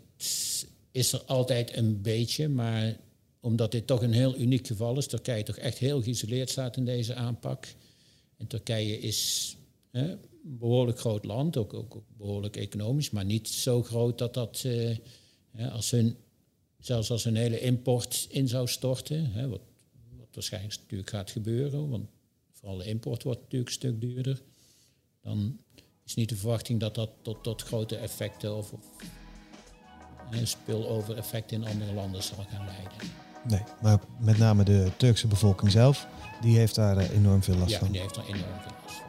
is 0.91 1.13
er 1.13 1.23
altijd 1.25 1.77
een 1.77 2.01
beetje. 2.01 2.49
Maar 2.49 2.97
omdat 3.39 3.71
dit 3.71 3.87
toch 3.87 4.01
een 4.01 4.13
heel 4.13 4.37
uniek 4.37 4.67
geval 4.67 4.97
is, 4.97 5.07
Turkije 5.07 5.43
toch 5.43 5.57
echt 5.57 5.77
heel 5.77 6.01
geïsoleerd 6.01 6.49
staat 6.49 6.77
in 6.77 6.85
deze 6.85 7.15
aanpak. 7.15 7.67
En 8.37 8.47
Turkije 8.47 8.99
is 8.99 9.55
behoorlijk 10.41 10.99
groot 10.99 11.25
land, 11.25 11.57
ook, 11.57 12.01
behoorlijk 12.17 12.55
economisch, 12.55 13.09
maar 13.09 13.25
niet 13.25 13.49
zo 13.49 13.83
groot 13.83 14.17
dat 14.17 14.33
dat, 14.33 14.63
uh, 14.65 14.97
als 15.71 15.91
hun, 15.91 16.15
zelfs 16.79 17.11
als 17.11 17.23
hun 17.23 17.35
hele 17.35 17.59
import 17.59 18.27
in 18.29 18.47
zou 18.47 18.67
storten, 18.67 19.49
wat, 19.49 19.61
wat, 20.17 20.27
waarschijnlijk 20.33 20.75
natuurlijk 20.75 21.09
gaat 21.09 21.31
gebeuren, 21.31 21.89
want 21.89 22.07
vooral 22.59 22.77
de 22.77 22.85
import 22.85 23.23
wordt 23.23 23.41
natuurlijk 23.41 23.69
een 23.69 23.75
stuk 23.75 24.01
duurder, 24.01 24.41
dan 25.21 25.59
is 26.05 26.15
niet 26.15 26.29
de 26.29 26.35
verwachting 26.35 26.79
dat 26.79 26.95
dat 26.95 27.09
tot, 27.21 27.43
tot 27.43 27.61
grote 27.61 27.95
effecten 27.95 28.55
of, 28.55 28.71
of 28.73 28.85
spillover 30.43 31.17
effecten 31.17 31.61
in 31.61 31.67
andere 31.67 31.93
landen 31.93 32.23
zal 32.23 32.45
gaan 32.49 32.65
leiden. 32.65 32.97
Nee, 33.43 33.63
maar 33.81 33.99
met 34.19 34.37
name 34.37 34.63
de 34.63 34.91
Turkse 34.97 35.27
bevolking 35.27 35.71
zelf, 35.71 36.07
die 36.41 36.57
heeft 36.57 36.75
daar 36.75 36.97
eh, 36.97 37.09
enorm 37.09 37.43
veel 37.43 37.55
last 37.55 37.71
ja, 37.71 37.79
van. 37.79 37.87
Ja, 37.87 37.93
die 37.93 38.01
heeft 38.01 38.15
daar 38.15 38.25
enorm 38.25 38.61
veel 38.61 38.75
last 38.83 38.95
van. 38.95 39.08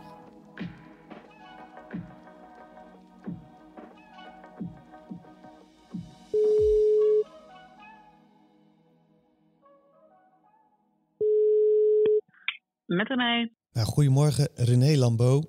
Met 12.96 13.08
René. 13.08 13.50
Nou, 13.72 13.86
goedemorgen, 13.86 14.48
René 14.54 14.96
Lambeau. 14.96 15.44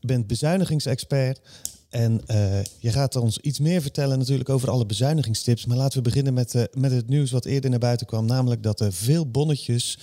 Je 0.00 0.06
bent 0.06 0.26
bezuinigingsexpert. 0.26 1.40
En 1.90 2.12
uh, 2.12 2.62
je 2.80 2.90
gaat 2.90 3.16
ons 3.16 3.38
iets 3.38 3.58
meer 3.58 3.80
vertellen 3.80 4.18
natuurlijk 4.18 4.48
over 4.48 4.70
alle 4.70 4.86
bezuinigingstips. 4.86 5.66
Maar 5.66 5.76
laten 5.76 5.98
we 5.98 6.04
beginnen 6.04 6.34
met, 6.34 6.54
uh, 6.54 6.62
met 6.72 6.90
het 6.90 7.08
nieuws 7.08 7.30
wat 7.30 7.44
eerder 7.44 7.70
naar 7.70 7.78
buiten 7.78 8.06
kwam. 8.06 8.26
Namelijk 8.26 8.62
dat 8.62 8.80
er 8.80 8.92
veel 8.92 9.30
bonnetjes 9.30 9.98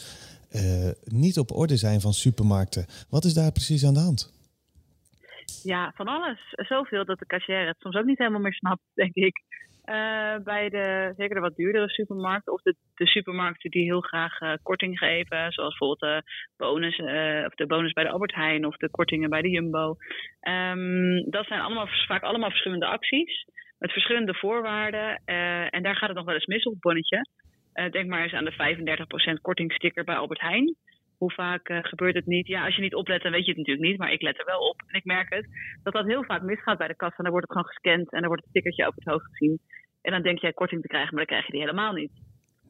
uh, 0.55 0.89
niet 1.03 1.39
op 1.39 1.51
orde 1.51 1.77
zijn 1.77 2.01
van 2.01 2.13
supermarkten. 2.13 2.85
Wat 3.09 3.25
is 3.25 3.33
daar 3.33 3.51
precies 3.51 3.85
aan 3.85 3.93
de 3.93 3.99
hand? 3.99 4.31
Ja, 5.63 5.91
van 5.95 6.07
alles. 6.07 6.39
Zoveel 6.49 7.05
dat 7.05 7.19
de 7.19 7.25
cashier 7.25 7.67
het 7.67 7.79
soms 7.79 7.95
ook 7.95 8.05
niet 8.05 8.17
helemaal 8.17 8.41
meer 8.41 8.53
snapt, 8.53 8.81
denk 8.93 9.15
ik. 9.15 9.41
Uh, 9.85 10.35
bij 10.43 10.69
de, 10.69 11.13
zeker 11.17 11.35
de 11.35 11.41
wat 11.41 11.55
duurdere 11.55 11.89
supermarkten 11.89 12.53
of 12.53 12.61
de, 12.61 12.75
de 12.95 13.07
supermarkten 13.07 13.71
die 13.71 13.83
heel 13.83 14.01
graag 14.01 14.41
uh, 14.41 14.53
korting 14.61 14.97
geven, 14.97 15.51
zoals 15.51 15.77
bijvoorbeeld 15.77 15.99
de 15.99 16.31
bonus, 16.57 16.97
uh, 16.97 17.45
of 17.45 17.53
de 17.55 17.67
bonus 17.67 17.93
bij 17.93 18.03
de 18.03 18.09
Albert 18.09 18.35
Heijn 18.35 18.65
of 18.65 18.77
de 18.77 18.89
kortingen 18.89 19.29
bij 19.29 19.41
de 19.41 19.49
Jumbo. 19.49 19.95
Um, 20.41 21.29
dat 21.29 21.45
zijn 21.45 21.61
allemaal, 21.61 21.87
vaak 22.07 22.23
allemaal 22.23 22.49
verschillende 22.49 22.85
acties 22.85 23.45
met 23.79 23.91
verschillende 23.91 24.33
voorwaarden 24.33 25.21
en 25.69 25.83
daar 25.83 25.95
gaat 25.95 26.07
het 26.07 26.17
nog 26.17 26.25
wel 26.25 26.35
eens 26.35 26.45
mis 26.45 26.63
op 26.63 26.71
het 26.71 26.81
bonnetje. 26.81 27.25
denk 27.91 28.09
maar 28.09 28.23
eens 28.23 28.33
aan 28.33 28.45
de 28.45 29.35
35% 29.37 29.41
kortingsticker 29.41 30.03
bij 30.03 30.15
Albert 30.15 30.41
Heijn. 30.41 30.75
Hoe 31.17 31.31
vaak 31.31 31.69
uh, 31.69 31.77
gebeurt 31.81 32.15
het 32.15 32.25
niet? 32.25 32.47
Ja, 32.47 32.65
als 32.65 32.75
je 32.75 32.81
niet 32.81 32.95
oplet, 32.95 33.21
dan 33.21 33.31
weet 33.31 33.45
je 33.45 33.49
het 33.49 33.57
natuurlijk 33.57 33.87
niet. 33.87 33.97
Maar 33.97 34.11
ik 34.11 34.21
let 34.21 34.39
er 34.39 34.45
wel 34.45 34.59
op. 34.69 34.83
En 34.87 34.95
ik 34.95 35.05
merk 35.05 35.33
het. 35.33 35.47
Dat 35.83 35.93
dat 35.93 36.05
heel 36.05 36.23
vaak 36.23 36.41
misgaat 36.41 36.77
bij 36.77 36.87
de 36.87 36.95
kassa. 36.95 37.17
En 37.17 37.23
dan 37.23 37.31
wordt 37.31 37.47
het 37.47 37.57
gewoon 37.57 37.73
gescand. 37.73 38.11
En 38.11 38.19
dan 38.19 38.27
wordt 38.27 38.41
het 38.41 38.49
stickertje 38.49 38.87
over 38.87 38.99
het 39.03 39.13
hoofd 39.13 39.25
gezien. 39.25 39.59
En 40.01 40.11
dan 40.11 40.21
denk 40.21 40.39
jij 40.39 40.53
korting 40.53 40.81
te 40.81 40.87
krijgen, 40.87 41.15
maar 41.15 41.25
dan 41.25 41.33
krijg 41.33 41.45
je 41.45 41.51
die 41.51 41.61
helemaal 41.61 41.93
niet. 41.93 42.11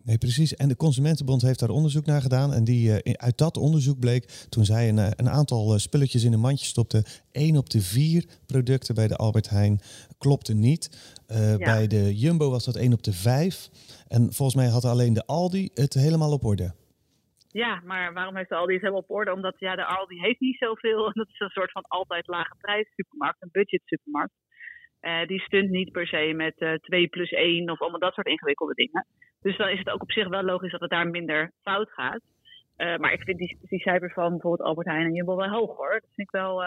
Nee, 0.04 0.18
precies. 0.18 0.56
En 0.56 0.68
de 0.68 0.76
Consumentenbond 0.76 1.42
heeft 1.42 1.60
daar 1.60 1.70
onderzoek 1.70 2.06
naar 2.06 2.22
gedaan. 2.22 2.54
En 2.54 2.64
die, 2.64 3.04
uh, 3.04 3.14
uit 3.14 3.38
dat 3.38 3.58
onderzoek 3.58 4.00
bleek, 4.00 4.26
toen 4.50 4.66
zij 4.66 4.90
een, 4.90 4.98
een 4.98 5.30
aantal 5.30 5.80
spulletjes 5.80 6.24
in 6.24 6.34
een 6.34 6.40
mandje 6.40 6.66
stopte, 6.66 7.06
één 7.32 7.58
op 7.58 7.70
de 7.70 7.82
vier 7.82 8.26
producten 8.46 8.96
bij 8.96 9.08
de 9.08 9.16
Albert 9.16 9.50
Heijn 9.50 9.80
klopte 10.18 10.54
niet. 10.54 10.90
Uh, 11.28 11.50
ja. 11.50 11.58
Bij 11.58 11.88
de 11.88 12.18
Jumbo 12.18 12.50
was 12.50 12.66
dat 12.66 12.76
één 12.76 12.94
op 12.94 13.04
de 13.04 13.14
vijf. 13.14 13.70
En 14.08 14.34
volgens 14.34 14.56
mij 14.56 14.68
had 14.68 14.86
alleen 14.86 15.14
de 15.14 15.26
Aldi 15.26 15.70
het 15.74 15.94
helemaal 15.94 16.32
op 16.32 16.46
orde. 16.46 16.74
Ja, 17.54 17.82
maar 17.84 18.14
waarom 18.14 18.36
heeft 18.36 18.52
Aldi 18.52 18.74
het 18.74 18.82
helemaal 18.82 19.02
op 19.02 19.10
orde? 19.10 19.34
Omdat 19.34 19.60
ja, 19.60 19.76
de 19.76 19.86
Aldi 19.86 20.20
heeft 20.20 20.40
niet 20.40 20.58
zoveel. 20.58 21.12
Dat 21.14 21.28
is 21.28 21.40
een 21.40 21.50
soort 21.50 21.72
van 21.72 21.82
altijd 21.88 22.28
lage 22.28 22.56
prijs 22.58 22.88
supermarkt, 22.96 23.42
een 23.42 23.50
budget 23.52 23.82
supermarkt. 23.86 24.34
Uh, 25.02 25.26
die 25.28 25.40
stunt 25.40 25.70
niet 25.70 25.92
per 25.92 26.08
se 26.08 26.34
met 26.36 26.62
uh, 26.62 26.74
2 26.74 27.08
plus 27.08 27.32
1 27.32 27.70
of 27.70 27.82
allemaal 27.82 28.00
dat 28.00 28.14
soort 28.14 28.28
ingewikkelde 28.28 28.74
dingen. 28.74 29.06
Dus 29.42 29.58
dan 29.58 29.70
is 29.70 29.80
het 29.80 29.90
ook 29.90 30.02
op 30.02 30.12
zich 30.12 30.28
wel 30.28 30.44
logisch 30.44 30.72
dat 30.72 30.82
het 30.82 30.90
daar 30.90 31.08
minder 31.08 31.52
fout 31.62 31.92
gaat. 31.92 32.22
Uh, 32.78 32.98
maar 32.98 33.14
ik 33.14 33.24
vind 33.24 33.38
die, 33.38 33.58
die 33.62 33.80
cijfers 33.80 34.14
van 34.14 34.30
bijvoorbeeld 34.30 34.70
Albert 34.70 34.88
Heijn 34.88 35.06
en 35.06 35.14
Jumbo 35.14 35.36
wel 35.36 35.50
hoog 35.50 35.78
hoor. 35.78 35.92
Dat 35.92 36.14
vind 36.14 36.28
ik 36.28 36.32
wel, 36.32 36.64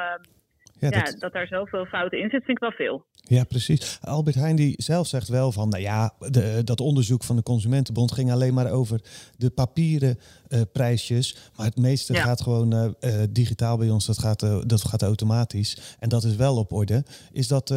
ja, 0.79 0.89
ja 0.91 1.03
dat... 1.03 1.17
dat... 1.19 1.33
daar 1.33 1.47
zoveel 1.47 1.85
fouten 1.85 2.19
in 2.19 2.31
zit, 2.31 2.45
vind 2.45 2.57
ik 2.57 2.59
wel 2.59 2.71
veel. 2.71 3.05
Ja, 3.15 3.45
precies. 3.45 3.99
Albert 4.01 4.37
Heijn 4.37 4.57
die 4.57 4.75
zelf 4.77 5.07
zegt 5.07 5.29
wel 5.29 5.53
van, 5.53 5.69
nou 5.69 5.83
ja, 5.83 6.15
de, 6.19 6.61
dat 6.65 6.81
onderzoek 6.81 7.25
van 7.25 7.37
de 7.37 7.43
Consumentenbond 7.43 8.13
ging 8.13 8.31
alleen 8.31 8.55
maar 8.55 8.71
over 8.71 9.01
de 9.37 9.51
papieren 9.51 10.19
uh, 10.49 10.61
prijsjes. 10.73 11.51
Maar 11.57 11.67
het 11.67 11.77
meeste 11.77 12.13
ja. 12.13 12.23
gaat 12.23 12.41
gewoon 12.41 12.75
uh, 12.75 12.85
uh, 13.01 13.23
digitaal 13.31 13.79
bij 13.79 13.91
ons, 13.91 14.07
dat 14.07 14.19
gaat, 14.19 14.41
dat 14.69 14.85
gaat 14.85 15.03
automatisch. 15.03 15.97
En 15.99 16.09
dat 16.09 16.23
is 16.23 16.37
wel 16.37 16.57
op 16.57 16.73
orde. 16.73 17.05
Is 17.33 17.49
dat 17.49 17.75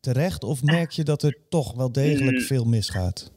terecht 0.00 0.44
of 0.44 0.62
merk 0.62 0.90
je 0.90 1.02
dat 1.04 1.22
er 1.22 1.36
toch 1.48 1.74
wel 1.74 1.92
degelijk 1.92 2.40
veel 2.40 2.64
misgaat? 2.64 3.32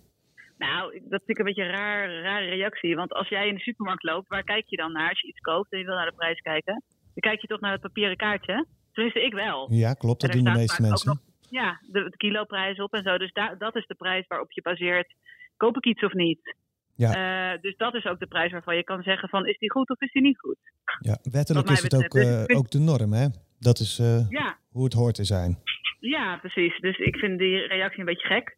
Nou, 0.57 1.01
dat 1.09 1.21
vind 1.25 1.29
ik 1.29 1.37
een 1.37 1.45
beetje 1.45 1.63
een 1.63 1.75
raar, 1.75 2.21
rare 2.21 2.49
reactie. 2.49 2.95
Want 2.95 3.13
als 3.13 3.27
jij 3.29 3.47
in 3.47 3.55
de 3.55 3.59
supermarkt 3.59 4.03
loopt, 4.03 4.27
waar 4.27 4.43
kijk 4.43 4.65
je 4.67 4.77
dan 4.77 4.91
naar 4.91 5.09
als 5.09 5.21
je 5.21 5.27
iets 5.27 5.39
koopt 5.39 5.71
en 5.71 5.79
je 5.79 5.85
wil 5.85 5.95
naar 5.95 6.09
de 6.09 6.15
prijs 6.15 6.41
kijken? 6.41 6.83
Dan 7.13 7.31
kijk 7.31 7.41
je 7.41 7.47
toch 7.47 7.59
naar 7.59 7.71
het 7.71 7.81
papieren 7.81 8.17
kaartje. 8.17 8.65
Tenminste, 8.95 9.25
ik 9.25 9.33
wel. 9.33 9.73
Ja, 9.73 9.93
klopt. 9.93 10.21
Dat 10.21 10.29
En 10.29 10.35
doen 10.35 10.53
de 10.53 10.59
meeste 10.59 10.81
mensen. 10.81 11.07
nog, 11.07 11.17
ja, 11.49 11.79
de, 11.91 12.03
de 12.09 12.17
kiloprijs 12.17 12.79
op 12.79 12.93
en 12.93 13.03
zo. 13.03 13.17
Dus 13.17 13.31
daar, 13.33 13.57
dat 13.57 13.75
is 13.75 13.87
de 13.87 13.95
prijs 13.95 14.27
waarop 14.27 14.51
je 14.51 14.61
baseert. 14.61 15.13
Koop 15.57 15.75
ik 15.77 15.85
iets 15.85 16.03
of 16.03 16.13
niet? 16.13 16.55
Ja. 16.95 17.11
Eh, 17.13 17.61
dus 17.61 17.77
dat 17.77 17.93
is 17.95 18.05
ook 18.05 18.19
de 18.19 18.27
prijs 18.27 18.51
waarvan 18.51 18.75
je 18.75 18.83
kan 18.83 19.03
zeggen 19.03 19.29
van 19.29 19.47
is 19.47 19.57
die 19.57 19.71
goed 19.71 19.89
of 19.89 20.01
is 20.01 20.11
die 20.11 20.21
niet 20.21 20.39
goed? 20.39 20.57
Ja, 20.99 21.17
wettelijk 21.31 21.69
is 21.69 21.81
het 21.81 21.95
ook, 21.95 22.15
eh, 22.15 22.57
ook 22.57 22.71
de 22.71 22.79
norm, 22.79 23.13
hè? 23.13 23.27
Dat 23.59 23.79
is 23.79 23.99
eh, 23.99 24.29
Ja, 24.29 24.57
hoe 24.71 24.83
het 24.83 24.93
hoort 24.93 25.15
te 25.15 25.23
zijn. 25.23 25.57
Ja, 25.99 26.37
precies. 26.37 26.79
Dus 26.79 26.97
ik 26.97 27.15
vind 27.15 27.39
die 27.39 27.67
reactie 27.67 27.99
een 27.99 28.05
beetje 28.05 28.27
gek. 28.27 28.55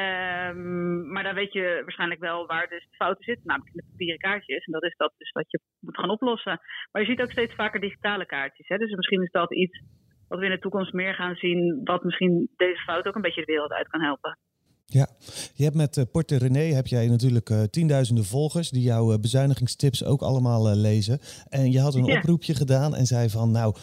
Ehm, 0.00 1.12
maar 1.12 1.22
dan 1.22 1.34
weet 1.34 1.52
je 1.52 1.80
waarschijnlijk 1.82 2.20
wel 2.20 2.46
waar 2.46 2.68
dus 2.68 2.86
de 2.90 2.96
fouten 2.96 3.24
zitten, 3.24 3.46
namelijk 3.46 3.74
in 3.74 3.80
de 3.80 3.90
papieren 3.90 4.18
kaartjes. 4.18 4.64
En 4.64 4.72
dat 4.72 4.82
is 4.82 4.96
dat 4.96 5.12
dus 5.16 5.30
wat 5.30 5.50
je 5.50 5.60
moet 5.80 5.96
gaan 5.98 6.10
oplossen. 6.10 6.60
Maar 6.90 7.02
je 7.02 7.08
ziet 7.08 7.20
ook 7.20 7.30
steeds 7.30 7.54
vaker 7.54 7.80
digitale 7.80 8.26
kaartjes. 8.26 8.68
Hè? 8.68 8.76
Dus 8.76 8.94
misschien 8.94 9.22
is 9.22 9.30
dat 9.30 9.54
iets 9.54 9.80
wat 10.28 10.38
we 10.38 10.44
in 10.44 10.50
de 10.50 10.58
toekomst 10.58 10.92
meer 10.92 11.14
gaan 11.14 11.34
zien, 11.34 11.80
wat 11.84 12.04
misschien 12.04 12.50
deze 12.56 12.82
fout 12.82 13.06
ook 13.06 13.14
een 13.14 13.22
beetje 13.22 13.40
de 13.44 13.52
wereld 13.52 13.72
uit 13.72 13.88
kan 13.88 14.00
helpen. 14.00 14.38
Ja, 14.86 15.06
je 15.54 15.64
hebt 15.64 15.76
met 15.76 15.96
eh, 15.96 16.04
Porte 16.12 16.38
René 16.38 16.60
heb 16.74 16.86
jij 16.86 17.06
natuurlijk 17.08 17.50
eh, 17.50 17.62
tienduizenden 17.62 18.24
volgers 18.24 18.70
die 18.70 18.82
jouw 18.82 19.12
eh, 19.12 19.18
bezuinigingstips 19.20 20.04
ook 20.04 20.22
allemaal 20.22 20.76
lezen. 20.76 21.18
En 21.48 21.72
je 21.72 21.80
had 21.80 21.94
een 21.94 22.04
Ja. 22.04 22.16
oproepje 22.16 22.54
gedaan 22.54 22.94
en 22.94 23.06
zei 23.06 23.28
van 23.28 23.50
nou, 23.50 23.74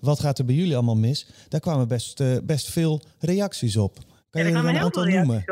wat 0.00 0.20
gaat 0.20 0.38
er 0.38 0.44
bij 0.44 0.54
jullie 0.54 0.74
allemaal 0.74 0.96
mis? 0.96 1.46
Daar 1.48 1.60
kwamen 1.60 1.88
best, 1.88 2.46
best 2.46 2.72
veel 2.72 3.00
reacties 3.18 3.76
op. 3.76 3.96
Kan 4.30 4.40
je 4.42 4.46
er 4.48 4.54
een 4.58 4.64
aantal 4.84 5.02
noemen? 5.26 5.44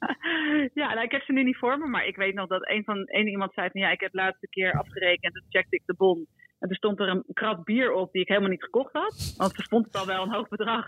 ja, 0.80 0.88
nou, 0.94 1.00
ik 1.04 1.10
heb 1.10 1.22
ze 1.22 1.32
nu 1.32 1.42
niet 1.44 1.56
voor 1.56 1.78
me, 1.78 1.86
maar 1.86 2.06
ik 2.06 2.16
weet 2.16 2.34
nog 2.34 2.46
dat 2.48 2.68
een 2.68 2.84
van 2.84 3.04
één 3.04 3.28
iemand 3.28 3.52
zei 3.54 3.68
van 3.70 3.80
ja, 3.80 3.90
ik 3.90 4.00
heb 4.00 4.12
de 4.12 4.18
laatste 4.18 4.48
keer 4.48 4.72
afgerekend 4.72 5.34
en 5.34 5.40
toen 5.40 5.50
checkte 5.50 5.76
ik 5.76 5.82
de 5.86 5.94
bon. 5.94 6.26
En 6.58 6.68
toen 6.68 6.76
stond 6.76 7.00
er 7.00 7.08
een 7.08 7.24
krat 7.32 7.64
bier 7.64 7.92
op 7.92 8.12
die 8.12 8.22
ik 8.22 8.28
helemaal 8.28 8.50
niet 8.50 8.62
gekocht 8.64 8.92
had. 8.92 9.34
Want 9.36 9.56
er 9.56 9.64
stond 9.64 9.84
het 9.86 9.96
al 9.96 10.06
wel 10.06 10.22
een 10.22 10.32
hoog 10.32 10.48
bedrag. 10.48 10.86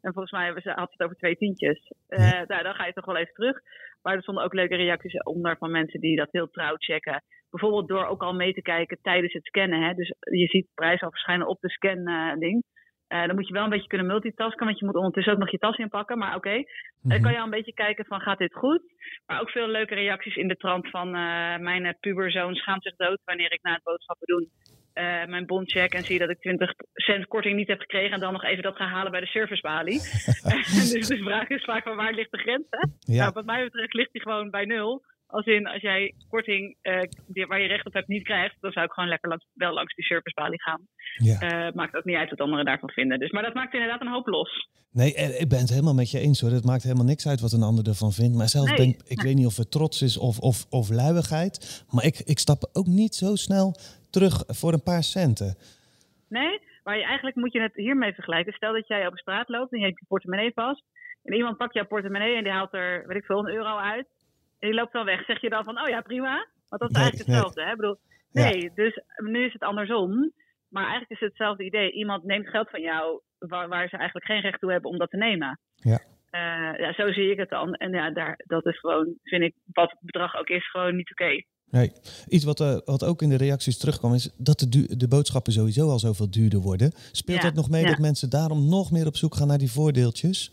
En 0.00 0.12
volgens 0.12 0.32
mij 0.32 0.44
hebben 0.44 0.62
ze- 0.62 0.70
had 0.70 0.90
het 0.92 1.02
over 1.02 1.16
twee 1.16 1.36
tientjes. 1.36 1.92
Eh, 2.08 2.30
nou, 2.46 2.62
dan 2.62 2.74
ga 2.74 2.86
je 2.86 2.92
toch 2.92 3.04
wel 3.04 3.16
even 3.16 3.34
terug. 3.34 3.60
Maar 4.02 4.14
er 4.14 4.22
stonden 4.22 4.44
ook 4.44 4.52
leuke 4.54 4.76
reacties 4.76 5.22
onder 5.22 5.56
van 5.56 5.70
mensen 5.70 6.00
die 6.00 6.16
dat 6.16 6.28
heel 6.30 6.50
trouw 6.50 6.74
checken. 6.76 7.22
Bijvoorbeeld 7.50 7.88
door 7.88 8.06
ook 8.06 8.22
al 8.22 8.32
mee 8.34 8.54
te 8.54 8.62
kijken 8.62 8.98
tijdens 9.02 9.32
het 9.32 9.44
scannen. 9.44 9.82
Hè. 9.82 9.94
Dus 9.94 10.08
je 10.20 10.46
ziet 10.46 10.64
de 10.66 10.72
prijs 10.74 11.00
al 11.02 11.10
verschijnen 11.10 11.46
op 11.46 11.60
de 11.60 11.70
scan-ding. 11.70 12.64
Eh, 13.14 13.26
dan 13.26 13.34
moet 13.34 13.46
je 13.48 13.52
wel 13.52 13.64
een 13.64 13.70
beetje 13.76 13.88
kunnen 13.88 14.06
multitasken, 14.06 14.66
want 14.66 14.78
je 14.78 14.84
moet 14.84 14.94
ondertussen 14.96 15.32
ook 15.32 15.38
nog 15.38 15.50
je 15.50 15.58
tas 15.58 15.76
inpakken. 15.76 16.18
Maar 16.18 16.34
oké, 16.36 16.50
dan 16.54 16.64
Mhm. 17.02 17.22
kan 17.22 17.32
je 17.32 17.38
al 17.38 17.44
een 17.44 17.50
beetje 17.58 17.74
kijken 17.74 18.04
van 18.04 18.20
gaat 18.20 18.38
dit 18.38 18.54
goed? 18.54 18.82
Maar 19.26 19.40
ook 19.40 19.50
veel 19.50 19.68
leuke 19.68 19.94
reacties 19.94 20.36
in 20.36 20.48
de 20.48 20.56
trant 20.56 20.90
van 20.90 21.06
eh, 21.14 21.56
mijn 21.58 21.84
eh, 21.84 21.92
puberzoon 22.00 22.54
schaamt 22.54 22.82
zich 22.82 22.96
dood 22.96 23.20
wanneer 23.24 23.52
ik 23.52 23.62
na 23.62 23.72
het 23.72 23.82
boodschappen 23.82 24.26
doen 24.26 24.48
mijn 25.28 25.46
bon 25.46 25.68
check 25.68 25.92
en 25.94 26.02
zie 26.04 26.18
dat 26.18 26.30
ik 26.30 26.40
20 26.40 26.72
cent 26.92 27.26
korting 27.26 27.56
niet 27.56 27.68
heb 27.68 27.80
gekregen 27.80 28.12
en 28.14 28.20
dan 28.20 28.32
nog 28.32 28.44
even 28.44 28.62
dat 28.62 28.76
ga 28.76 28.86
halen 28.86 29.10
bij 29.10 29.20
de 29.20 29.26
servicebalie. 29.26 29.98
dus 30.92 31.08
de 31.08 31.16
vraag 31.24 31.48
is 31.48 31.64
vaak 31.64 31.82
van 31.82 31.96
waar 31.96 32.12
ligt 32.12 32.30
de 32.30 32.38
grens? 32.38 32.66
Hè? 32.70 32.78
Ja, 33.12 33.20
Nou, 33.20 33.32
wat 33.34 33.44
mij 33.44 33.64
betreft 33.64 33.92
ligt 33.94 34.12
die 34.12 34.22
gewoon 34.22 34.50
bij 34.50 34.64
nul. 34.64 35.02
Als 35.26 35.46
in, 35.46 35.66
als 35.66 35.80
jij 35.82 36.14
korting 36.28 36.76
eh, 36.82 37.00
die- 37.26 37.46
waar 37.46 37.60
je 37.60 37.68
recht 37.68 37.86
op 37.86 37.92
hebt 37.92 38.08
niet 38.08 38.24
krijgt, 38.24 38.56
dan 38.60 38.72
zou 38.72 38.84
ik 38.86 38.92
gewoon 38.92 39.08
lekker 39.08 39.28
langs, 39.28 39.46
wel 39.54 39.72
langs 39.72 39.94
die 39.94 40.04
servicebalie 40.04 40.62
gaan. 40.62 40.80
ja. 41.14 41.40
Eh, 41.40 41.72
maakt 41.74 41.96
ook 41.96 42.04
niet 42.04 42.16
uit 42.16 42.30
wat 42.30 42.40
anderen 42.40 42.64
daarvan 42.64 42.90
vinden. 42.90 43.18
Dus, 43.18 43.30
maar 43.30 43.42
dat 43.42 43.54
maakt 43.54 43.72
inderdaad 43.74 44.00
een 44.00 44.12
hoop 44.12 44.26
los. 44.26 44.68
Nee, 44.92 45.14
eh, 45.14 45.40
ik 45.40 45.48
ben 45.48 45.58
het 45.58 45.68
helemaal 45.70 45.94
met 45.94 46.10
je 46.10 46.18
eens 46.18 46.40
hoor. 46.40 46.50
Het 46.50 46.64
maakt 46.64 46.82
helemaal 46.82 47.04
niks 47.04 47.28
uit 47.28 47.40
wat 47.40 47.52
een 47.52 47.62
ander 47.62 47.88
ervan 47.88 48.12
vindt. 48.12 48.36
Maar 48.36 48.48
zelf 48.48 48.66
Nee. 48.68 48.76
denk 48.76 49.02
ik, 49.06 49.20
weet 49.22 49.34
niet 49.34 49.46
of 49.46 49.56
het 49.56 49.70
trots 49.70 50.02
is 50.02 50.18
of, 50.18 50.38
of, 50.38 50.66
of 50.70 50.90
luiigheid. 50.90 51.84
Maar 51.90 52.04
ik, 52.04 52.18
ik 52.18 52.38
stap 52.38 52.70
ook 52.72 52.86
niet 52.86 53.14
zo 53.14 53.34
snel 53.34 53.74
terug 54.10 54.44
voor 54.46 54.72
een 54.72 54.82
paar 54.82 55.02
centen. 55.02 55.56
Nee, 56.28 56.60
maar 56.84 56.96
je, 56.98 57.04
eigenlijk 57.04 57.36
moet 57.36 57.52
je 57.52 57.60
het 57.60 57.74
hiermee 57.74 58.12
vergelijken. 58.12 58.52
Stel 58.52 58.72
dat 58.72 58.88
jij 58.88 59.06
op 59.06 59.18
straat 59.18 59.48
loopt 59.48 59.72
en 59.72 59.78
je 59.78 59.84
hebt 59.86 59.98
je 59.98 60.04
portemonnee 60.08 60.52
vast. 60.54 60.82
En 61.24 61.34
iemand 61.34 61.56
pakt 61.56 61.74
jouw 61.74 61.86
portemonnee 61.86 62.36
en 62.36 62.42
die 62.42 62.52
haalt 62.52 62.72
er, 62.74 63.04
weet 63.06 63.16
ik 63.16 63.24
veel, 63.24 63.38
een 63.38 63.54
euro 63.54 63.76
uit. 63.76 64.06
En 64.64 64.70
die 64.70 64.78
loopt 64.80 64.92
dan 64.92 65.04
weg. 65.04 65.24
Zeg 65.24 65.40
je 65.40 65.48
dan 65.48 65.64
van, 65.64 65.80
oh 65.82 65.88
ja, 65.88 66.00
prima? 66.00 66.46
Want 66.68 66.80
dat 66.82 66.90
is 66.90 66.96
Nee, 66.96 67.02
eigenlijk 67.04 67.30
nee. 67.30 67.36
hetzelfde. 67.36 67.62
Hè? 67.64 67.70
Ik 67.70 67.76
bedoel, 67.76 67.98
Ja. 68.30 68.44
nee, 68.44 68.70
dus 68.74 69.02
nu 69.16 69.44
is 69.44 69.52
het 69.52 69.62
andersom. 69.62 70.32
Maar 70.68 70.82
eigenlijk 70.82 71.10
is 71.10 71.20
het 71.20 71.28
hetzelfde 71.28 71.64
idee. 71.64 71.92
Iemand 71.92 72.24
neemt 72.24 72.48
geld 72.48 72.70
van 72.70 72.80
jou 72.80 73.20
waar, 73.38 73.68
waar 73.68 73.88
ze 73.88 73.96
eigenlijk 73.96 74.26
geen 74.26 74.40
recht 74.40 74.60
toe 74.60 74.72
hebben 74.72 74.90
om 74.90 74.98
dat 74.98 75.10
te 75.10 75.16
nemen. 75.16 75.60
Ja. 75.74 75.98
Eh, 76.30 76.78
ja, 76.82 76.92
zo 76.92 77.12
zie 77.12 77.30
ik 77.30 77.38
het 77.38 77.48
dan. 77.50 77.74
En 77.74 77.90
ja, 77.90 78.10
daar, 78.10 78.40
dat 78.46 78.66
is 78.66 78.78
gewoon, 78.78 79.14
vind 79.22 79.42
ik, 79.42 79.54
wat 79.72 79.90
het 79.90 80.00
bedrag 80.00 80.36
ook 80.38 80.48
is, 80.48 80.70
gewoon 80.70 80.96
niet 80.96 81.10
oké. 81.10 81.42
Nee. 81.70 81.92
Iets 82.28 82.44
wat, 82.44 82.60
eh, 82.60 82.76
wat 82.84 83.04
ook 83.04 83.22
in 83.22 83.28
de 83.28 83.36
reacties 83.36 83.78
terugkwam 83.78 84.14
is 84.14 84.34
dat 84.38 84.58
de, 84.58 84.68
du- 84.68 84.96
de 84.96 85.08
boodschappen 85.08 85.52
sowieso 85.52 85.88
al 85.88 85.98
zoveel 85.98 86.30
duurder 86.30 86.60
worden. 86.60 86.92
Speelt 87.12 87.38
Ja, 87.42 87.44
dat 87.48 87.54
nog 87.54 87.70
mee 87.70 87.82
ja. 87.82 87.88
dat 87.88 87.98
mensen 87.98 88.30
daarom 88.30 88.68
nog 88.68 88.90
meer 88.90 89.06
op 89.06 89.16
zoek 89.16 89.34
gaan 89.34 89.48
naar 89.48 89.58
die 89.58 89.70
voordeeltjes? 89.72 90.52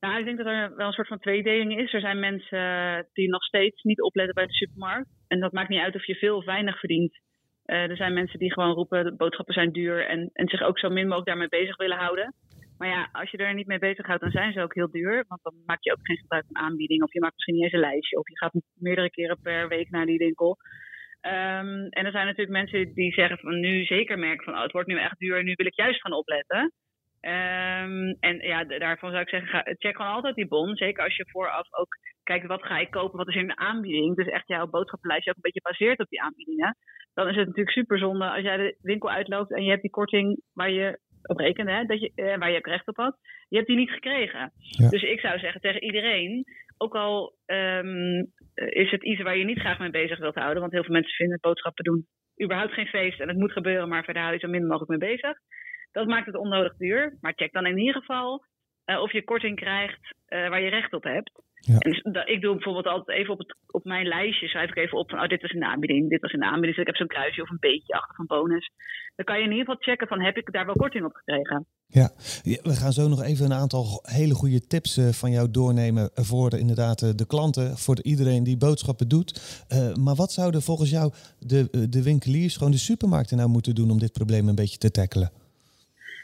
Nou, 0.00 0.18
ik 0.18 0.24
denk 0.24 0.36
dat 0.36 0.46
er 0.46 0.76
wel 0.76 0.86
een 0.86 0.92
soort 0.92 1.08
van 1.08 1.18
tweedeling 1.18 1.78
is. 1.78 1.92
Er 1.92 2.00
zijn 2.00 2.18
mensen 2.18 2.58
eh, 2.58 2.98
die 3.12 3.28
nog 3.28 3.44
steeds 3.44 3.82
niet 3.82 4.00
opletten 4.00 4.34
bij 4.34 4.46
de 4.46 4.52
supermarkt. 4.52 5.08
En 5.28 5.40
dat 5.40 5.52
maakt 5.52 5.68
niet 5.68 5.80
uit 5.80 5.94
of 5.94 6.06
je 6.06 6.14
veel 6.14 6.36
of 6.36 6.44
weinig 6.44 6.78
verdient. 6.78 7.20
Eh, 7.64 7.90
er 7.90 7.96
zijn 7.96 8.12
mensen 8.12 8.38
die 8.38 8.52
gewoon 8.52 8.74
roepen, 8.74 9.16
boodschappen 9.16 9.54
zijn 9.54 9.72
duur. 9.72 10.06
En, 10.06 10.30
en 10.32 10.48
zich 10.48 10.62
ook 10.62 10.78
zo 10.78 10.88
min 10.88 11.04
mogelijk 11.04 11.26
daarmee 11.26 11.48
bezig 11.48 11.76
willen 11.76 11.96
houden. 11.96 12.34
Maar 12.78 12.88
ja, 12.88 13.08
als 13.12 13.30
je 13.30 13.36
er 13.36 13.54
niet 13.54 13.66
mee 13.66 13.78
bezighoudt, 13.78 14.22
dan 14.22 14.30
zijn 14.30 14.52
ze 14.52 14.62
ook 14.62 14.74
heel 14.74 14.90
duur. 14.90 15.24
Want 15.28 15.42
dan 15.42 15.54
maak 15.66 15.82
je 15.82 15.92
ook 15.92 16.06
geen 16.06 16.16
gebruik 16.16 16.44
van 16.46 16.62
aanbieding. 16.62 17.02
Of 17.02 17.12
je 17.12 17.20
maakt 17.20 17.34
misschien 17.34 17.54
niet 17.54 17.64
eens 17.64 17.72
een 17.72 17.90
lijstje. 17.90 18.18
Of 18.18 18.28
je 18.28 18.38
gaat 18.38 18.52
meerdere 18.74 19.10
keren 19.10 19.40
per 19.42 19.68
week 19.68 19.90
naar 19.90 20.06
die 20.06 20.18
winkel. 20.18 20.56
Ehm, 21.20 21.86
en 21.88 22.04
er 22.04 22.10
zijn 22.10 22.26
natuurlijk 22.26 22.56
mensen 22.58 22.94
die 22.94 23.12
zeggen 23.12 23.38
van 23.38 23.60
nu 23.60 23.84
zeker 23.84 24.18
merken 24.18 24.44
van 24.44 24.54
oh, 24.54 24.62
het 24.62 24.72
wordt 24.72 24.88
nu 24.88 24.98
echt 24.98 25.18
duur. 25.18 25.42
Nu 25.44 25.52
wil 25.54 25.66
ik 25.66 25.74
juist 25.74 26.00
gaan 26.00 26.12
opletten. 26.12 26.72
Ehm, 27.20 28.14
en 28.20 28.36
ja, 28.36 28.64
daarvan 28.64 29.10
zou 29.10 29.22
ik 29.22 29.28
zeggen, 29.28 29.48
ga, 29.48 29.62
check 29.78 29.96
gewoon 29.96 30.12
altijd 30.12 30.34
die 30.34 30.48
bon. 30.48 30.76
Zeker 30.76 31.04
als 31.04 31.16
je 31.16 31.30
vooraf 31.30 31.72
ook 31.72 31.96
kijkt, 32.22 32.46
wat 32.46 32.66
ga 32.66 32.78
ik 32.78 32.90
kopen, 32.90 33.18
wat 33.18 33.28
is 33.28 33.34
in 33.34 33.46
de 33.46 33.56
aanbieding. 33.56 34.16
Dus 34.16 34.26
echt 34.26 34.48
jouw 34.48 34.66
boodschappenlijstje 34.66 35.30
ook 35.30 35.36
een 35.36 35.50
beetje 35.50 35.70
baseert 35.70 36.00
op 36.00 36.08
die 36.08 36.22
aanbiedingen. 36.22 36.76
Dan 37.14 37.28
is 37.28 37.36
het 37.36 37.46
natuurlijk 37.46 37.76
super 37.76 37.98
zonde 37.98 38.30
als 38.30 38.42
jij 38.42 38.56
de 38.56 38.76
winkel 38.82 39.10
uitloopt 39.10 39.52
en 39.52 39.62
je 39.62 39.70
hebt 39.70 39.82
die 39.82 39.90
korting 39.90 40.42
waar 40.52 40.70
je 40.70 40.98
op 41.22 41.38
rekende, 41.38 41.72
hè, 41.72 41.84
dat 41.84 42.00
je, 42.00 42.12
eh, 42.14 42.38
waar 42.38 42.50
je 42.50 42.56
ook 42.56 42.66
recht 42.66 42.88
op 42.88 42.96
had. 42.96 43.16
Je 43.48 43.56
hebt 43.56 43.68
die 43.68 43.76
niet 43.76 43.90
gekregen. 43.90 44.52
Ja. 44.56 44.88
Dus 44.88 45.02
ik 45.02 45.20
zou 45.20 45.38
zeggen 45.38 45.60
tegen 45.60 45.82
iedereen, 45.82 46.44
ook 46.76 46.94
al 46.94 47.36
ehm, 47.46 48.24
is 48.54 48.90
het 48.90 49.04
iets 49.04 49.22
waar 49.22 49.36
je 49.36 49.44
niet 49.44 49.58
graag 49.58 49.78
mee 49.78 49.90
bezig 49.90 50.18
wilt 50.18 50.34
houden. 50.34 50.60
Want 50.60 50.72
heel 50.72 50.84
veel 50.84 50.92
mensen 50.92 51.14
vinden 51.14 51.38
boodschappen 51.40 51.84
doen 51.84 52.06
überhaupt 52.42 52.72
geen 52.72 52.86
feest 52.86 53.20
en 53.20 53.28
het 53.28 53.36
moet 53.36 53.52
gebeuren, 53.52 53.88
maar 53.88 54.04
verder 54.04 54.22
hou 54.22 54.34
je 54.34 54.40
zo 54.40 54.48
min 54.48 54.66
mogelijk 54.66 54.90
mee 54.90 55.10
bezig. 55.12 55.38
Dat 55.92 56.06
maakt 56.06 56.26
het 56.26 56.36
onnodig 56.36 56.76
duur. 56.76 57.16
Maar 57.20 57.32
check 57.36 57.52
dan 57.52 57.66
in 57.66 57.78
ieder 57.78 58.00
geval 58.00 58.44
eh, 58.84 59.00
of 59.00 59.12
je 59.12 59.24
korting 59.24 59.56
krijgt 59.56 60.14
eh, 60.26 60.48
waar 60.48 60.62
je 60.62 60.70
recht 60.70 60.92
op 60.92 61.04
hebt. 61.04 61.30
Ja. 61.60 61.78
En 61.78 61.90
dus 62.12 62.24
ik 62.24 62.40
doe 62.40 62.54
bijvoorbeeld 62.54 62.86
altijd 62.86 63.18
even 63.18 63.32
op, 63.32 63.38
het, 63.38 63.56
op 63.66 63.84
mijn 63.84 64.06
lijstje, 64.06 64.48
schrijf 64.48 64.70
ik 64.70 64.76
even 64.76 64.98
op 64.98 65.10
van, 65.10 65.20
oh, 65.20 65.28
dit 65.28 65.42
was 65.42 65.50
de 65.50 65.64
aanbieding, 65.64 66.08
dit 66.08 66.20
was 66.20 66.32
de 66.32 66.40
aanbieding. 66.44 66.74
Dus 66.74 66.78
ik 66.78 66.86
heb 66.86 66.96
zo'n 66.96 67.06
kruisje 67.06 67.42
of 67.42 67.50
een 67.50 67.56
beetje 67.60 67.94
achter 67.94 68.14
van 68.14 68.26
bonus. 68.26 68.70
Dan 69.16 69.24
kan 69.24 69.36
je 69.38 69.44
in 69.44 69.50
ieder 69.50 69.64
geval 69.64 69.82
checken 69.82 70.06
van, 70.08 70.20
heb 70.20 70.36
ik 70.36 70.52
daar 70.52 70.66
wel 70.66 70.74
korting 70.74 71.04
op 71.04 71.14
gekregen? 71.14 71.66
Ja, 71.86 72.10
we 72.62 72.74
gaan 72.74 72.92
zo 72.92 73.08
nog 73.08 73.22
even 73.22 73.44
een 73.44 73.52
aantal 73.62 73.84
hele 74.02 74.34
goede 74.34 74.66
tips 74.66 74.96
eh, 74.96 75.08
van 75.08 75.30
jou 75.30 75.50
doornemen 75.50 76.10
voor 76.14 76.50
de, 76.50 76.58
inderdaad 76.58 77.18
de 77.18 77.26
klanten, 77.26 77.76
voor 77.78 77.94
de- 77.94 78.02
iedereen 78.02 78.44
die 78.44 78.56
boodschappen 78.56 79.08
doet. 79.08 79.64
Maar 80.00 80.14
wat 80.14 80.32
zouden 80.32 80.62
volgens 80.62 80.90
jou 80.90 81.12
de, 81.38 81.88
de 81.90 82.02
winkeliers, 82.02 82.56
gewoon 82.56 82.72
de 82.72 82.78
supermarkten 82.78 83.36
nou 83.36 83.48
moeten 83.48 83.74
doen 83.74 83.90
om 83.90 83.98
dit 83.98 84.12
probleem 84.12 84.48
een 84.48 84.54
beetje 84.54 84.78
te 84.78 84.90
tackelen? 84.90 85.30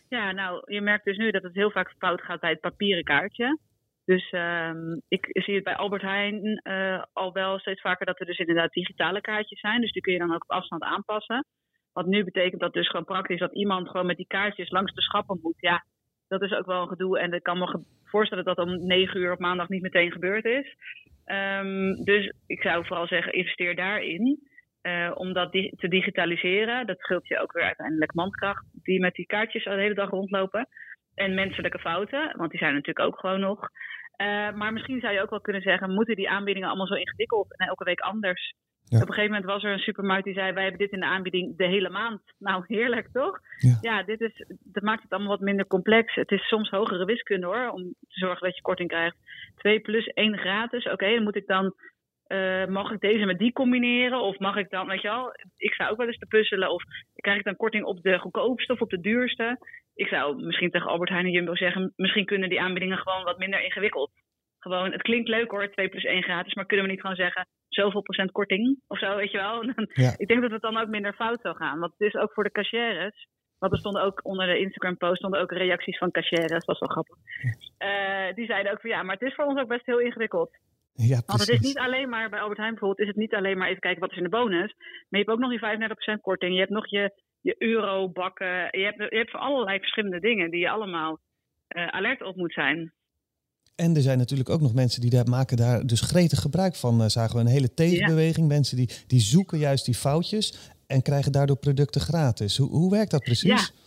Ja, 0.09 0.33
nou, 0.33 0.73
je 0.73 0.81
merkt 0.81 1.05
dus 1.05 1.17
nu 1.17 1.31
dat 1.31 1.43
het 1.43 1.55
heel 1.55 1.71
vaak 1.71 1.95
fout 1.99 2.23
gaat 2.23 2.41
bij 2.41 2.51
het 2.51 2.61
papieren 2.61 3.05
kaartje. 3.05 3.59
Dus 4.05 4.31
ehm, 4.31 4.99
ik 5.09 5.29
zie 5.33 5.55
het 5.55 5.65
bij 5.65 5.77
Albert 5.77 6.03
Heijn 6.03 6.61
eh, 6.63 7.03
al 7.13 7.33
wel 7.33 7.59
steeds 7.59 7.81
vaker 7.81 8.07
dat 8.07 8.21
er 8.21 8.27
dus 8.27 8.39
inderdaad 8.39 8.73
digitale 8.73 9.21
kaartjes 9.21 9.61
zijn. 9.61 9.81
Dus 9.81 9.93
die 9.93 10.03
kun 10.03 10.13
je 10.13 10.19
dan 10.19 10.35
ook 10.35 10.43
op 10.43 10.51
afstand 10.51 10.83
aanpassen. 10.83 11.45
Wat 11.93 12.07
nu 12.07 12.25
betekent 12.25 12.61
dat 12.61 12.73
dus 12.73 12.89
gewoon 12.89 13.05
praktisch 13.05 13.39
dat 13.39 13.55
iemand 13.55 13.89
gewoon 13.89 14.07
met 14.07 14.17
die 14.17 14.27
kaartjes 14.27 14.71
langs 14.71 14.95
de 14.95 15.03
schappen 15.03 15.39
moet. 15.43 15.61
Ja, 15.61 15.85
dat 16.29 16.43
is 16.43 16.53
ook 16.53 16.67
wel 16.67 16.83
een 16.83 16.89
gedoe. 16.89 17.19
En 17.19 17.33
ik 17.33 17.43
kan 17.43 17.59
me 17.59 17.85
voorstellen 18.05 18.45
dat 18.45 18.57
dat 18.57 18.67
om 18.67 18.87
negen 18.87 19.21
uur 19.21 19.33
op 19.33 19.39
maandag 19.39 19.69
niet 19.69 19.83
meteen 19.83 20.13
gebeurd 20.13 20.45
is. 20.45 20.77
Ehm, 21.25 21.95
dus 22.05 22.33
ik 22.47 22.63
zou 22.63 22.87
vooral 22.87 23.07
zeggen, 23.07 23.33
investeer 23.33 23.77
daarin. 23.77 24.39
Eh, 24.87 25.11
om 25.15 25.33
dat 25.33 25.53
di- 25.53 25.73
te 25.77 25.89
digitaliseren. 25.89 26.87
Dat 26.87 26.99
scheelt 26.99 27.29
je 27.29 27.39
ook 27.41 27.53
weer 27.53 27.65
uiteindelijk 27.65 28.15
mankracht 28.15 28.65
die 28.73 29.01
met 29.01 29.15
die 29.15 29.27
kaartjes 29.27 29.65
de 29.65 29.71
hele 29.71 29.95
dag 29.95 30.11
rondlopen. 30.11 30.69
En 31.15 31.35
menselijke 31.35 31.79
fouten, 31.79 32.37
want 32.37 32.51
die 32.51 32.59
zijn 32.59 32.75
natuurlijk 32.75 33.07
ook 33.07 33.19
gewoon 33.21 33.41
nog. 33.41 33.69
Eh, 34.17 34.53
maar 34.53 34.73
misschien 34.73 35.01
zou 35.01 35.13
je 35.13 35.23
ook 35.23 35.31
wel 35.31 35.41
kunnen 35.41 35.63
zeggen, 35.63 35.95
moeten 35.95 36.17
die 36.17 36.31
aanbiedingen 36.31 36.69
allemaal 36.69 36.87
zo 36.87 36.95
ingewikkeld 36.95 37.59
en 37.59 37.67
elke 37.67 37.85
week 37.85 38.01
anders 38.01 38.55
Op 39.03 39.09
een 39.09 39.15
gegeven 39.15 39.31
moment 39.31 39.45
was 39.45 39.63
er 39.65 39.73
een 39.73 39.79
supermarkt 39.89 40.25
die 40.25 40.35
zei: 40.35 40.53
Wij 40.53 40.63
hebben 40.63 40.81
dit 40.81 40.93
in 40.93 41.01
de 41.01 41.07
aanbieding 41.07 41.57
de 41.57 41.67
hele 41.67 41.91
maand. 41.91 42.21
Nou, 42.39 42.65
heerlijk 42.67 43.09
toch? 43.13 43.39
Ja, 43.81 44.03
dit 44.03 44.21
is, 44.21 44.45
dat 44.65 44.83
maakt 44.83 45.03
het 45.03 45.13
allemaal 45.13 45.31
wat 45.37 45.41
minder 45.41 45.67
complex. 45.67 46.15
Het 46.15 46.31
is 46.31 46.43
soms 46.49 46.71
hogere 46.71 47.05
wiskunde 47.05 47.47
hoor, 47.47 47.69
om 47.71 47.83
te 47.83 48.19
zorgen 48.25 48.47
dat 48.47 48.57
je 48.57 48.63
korting 48.63 48.89
krijgt. 48.89 49.17
2 49.57 49.81
plus 49.81 50.07
1 50.07 50.39
gratis. 50.39 50.85
Oké, 50.91 51.15
dan 51.15 51.23
moet 51.23 51.37
ik 51.37 51.47
dan. 51.47 51.75
Uh, 52.29 52.67
mag 52.67 52.91
ik 52.91 53.01
deze 53.01 53.25
met 53.25 53.39
die 53.39 53.53
combineren? 53.53 54.21
Of 54.21 54.39
mag 54.39 54.57
ik 54.57 54.71
dan, 54.71 54.87
weet 54.87 55.03
je 55.03 55.09
wel, 55.09 55.35
ik 55.57 55.75
zou 55.75 55.91
ook 55.91 55.97
wel 55.97 56.07
eens 56.07 56.19
te 56.19 56.27
puzzelen. 56.27 56.71
Of 56.71 56.83
krijg 57.15 57.39
ik 57.39 57.45
dan 57.45 57.57
korting 57.57 57.85
op 57.85 58.03
de 58.03 58.19
goedkoopste 58.19 58.73
of 58.73 58.81
op 58.81 58.91
de 58.91 59.01
duurste? 59.01 59.59
Ik 59.95 60.07
zou 60.07 60.45
misschien 60.45 60.71
tegen 60.71 60.89
Albert 60.89 61.11
Heijn 61.11 61.25
en 61.25 61.31
Jumbo 61.31 61.57
zeggen: 61.57 61.93
misschien 61.97 62.25
kunnen 62.25 62.49
die 62.49 62.61
aanbiedingen 62.61 62.99
gewoon 62.99 63.25
wat 63.25 63.39
minder 63.39 63.65
ingewikkeld. 63.65 64.11
Gewoon, 64.59 64.93
het 64.93 65.03
klinkt 65.03 65.29
leuk 65.29 65.51
hoor, 65.51 65.71
2 65.71 65.89
plus 65.89 66.05
1 66.05 66.23
gratis, 66.23 66.55
maar 66.55 66.67
kunnen 66.67 66.87
we 66.87 66.93
niet 66.93 67.01
gewoon 67.01 67.17
zeggen 67.17 67.47
zoveel 67.69 68.03
procent 68.03 68.33
korting 68.33 68.81
of 68.87 68.99
zo, 68.99 69.17
weet 69.17 69.31
je 69.31 69.39
wel? 69.39 69.63
Ik 70.23 70.29
denk 70.29 70.43
dat 70.43 70.51
het 70.51 70.63
dan 70.63 70.77
ook 70.77 70.89
minder 70.89 71.13
fout 71.13 71.41
zou 71.41 71.57
gaan. 71.57 71.79
Want 71.79 71.93
het 71.97 72.09
is 72.09 72.21
ook 72.21 72.33
voor 72.33 72.45
de 72.45 72.51
cashiers. 72.51 73.27
Want 73.59 73.73
er 73.73 73.79
stonden 73.79 74.03
ook 74.03 74.21
onder 74.25 74.47
de 74.47 74.59
Instagram-post 74.59 75.17
stonden 75.17 75.41
ook 75.41 75.53
reacties 75.53 75.99
van 75.99 76.11
cashiers. 76.11 76.53
Dat 76.53 76.65
was 76.65 76.79
wel 76.79 76.89
grappig. 76.89 77.17
Uh, 77.79 78.35
die 78.35 78.47
zeiden 78.47 78.73
ook 78.73 78.81
van 78.81 78.91
ja, 78.91 79.03
maar 79.03 79.17
het 79.19 79.29
is 79.29 79.35
voor 79.35 79.45
ons 79.45 79.61
ook 79.61 79.69
best 79.69 79.87
heel 79.87 80.01
ingewikkeld. 80.01 80.51
Ja, 80.97 81.23
Want 81.27 81.41
het 81.41 81.49
is 81.49 81.61
niet 81.61 81.79
alleen 81.79 82.09
maar, 82.09 82.31
bij 82.31 82.41
Albert 82.41 82.59
Heijn 82.59 82.71
bijvoorbeeld, 82.71 83.01
is 83.01 83.15
het 83.15 83.17
niet 83.17 83.35
alleen 83.35 83.59
maar 83.59 83.69
even 83.69 83.81
kijken 83.81 84.01
wat 84.01 84.11
is 84.11 84.17
in 84.17 84.23
de 84.23 84.29
bonus. 84.29 84.75
Maar 84.79 85.21
je 85.21 85.27
hebt 85.27 85.29
ook 85.29 85.39
nog 85.39 85.51
die 85.51 86.17
35% 86.17 86.21
korting. 86.21 86.53
Je 86.53 86.59
hebt 86.59 86.71
nog 86.73 86.91
je, 86.91 87.23
je 87.41 87.55
eurobakken. 87.59 88.47
Je 88.71 88.85
hebt, 88.85 89.11
je 89.13 89.17
hebt 89.17 89.33
allerlei 89.33 89.79
verschillende 89.79 90.21
dingen 90.21 90.51
die 90.51 90.61
je 90.61 90.71
allemaal 90.71 91.19
uh, 91.69 91.87
alert 91.87 92.23
op 92.23 92.37
moet 92.37 92.53
zijn. 92.53 92.93
En 93.77 93.95
er 93.95 94.03
zijn 94.03 94.19
natuurlijk 94.19 94.49
ook 94.49 94.61
nog 94.61 94.75
mensen 94.75 95.01
die 95.01 95.11
daar 95.11 95.29
maken 95.29 95.57
daar 95.57 95.87
dus 95.87 96.01
gretig 96.01 96.41
gebruik 96.41 96.75
van. 96.75 97.01
Uh, 97.01 97.07
zagen 97.07 97.35
we 97.35 97.41
een 97.41 97.57
hele 97.57 97.75
tegenbeweging. 97.75 98.49
Mensen 98.49 98.77
die, 98.77 98.91
die 99.07 99.21
zoeken 99.21 99.59
juist 99.59 99.85
die 99.85 99.95
foutjes 99.95 100.73
en 100.87 101.03
krijgen 101.03 101.33
daardoor 101.33 101.57
producten 101.59 102.01
gratis. 102.01 102.57
Hoe, 102.57 102.69
hoe 102.69 102.91
werkt 102.91 103.11
dat 103.11 103.23
precies? 103.23 103.73
Ja. 103.73 103.86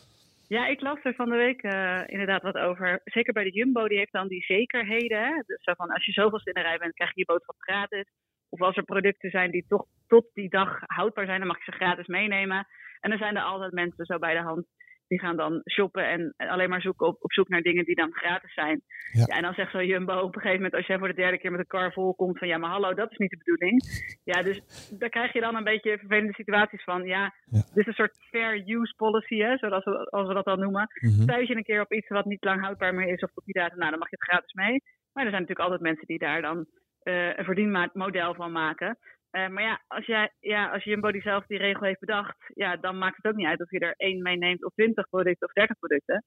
Ja, 0.49 0.67
ik 0.67 0.81
las 0.81 1.03
er 1.03 1.13
van 1.13 1.29
de 1.29 1.35
week 1.35 1.63
uh, 1.63 2.01
inderdaad 2.05 2.41
wat 2.41 2.57
over. 2.57 3.01
Zeker 3.03 3.33
bij 3.33 3.43
de 3.43 3.51
Jumbo, 3.51 3.87
die 3.87 3.97
heeft 3.97 4.11
dan 4.11 4.27
die 4.27 4.43
zekerheden. 4.43 5.23
Hè? 5.23 5.41
Dus 5.45 5.63
zo 5.63 5.73
van 5.73 5.89
als 5.89 6.05
je 6.05 6.11
zoveel 6.11 6.41
in 6.43 6.53
de 6.53 6.61
rij 6.61 6.77
bent, 6.77 6.93
krijg 6.93 7.09
je 7.13 7.19
je 7.19 7.25
boodschap 7.25 7.55
gratis. 7.59 8.05
Of 8.49 8.61
als 8.61 8.75
er 8.75 8.83
producten 8.83 9.29
zijn 9.29 9.51
die 9.51 9.65
toch 9.67 9.85
tot 10.07 10.25
die 10.33 10.49
dag 10.49 10.79
houdbaar 10.85 11.25
zijn, 11.25 11.39
dan 11.39 11.47
mag 11.47 11.57
je 11.57 11.71
ze 11.71 11.77
gratis 11.77 12.07
meenemen. 12.07 12.67
En 12.99 13.09
dan 13.09 13.19
zijn 13.19 13.35
er 13.35 13.43
altijd 13.43 13.71
mensen 13.71 14.05
zo 14.05 14.17
bij 14.17 14.33
de 14.33 14.41
hand 14.41 14.65
die 15.09 15.19
gaan 15.19 15.37
dan 15.37 15.61
shoppen 15.71 16.09
en 16.09 16.33
alleen 16.37 16.69
maar 16.69 16.81
zoeken 16.81 17.07
op, 17.07 17.17
op 17.19 17.33
zoek 17.33 17.49
naar 17.49 17.61
dingen 17.61 17.85
die 17.85 17.95
dan 17.95 18.13
gratis 18.13 18.53
zijn. 18.53 18.81
Ja. 19.11 19.25
en 19.25 19.41
dan 19.41 19.53
zegt 19.53 19.71
zo 19.71 19.83
Jumbo 19.83 20.13
op 20.19 20.35
een 20.35 20.41
gegeven 20.41 20.55
moment, 20.55 20.73
als 20.73 20.85
jij 20.85 20.97
voor 20.97 21.07
de 21.07 21.21
derde 21.23 21.37
keer 21.37 21.51
met 21.51 21.59
een 21.59 21.67
car 21.67 21.93
vol 21.93 22.15
komt, 22.15 22.37
van 22.37 22.47
ja, 22.47 22.57
maar 22.57 22.69
hallo, 22.69 22.93
dat 22.93 23.11
is 23.11 23.17
niet 23.17 23.29
de 23.29 23.37
bedoeling. 23.37 23.81
Ja, 24.23 24.41
dus 24.41 24.61
daar 24.99 25.09
krijg 25.09 25.33
je 25.33 25.39
dan 25.39 25.55
een 25.55 25.63
beetje 25.63 25.97
vervelende 25.97 26.33
situaties 26.33 26.83
van. 26.83 27.05
Ja, 27.05 27.33
dit 27.49 27.69
is 27.73 27.85
een 27.85 27.93
soort 27.93 28.17
fair 28.29 28.53
use 28.65 28.93
policy, 28.95 29.37
hè, 29.37 29.57
zoals 29.57 29.83
we, 29.83 30.09
als 30.09 30.27
we 30.27 30.33
dat 30.33 30.45
dan 30.45 30.59
noemen. 30.59 30.87
Mm 30.99 31.25
Thuis 31.25 31.47
je 31.47 31.55
een 31.55 31.63
keer 31.63 31.81
op 31.81 31.93
iets 31.93 32.07
wat 32.07 32.25
niet 32.25 32.43
lang 32.43 32.61
houdbaar 32.61 32.93
meer 32.93 33.07
is 33.07 33.21
of 33.21 33.31
op 33.33 33.45
die 33.45 33.53
datum, 33.53 33.77
nou, 33.77 33.89
dan 33.89 33.99
mag 33.99 34.09
je 34.09 34.15
het 34.19 34.29
gratis 34.29 34.53
mee. 34.53 34.81
Maar 35.13 35.23
er 35.23 35.29
zijn 35.29 35.41
natuurlijk 35.41 35.69
altijd 35.69 35.81
mensen 35.81 36.07
die 36.07 36.19
daar 36.19 36.41
dan 36.41 36.65
uh, 37.03 37.37
een 37.37 37.43
verdienmodel 37.43 38.33
van 38.33 38.51
maken. 38.51 38.97
Uh, 39.31 39.47
maar 39.47 39.63
ja 39.63 39.83
als, 39.87 40.05
jij, 40.05 40.31
ja, 40.39 40.69
als 40.69 40.83
Jumbo 40.83 41.11
die 41.11 41.21
zelf 41.21 41.45
die 41.45 41.57
regel 41.57 41.83
heeft 41.83 41.99
bedacht, 41.99 42.51
ja, 42.53 42.75
dan 42.75 42.97
maakt 42.97 43.17
het 43.17 43.25
ook 43.25 43.37
niet 43.37 43.47
uit 43.47 43.61
of 43.61 43.71
je 43.71 43.79
er 43.79 43.93
één 43.97 44.21
meeneemt 44.21 44.65
of 44.65 44.73
twintig 44.73 45.09
producten 45.09 45.47
of 45.47 45.53
dertig 45.53 45.79
producten. 45.79 46.23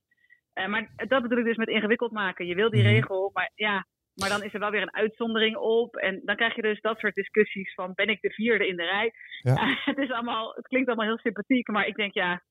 Uh, 0.54 0.66
maar 0.66 0.92
dat 0.96 1.22
bedoel 1.22 1.38
ik 1.38 1.44
dus 1.44 1.56
met 1.56 1.68
ingewikkeld 1.68 2.12
maken. 2.12 2.46
Je 2.46 2.54
wil 2.54 2.70
die 2.70 2.82
mhm. 2.82 2.92
regel, 2.92 3.30
maar 3.32 3.50
ja, 3.54 3.86
maar 4.14 4.28
dan 4.28 4.42
is 4.42 4.54
er 4.54 4.60
wel 4.60 4.70
weer 4.70 4.82
een 4.82 4.94
uitzondering 4.94 5.56
op. 5.56 5.96
En 5.96 6.20
dan 6.24 6.36
krijg 6.36 6.54
je 6.54 6.62
dus 6.62 6.80
dat 6.80 6.98
soort 6.98 7.14
discussies 7.14 7.74
van 7.74 7.92
ben 7.94 8.08
ik 8.08 8.20
de 8.20 8.30
vierde 8.30 8.66
in 8.66 8.76
de 8.76 8.84
rij. 8.84 9.12
Ja. 9.42 9.52
Uh, 9.52 9.76
het, 9.90 9.98
is 9.98 10.10
allemaal, 10.10 10.52
het 10.54 10.66
klinkt 10.66 10.88
allemaal 10.88 11.06
heel 11.06 11.18
sympathiek, 11.18 11.68
maar 11.68 11.86
ik 11.86 11.96
denk 11.96 12.14
ja, 12.14 12.42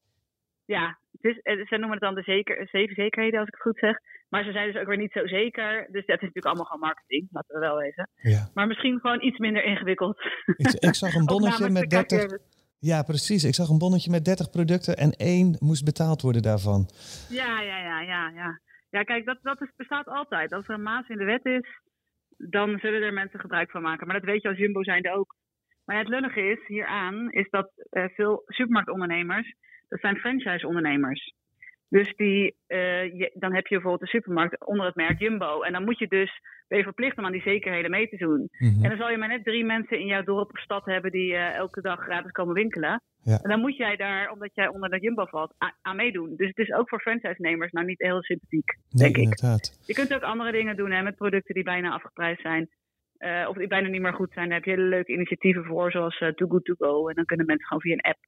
ja, 0.77 0.97
ze 1.69 1.77
noemen 1.79 1.91
het 1.91 1.99
dan 1.99 2.15
de 2.15 2.21
zeker, 2.21 2.67
zeven 2.71 2.95
zekerheden 2.95 3.39
als 3.39 3.47
ik 3.47 3.53
het 3.53 3.63
goed 3.63 3.79
zeg. 3.79 3.97
Maar 4.29 4.43
ze 4.43 4.51
zijn 4.51 4.71
dus 4.71 4.81
ook 4.81 4.88
weer 4.88 4.97
niet 4.97 5.12
zo 5.12 5.27
zeker. 5.27 5.88
Dus 5.91 6.05
dat 6.05 6.15
is 6.15 6.21
natuurlijk 6.21 6.45
allemaal 6.45 6.65
gewoon 6.65 6.88
marketing, 6.89 7.27
laten 7.31 7.55
we 7.55 7.60
wel 7.60 7.77
weten. 7.77 8.10
Ja. 8.15 8.49
Maar 8.53 8.67
misschien 8.67 8.99
gewoon 8.99 9.23
iets 9.23 9.38
minder 9.38 9.63
ingewikkeld. 9.63 10.17
Ik, 10.45 10.71
ik 10.89 10.95
zag 10.95 11.13
een 11.13 11.25
bonnetje 11.36 11.69
met 11.69 11.89
30. 11.89 12.38
Ja, 12.79 13.03
precies. 13.03 13.43
Ik 13.43 13.53
zag 13.53 13.69
een 13.69 13.77
bonnetje 13.77 14.12
met 14.12 14.25
30 14.25 14.49
producten 14.49 14.97
en 14.97 15.12
één 15.12 15.55
moest 15.60 15.86
betaald 15.86 16.21
worden 16.21 16.41
daarvan. 16.41 16.89
Ja, 17.29 17.62
ja, 17.62 17.77
ja, 17.77 18.01
ja. 18.01 18.29
Ja, 18.36 18.60
ja 18.89 19.03
kijk, 19.03 19.25
dat, 19.25 19.38
dat 19.41 19.62
is, 19.62 19.71
bestaat 19.75 20.07
altijd. 20.07 20.53
Als 20.53 20.67
er 20.67 20.73
een 20.73 20.81
maas 20.81 21.07
in 21.07 21.17
de 21.17 21.23
wet 21.23 21.45
is, 21.45 21.67
dan 22.38 22.79
zullen 22.79 23.01
er 23.01 23.13
mensen 23.13 23.39
gebruik 23.39 23.71
van 23.71 23.81
maken. 23.81 24.07
Maar 24.07 24.19
dat 24.19 24.29
weet 24.29 24.41
je 24.41 24.47
als 24.47 24.57
Jumbo 24.57 24.84
zijnde 24.84 25.13
ook. 25.13 25.36
Maar 25.86 25.97
het 25.97 26.07
lullige 26.07 26.41
is 26.41 26.67
hieraan, 26.67 27.31
is 27.31 27.49
dat 27.49 27.71
uh, 27.91 28.05
veel 28.05 28.43
supermarktondernemers, 28.45 29.55
dat 29.91 29.99
zijn 29.99 30.17
franchise-ondernemers. 30.17 31.34
Dus 31.89 32.15
die, 32.15 32.56
uh, 32.67 33.04
je, 33.04 33.32
dan 33.34 33.54
heb 33.54 33.67
je 33.67 33.75
bijvoorbeeld 33.75 34.01
een 34.01 34.19
supermarkt 34.19 34.65
onder 34.65 34.86
het 34.86 34.95
merk 34.95 35.19
Jumbo. 35.19 35.62
En 35.62 35.73
dan 35.73 35.84
moet 35.84 35.99
je 35.99 36.08
dus, 36.08 36.41
ben 36.67 36.77
je 36.77 36.84
verplicht 36.84 37.17
om 37.17 37.25
aan 37.25 37.32
die 37.32 37.41
zekerheden 37.41 37.91
mee 37.91 38.10
te 38.10 38.17
doen. 38.17 38.49
Mhm. 38.51 38.84
En 38.84 38.89
dan 38.89 38.97
zal 38.97 39.12
je 39.12 39.17
maar 39.17 39.27
net 39.27 39.43
drie 39.43 39.65
mensen 39.65 39.99
in 39.99 40.06
jouw 40.06 40.23
dorp 40.23 40.51
of 40.54 40.60
stad 40.60 40.86
hebben 40.86 41.12
die 41.12 41.32
uh, 41.32 41.56
elke 41.56 41.82
dag 41.82 41.99
gratis 41.99 42.32
komen 42.32 42.54
winkelen. 42.54 43.01
Ja. 43.23 43.39
En 43.41 43.49
dan 43.49 43.60
moet 43.60 43.77
jij 43.77 43.95
daar, 43.95 44.32
omdat 44.32 44.49
jij 44.54 44.67
onder 44.67 44.89
dat 44.89 45.01
Jumbo 45.01 45.25
valt, 45.25 45.54
aan 45.82 45.95
meedoen. 45.95 46.36
Dus 46.36 46.47
het 46.47 46.58
is 46.58 46.71
ook 46.73 46.89
voor 46.89 46.99
franchise-nemers 46.99 47.71
nou 47.71 47.86
niet 47.86 48.01
heel 48.01 48.23
sympathiek, 48.23 48.77
denk 48.97 49.17
ik. 49.17 49.36
Je 49.86 49.93
kunt 49.93 50.13
ook 50.13 50.23
andere 50.23 50.51
dingen 50.51 50.75
doen 50.75 50.91
hè, 50.91 51.01
met 51.01 51.15
producten 51.15 51.54
die 51.54 51.63
bijna 51.63 51.91
afgeprijsd 51.91 52.41
zijn. 52.41 52.69
Uh, 53.19 53.45
of 53.49 53.56
die 53.58 53.67
bijna 53.67 53.88
niet 53.88 54.01
meer 54.01 54.13
goed 54.13 54.34
zijn. 54.34 54.45
Daar 54.45 54.58
heb 54.58 54.65
je 54.65 54.71
hele 54.71 54.89
leuke 54.89 55.13
initiatieven 55.13 55.65
voor, 55.65 55.91
zoals 55.91 56.17
Too 56.17 56.47
Good 56.47 56.65
To 56.65 56.73
Go. 56.77 57.08
En 57.08 57.15
dan 57.15 57.25
kunnen 57.25 57.45
mensen 57.45 57.67
gewoon 57.67 57.82
via 57.82 57.93
een 57.93 58.12
app 58.12 58.19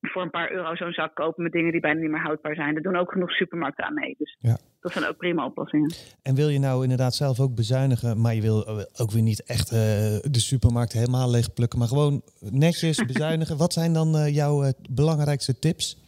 voor 0.00 0.22
een 0.22 0.30
paar 0.30 0.52
euro 0.52 0.76
zo'n 0.76 0.92
zak 0.92 1.14
kopen 1.14 1.42
met 1.42 1.52
dingen 1.52 1.72
die 1.72 1.80
bijna 1.80 2.00
niet 2.00 2.10
meer 2.10 2.20
houdbaar 2.20 2.54
zijn. 2.54 2.76
Er 2.76 2.82
doen 2.82 2.96
ook 2.96 3.12
genoeg 3.12 3.30
supermarkten 3.30 3.84
aan 3.84 3.94
mee. 3.94 4.14
Dus 4.18 4.36
ja. 4.38 4.56
dat 4.80 4.92
zijn 4.92 5.04
ook 5.08 5.16
prima 5.16 5.44
oplossingen. 5.44 5.94
En 6.22 6.34
wil 6.34 6.48
je 6.48 6.58
nou 6.58 6.82
inderdaad 6.82 7.14
zelf 7.14 7.40
ook 7.40 7.54
bezuinigen, 7.54 8.20
maar 8.20 8.34
je 8.34 8.40
wil 8.40 8.66
ook 9.00 9.10
weer 9.10 9.22
niet 9.22 9.44
echt 9.46 9.72
uh, 9.72 9.78
de 10.32 10.40
supermarkt 10.50 10.92
helemaal 10.92 11.30
leeg 11.30 11.52
plukken, 11.52 11.78
maar 11.78 11.88
gewoon 11.88 12.22
netjes 12.50 13.04
bezuinigen. 13.12 13.56
Wat 13.56 13.72
zijn 13.72 13.92
dan 13.92 14.16
uh, 14.16 14.34
jouw 14.34 14.62
uh, 14.62 14.70
belangrijkste 14.90 15.58
tips? 15.58 16.04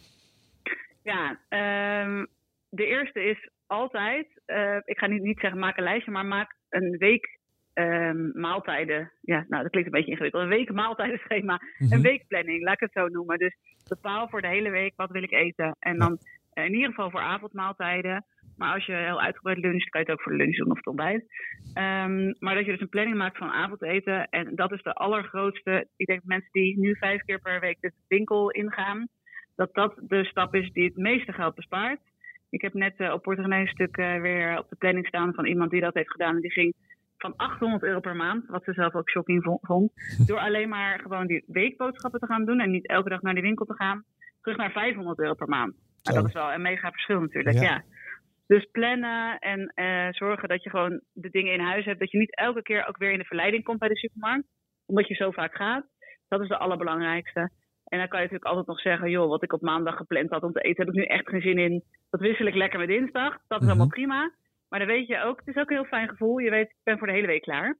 Ja, 1.03 1.29
um, 2.03 2.27
de 2.69 2.85
eerste 2.85 3.23
is 3.23 3.49
altijd, 3.67 4.27
ik 4.85 4.97
ga 4.97 5.07
niet, 5.07 5.21
niet 5.21 5.39
zeggen 5.39 5.59
maak 5.59 5.77
een 5.77 5.83
lijstje, 5.83 6.11
maar 6.11 6.25
maak 6.25 6.55
een 6.69 6.97
week 6.97 7.39
um, 7.73 8.31
maaltijden. 8.33 9.11
Ja, 9.21 9.45
nou, 9.47 9.61
dat 9.63 9.71
klinkt 9.71 9.89
een 9.89 9.97
beetje 9.97 10.11
ingewikkeld. 10.11 10.43
Een 10.43 10.49
week 10.49 10.71
maaltijdenschema. 10.71 11.61
Een 11.77 11.87
mhm. 11.87 12.01
weekplanning, 12.01 12.63
laat 12.63 12.73
ik 12.73 12.79
het 12.79 12.91
zo 12.91 13.07
noemen. 13.07 13.37
Dus 13.37 13.55
bepaal 13.89 14.29
voor 14.29 14.41
de 14.41 14.47
hele 14.47 14.69
week 14.69 14.93
wat 14.95 15.11
wil 15.11 15.23
ik 15.23 15.31
eten. 15.31 15.75
En 15.79 15.99
dan 15.99 16.17
uh, 16.53 16.65
in 16.65 16.73
ieder 16.73 16.89
geval 16.89 17.09
voor 17.09 17.21
avondmaaltijden. 17.21 18.25
Maar 18.57 18.73
als 18.73 18.85
je 18.85 18.93
heel 18.93 19.21
uitgebreid 19.21 19.57
luncht, 19.57 19.89
kan 19.89 20.01
je 20.01 20.07
het 20.07 20.15
ook 20.15 20.23
voor 20.23 20.31
de 20.31 20.37
lunch 20.37 20.55
doen 20.55 20.71
of 20.71 20.77
het 20.77 20.87
ontbijt. 20.87 21.23
Um, 21.73 22.35
maar 22.39 22.55
dat 22.55 22.65
je 22.65 22.71
dus 22.71 22.81
een 22.81 22.89
planning 22.89 23.17
maakt 23.17 23.37
van 23.37 23.49
avondeten. 23.49 24.29
En 24.29 24.55
dat 24.55 24.71
is 24.71 24.81
de 24.83 24.93
allergrootste. 24.93 25.87
Ik 25.95 26.05
denk 26.05 26.21
mensen 26.23 26.49
die 26.51 26.79
nu 26.79 26.95
vijf 26.95 27.21
keer 27.21 27.39
per 27.39 27.59
week 27.59 27.77
de 27.81 27.91
winkel 28.07 28.51
ingaan. 28.51 29.07
Dat 29.55 29.73
dat 29.73 29.93
de 30.07 30.25
stap 30.25 30.55
is 30.55 30.71
die 30.71 30.83
het 30.83 30.97
meeste 30.97 31.33
geld 31.33 31.55
bespaart. 31.55 31.99
Ik 32.49 32.61
heb 32.61 32.73
net 32.73 32.93
uh, 32.97 33.13
op 33.13 33.21
Portugees 33.21 33.69
stuk 33.69 33.97
uh, 33.97 34.21
weer 34.21 34.57
op 34.57 34.69
de 34.69 34.75
planning 34.75 35.07
staan 35.07 35.33
van 35.33 35.45
iemand 35.45 35.71
die 35.71 35.81
dat 35.81 35.93
heeft 35.93 36.11
gedaan. 36.11 36.35
En 36.35 36.41
die 36.41 36.51
ging 36.51 36.73
van 37.21 37.33
800 37.35 37.83
euro 37.83 37.99
per 37.99 38.15
maand, 38.15 38.47
wat 38.47 38.63
ze 38.63 38.73
zelf 38.73 38.95
ook 38.95 39.09
shocking 39.09 39.59
vond, 39.61 39.91
door 40.27 40.39
alleen 40.39 40.69
maar 40.69 40.99
gewoon 40.99 41.27
die 41.27 41.43
weekboodschappen 41.47 42.19
te 42.19 42.25
gaan 42.25 42.45
doen 42.45 42.59
en 42.59 42.71
niet 42.71 42.87
elke 42.87 43.09
dag 43.09 43.21
naar 43.21 43.35
de 43.35 43.41
winkel 43.41 43.65
te 43.65 43.75
gaan, 43.75 44.03
terug 44.41 44.57
naar 44.57 44.71
500 44.71 45.19
euro 45.19 45.33
per 45.33 45.47
maand. 45.49 45.73
Nou, 46.03 46.17
dat 46.17 46.27
is 46.27 46.33
wel 46.33 46.53
een 46.53 46.61
mega 46.61 46.91
verschil 46.91 47.19
natuurlijk, 47.19 47.59
ja. 47.59 47.83
Dus 48.47 48.69
plannen 48.71 49.39
en 49.39 49.71
uh, 49.75 50.07
zorgen 50.11 50.49
dat 50.49 50.63
je 50.63 50.69
gewoon 50.69 51.01
de 51.13 51.29
dingen 51.29 51.53
in 51.53 51.59
huis 51.59 51.85
hebt, 51.85 51.99
dat 51.99 52.11
je 52.11 52.17
niet 52.17 52.35
elke 52.35 52.61
keer 52.61 52.87
ook 52.87 52.97
weer 52.97 53.11
in 53.11 53.19
de 53.19 53.25
verleiding 53.25 53.63
komt 53.63 53.79
bij 53.79 53.87
de 53.87 53.97
supermarkt, 53.97 54.47
omdat 54.85 55.07
je 55.07 55.15
zo 55.15 55.31
vaak 55.31 55.55
gaat. 55.55 55.85
Dat 56.27 56.41
is 56.41 56.47
de 56.47 56.57
allerbelangrijkste. 56.57 57.39
En 57.89 57.97
dan 57.97 58.07
kan 58.07 58.19
je 58.19 58.25
natuurlijk 58.25 58.45
altijd 58.45 58.67
nog 58.67 58.79
zeggen, 58.79 59.09
joh, 59.09 59.27
wat 59.27 59.43
ik 59.43 59.53
op 59.53 59.61
maandag 59.61 59.95
gepland 59.95 60.29
had 60.29 60.43
om 60.43 60.51
te 60.51 60.61
eten, 60.61 60.85
heb 60.85 60.93
ik 60.93 60.99
nu 60.99 61.05
echt 61.05 61.29
geen 61.29 61.41
zin 61.41 61.57
in. 61.57 61.83
Dat 62.09 62.19
wissel 62.19 62.45
ik 62.45 62.55
lekker 62.55 62.79
met 62.79 62.87
dinsdag. 62.87 63.37
Dat 63.47 63.61
is 63.61 63.67
mhm. 63.67 63.67
allemaal 63.67 63.87
prima. 63.87 64.31
Maar 64.69 64.79
dan 64.79 64.87
weet 64.87 65.07
je 65.07 65.23
ook, 65.23 65.39
het 65.39 65.55
is 65.55 65.61
ook 65.61 65.69
een 65.69 65.75
heel 65.75 65.85
fijn 65.85 66.09
gevoel. 66.09 66.37
Je 66.37 66.49
weet, 66.49 66.69
ik 66.69 66.83
ben 66.83 66.97
voor 66.97 67.07
de 67.07 67.13
hele 67.13 67.27
week 67.27 67.41
klaar. 67.41 67.77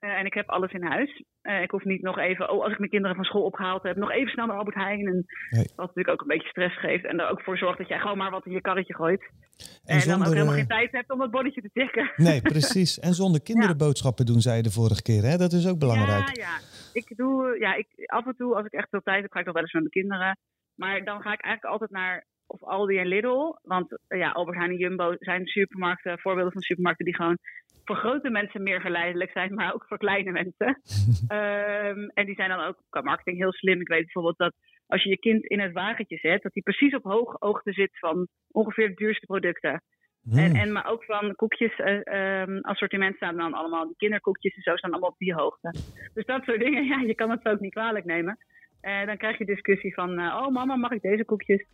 Uh, 0.00 0.10
en 0.10 0.26
ik 0.26 0.34
heb 0.34 0.48
alles 0.48 0.72
in 0.72 0.82
huis. 0.82 1.22
Uh, 1.42 1.62
ik 1.62 1.70
hoef 1.70 1.84
niet 1.84 2.02
nog 2.02 2.18
even, 2.18 2.50
oh, 2.50 2.62
als 2.62 2.72
ik 2.72 2.78
mijn 2.78 2.90
kinderen 2.90 3.16
van 3.16 3.24
school 3.24 3.44
opgehaald 3.44 3.82
heb, 3.82 3.96
nog 3.96 4.10
even 4.10 4.30
snel 4.30 4.46
naar 4.46 4.56
Albert 4.56 4.76
Heijn. 4.76 5.06
En 5.06 5.26
Wat 5.50 5.86
natuurlijk 5.86 6.08
ook 6.08 6.20
een 6.20 6.36
beetje 6.36 6.48
stress 6.48 6.78
geeft. 6.78 7.04
En 7.04 7.20
er 7.20 7.28
ook 7.28 7.42
voor 7.42 7.58
zorgt 7.58 7.78
dat 7.78 7.88
jij 7.88 7.98
gewoon 7.98 8.16
maar 8.16 8.30
wat 8.30 8.46
in 8.46 8.52
je 8.52 8.60
karretje 8.60 8.94
gooit. 8.94 9.20
En, 9.20 9.94
en 9.94 10.00
zonder, 10.00 10.18
dan 10.18 10.26
ook 10.26 10.32
helemaal 10.32 10.54
geen 10.54 10.66
tijd 10.66 10.92
hebt 10.92 11.10
om 11.10 11.18
dat 11.18 11.30
bonnetje 11.30 11.60
te 11.60 11.70
checken. 11.72 12.12
Nee, 12.16 12.40
precies. 12.40 12.98
En 12.98 13.14
zonder 13.14 13.42
kinderen 13.50 13.76
boodschappen 13.76 14.26
doen, 14.26 14.40
zei 14.40 14.56
je 14.56 14.62
de 14.62 14.70
vorige 14.70 15.02
keer. 15.02 15.22
Hè? 15.22 15.36
Dat 15.36 15.52
is 15.52 15.68
ook 15.68 15.78
belangrijk. 15.78 16.36
Ja, 16.36 16.42
ja. 16.42 16.58
Ik 16.92 17.16
doe, 17.16 17.56
ja, 17.58 17.74
ik, 17.74 17.88
af 18.06 18.26
en 18.26 18.36
toe, 18.36 18.54
als 18.56 18.66
ik 18.66 18.72
echt 18.72 18.88
veel 18.90 19.02
tijd 19.02 19.22
heb, 19.22 19.32
ga 19.32 19.38
ik 19.38 19.44
nog 19.44 19.54
wel 19.54 19.62
eens 19.62 19.72
met 19.72 19.82
mijn 19.82 20.04
kinderen. 20.04 20.38
Maar 20.74 21.04
dan 21.04 21.22
ga 21.22 21.32
ik 21.32 21.42
eigenlijk 21.42 21.72
altijd 21.72 21.90
naar 21.90 22.26
of 22.48 22.62
Aldi 22.62 22.98
en 22.98 23.06
Lidl. 23.06 23.56
Want 23.62 23.98
ja, 24.08 24.30
Albert 24.30 24.56
Heijn 24.56 24.70
en 24.70 24.76
Jumbo 24.76 25.14
zijn 25.18 25.46
supermarkten, 25.46 26.18
voorbeelden 26.18 26.52
van 26.52 26.62
supermarkten 26.62 27.04
die 27.04 27.16
gewoon 27.16 27.38
voor 27.84 27.96
grote 27.96 28.30
mensen 28.30 28.62
meer 28.62 28.80
verleidelijk 28.80 29.30
zijn, 29.30 29.54
maar 29.54 29.74
ook 29.74 29.84
voor 29.88 29.98
kleine 29.98 30.30
mensen. 30.30 30.70
Ehm, 31.28 32.08
en 32.14 32.26
die 32.26 32.34
zijn 32.34 32.48
dan 32.48 32.64
ook 32.64 32.76
qua 32.88 33.00
marketing 33.00 33.36
heel 33.36 33.52
slim. 33.52 33.80
Ik 33.80 33.88
weet 33.88 34.02
bijvoorbeeld 34.02 34.38
dat 34.38 34.54
als 34.86 35.02
je 35.02 35.08
je 35.08 35.18
kind 35.18 35.44
in 35.44 35.60
het 35.60 35.72
wagentje 35.72 36.16
zet, 36.16 36.42
dat 36.42 36.52
hij 36.54 36.62
precies 36.62 36.94
op 36.94 37.02
hoog 37.02 37.36
hoogte 37.38 37.72
zit 37.72 37.98
van 37.98 38.28
ongeveer 38.50 38.88
de 38.88 38.94
duurste 38.94 39.26
producten. 39.26 39.82
Hmm. 40.22 40.38
En, 40.38 40.54
en 40.54 40.72
maar 40.72 40.90
ook 40.90 41.04
van 41.04 41.34
koekjes, 41.34 41.76
eh, 41.76 42.06
ehm, 42.06 42.58
assortiment 42.58 43.16
staan 43.16 43.36
dan 43.36 43.54
allemaal, 43.54 43.86
die 43.86 43.96
kinderkoekjes 43.96 44.54
en 44.54 44.62
zo 44.62 44.76
staan 44.76 44.90
allemaal 44.90 45.10
op 45.10 45.18
die 45.18 45.34
hoogte. 45.34 45.74
Dus 46.14 46.24
dat 46.24 46.44
soort 46.44 46.60
dingen, 46.60 46.84
ja, 46.92 47.00
je 47.00 47.14
kan 47.14 47.30
het 47.30 47.48
ook 47.48 47.60
niet 47.60 47.72
kwalijk 47.72 48.04
nemen. 48.04 48.38
Eh, 48.80 49.06
dan 49.06 49.16
krijg 49.16 49.38
je 49.38 49.44
discussie 49.44 49.94
van, 49.94 50.18
eh, 50.18 50.42
oh 50.42 50.48
mama, 50.52 50.76
mag 50.76 50.90
ik 50.90 51.02
deze 51.02 51.24
koekjes? 51.24 51.66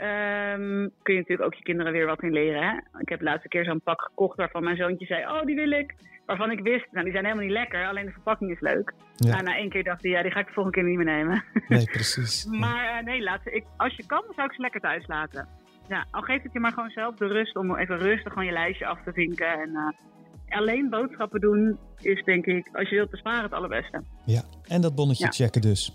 Ehm, 0.00 0.88
kun 1.02 1.14
je 1.14 1.20
natuurlijk 1.20 1.42
ook 1.42 1.54
je 1.54 1.62
kinderen 1.62 1.92
weer 1.92 2.06
wat 2.06 2.22
in 2.22 2.32
leren. 2.32 2.62
Hè? 2.62 2.98
Ik 3.00 3.08
heb 3.08 3.18
de 3.18 3.24
laatste 3.24 3.48
keer 3.48 3.64
zo'n 3.64 3.80
pak 3.80 4.02
gekocht 4.02 4.36
waarvan 4.36 4.64
mijn 4.64 4.76
zoontje 4.76 5.06
zei, 5.06 5.24
oh 5.26 5.42
die 5.44 5.54
wil 5.56 5.70
ik. 5.70 5.94
Waarvan 6.26 6.50
ik 6.50 6.60
wist, 6.60 6.86
nou 6.90 7.04
die 7.04 7.12
zijn 7.12 7.24
helemaal 7.24 7.44
niet 7.46 7.54
lekker, 7.54 7.86
alleen 7.86 8.04
de 8.06 8.12
verpakking 8.12 8.50
is 8.50 8.60
leuk. 8.60 8.92
Ja. 9.16 9.30
Nou, 9.30 9.42
na 9.42 9.56
één 9.56 9.68
keer 9.70 9.84
dacht 9.84 10.02
hij, 10.02 10.10
ja 10.10 10.22
die 10.22 10.30
ga 10.30 10.40
ik 10.40 10.46
de 10.46 10.52
volgende 10.52 10.78
keer 10.78 10.88
niet 10.88 10.96
meer 10.96 11.14
nemen. 11.16 11.44
Nee, 11.68 11.84
precies. 11.84 12.44
Maar 12.44 12.98
eh, 12.98 13.04
nee, 13.04 13.22
laat 13.22 13.40
ze, 13.44 13.50
ik, 13.50 13.64
als 13.76 13.96
je 13.96 14.06
kan, 14.06 14.22
zou 14.34 14.46
ik 14.48 14.54
ze 14.54 14.60
lekker 14.60 14.80
thuis 14.80 15.06
laten. 15.06 15.48
Ja, 15.88 16.06
al 16.10 16.22
geeft 16.22 16.42
het 16.42 16.52
je 16.52 16.60
maar 16.60 16.72
gewoon 16.72 16.90
zelf 16.90 17.14
de 17.16 17.26
rust 17.26 17.56
om 17.56 17.76
even 17.76 17.98
rustig 17.98 18.32
gewoon 18.32 18.46
je 18.48 18.52
lijstje 18.52 18.86
af 18.86 18.98
te 19.04 19.12
vinken. 19.12 19.46
En 19.60 19.74
eh, 19.74 20.58
alleen 20.58 20.88
boodschappen 20.90 21.40
doen 21.40 21.78
is 22.00 22.22
denk 22.24 22.46
ik, 22.46 22.68
als 22.72 22.88
je 22.88 22.94
wilt 22.94 23.10
besparen, 23.10 23.42
het 23.42 23.52
allerbeste. 23.52 24.02
Ja, 24.24 24.42
en 24.68 24.80
dat 24.80 24.94
bonnetje 24.94 25.24
Ja. 25.24 25.30
checken 25.30 25.60
dus. 25.60 25.94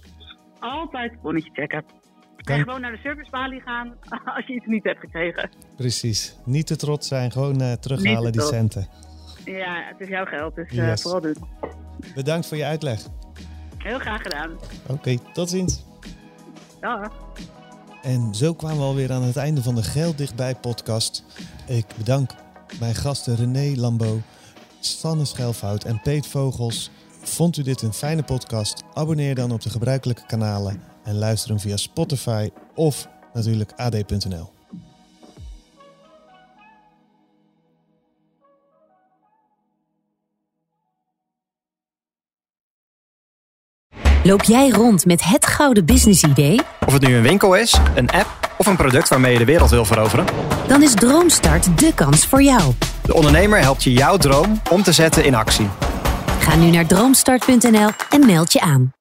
Altijd 0.60 1.12
het 1.12 1.22
bonnetje 1.22 1.52
checken. 1.54 1.84
Dank- 2.46 2.64
gewoon 2.64 2.82
naar 2.82 2.92
de 2.92 2.98
servicebalie 2.98 3.62
gaan 3.62 3.94
als 4.36 4.46
je 4.48 4.54
iets 4.54 4.66
niet 4.66 4.84
hebt 4.84 5.00
gekregen. 5.00 5.50
Precies. 5.76 6.36
Niet 6.46 6.68
te 6.68 6.76
trots 6.76 7.08
zijn, 7.08 7.32
gewoon 7.32 7.62
eh, 7.62 7.72
terughalen 7.74 8.32
die 8.32 8.42
centen. 8.42 8.88
Ja, 9.46 9.84
het 9.88 10.00
is 10.00 10.08
jouw 10.08 10.26
geld, 10.26 10.56
dus 10.56 10.70
eh, 10.70 10.76
Yes. 10.88 11.02
vooral 11.02 11.22
doen. 11.22 11.36
Bedankt 12.16 12.48
voor 12.48 12.58
je 12.58 12.66
uitleg. 12.66 13.00
Heel 13.78 14.00
graag 14.00 14.22
gedaan. 14.22 14.52
Oké, 14.88 15.18
tot 15.34 15.50
ziens. 15.50 15.84
Dag. 16.80 17.12
En 18.02 18.36
zo 18.36 18.54
kwamen 18.54 18.78
we 18.78 18.84
alweer 18.84 19.12
aan 19.12 19.22
het 19.24 19.38
einde 19.38 19.62
van 19.64 19.76
de 19.76 19.84
Geld 19.84 20.18
Dichtbij 20.18 20.56
podcast. 20.56 21.24
Ik 21.68 21.86
bedank 21.98 22.30
mijn 22.80 22.96
gasten 22.96 23.36
René 23.36 23.80
Lambeau, 23.80 24.22
Sanne 24.80 25.26
Schelfhout 25.26 25.84
en 25.84 26.02
Peet 26.02 26.28
Vogels. 26.28 26.92
Vond 27.36 27.58
u 27.58 27.62
dit 27.62 27.82
een 27.82 27.94
fijne 27.94 28.24
podcast? 28.24 28.84
Abonneer 28.94 29.36
dan 29.36 29.52
op 29.52 29.62
de 29.62 29.70
gebruikelijke 29.70 30.26
kanalen 30.26 30.82
en 31.04 31.18
luister 31.18 31.50
hem 31.50 31.60
via 31.60 31.78
Spotify 31.78 32.50
of 32.76 33.08
natuurlijk 33.34 33.72
ad.nl. 33.76 34.50
Loop 44.24 44.44
jij 44.44 44.70
rond 44.70 45.06
met 45.06 45.24
het 45.24 45.46
gouden 45.46 45.86
businessidee? 45.86 46.60
Of 46.86 46.94
het 46.94 47.08
nu 47.08 47.16
een 47.16 47.22
winkel 47.22 47.56
is, 47.56 47.78
een 47.96 48.10
app 48.10 48.54
of 48.58 48.66
een 48.66 48.78
product 48.78 49.10
waarmee 49.10 49.34
je 49.34 49.40
de 49.40 49.46
wereld 49.46 49.70
wil 49.70 49.86
veroveren. 49.86 50.26
Dan 50.68 50.84
is 50.84 50.94
Droomstart 50.94 51.80
de 51.80 51.94
kans 51.94 52.26
voor 52.26 52.44
jou. 52.44 52.74
De 53.04 53.14
ondernemer 53.14 53.60
helpt 53.60 53.84
je 53.84 53.92
jouw 53.92 54.18
droom 54.18 54.62
om 54.72 54.84
te 54.84 54.92
zetten 54.92 55.26
in 55.26 55.36
actie. 55.36 55.68
Ga 56.46 56.56
nu 56.56 56.70
naar 56.70 56.88
droomstart.nl 56.88 57.90
en 58.10 58.26
meld 58.26 58.54
je 58.54 58.62
aan. 58.62 58.94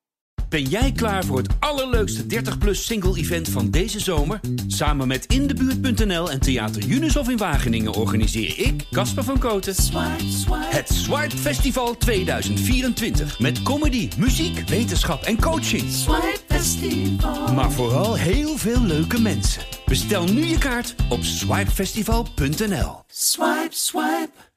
Ben 0.49 0.63
jij 0.63 0.93
klaar 0.93 1.25
voor 1.25 1.37
het 1.37 1.49
allerleukste 1.61 2.23
30-plus 2.23 2.87
single-event 2.87 3.49
van 3.49 3.71
deze 3.71 4.01
zomer? 4.01 4.41
Samen 4.67 5.09
met 5.09 5.27
Indebuurt.nl 5.27 6.31
en 6.31 6.41
Theater 6.41 6.87
Unisof 6.89 7.29
in 7.29 7.37
Wageningen 7.37 7.93
organiseer 7.93 8.59
ik, 8.59 8.85
Casper 8.91 9.25
van 9.25 9.39
Koten, 9.39 9.75
het 10.51 10.89
Swipe 10.89 11.37
Festival 11.37 11.97
2024. 11.97 13.39
Met 13.39 13.63
comedy, 13.63 14.09
muziek, 14.19 14.69
wetenschap 14.69 15.23
en 15.23 15.41
coaching. 15.41 15.85
Maar 17.55 17.73
vooral 17.73 18.15
heel 18.15 18.57
veel 18.57 18.81
leuke 18.81 19.21
mensen. 19.21 19.63
Bestel 19.87 20.25
nu 20.25 20.45
je 20.45 20.59
kaart 20.59 20.95
op 21.09 21.23
swipefestival.nl. 21.23 23.03
Swipe, 23.07 23.69
swipe. 23.71 24.54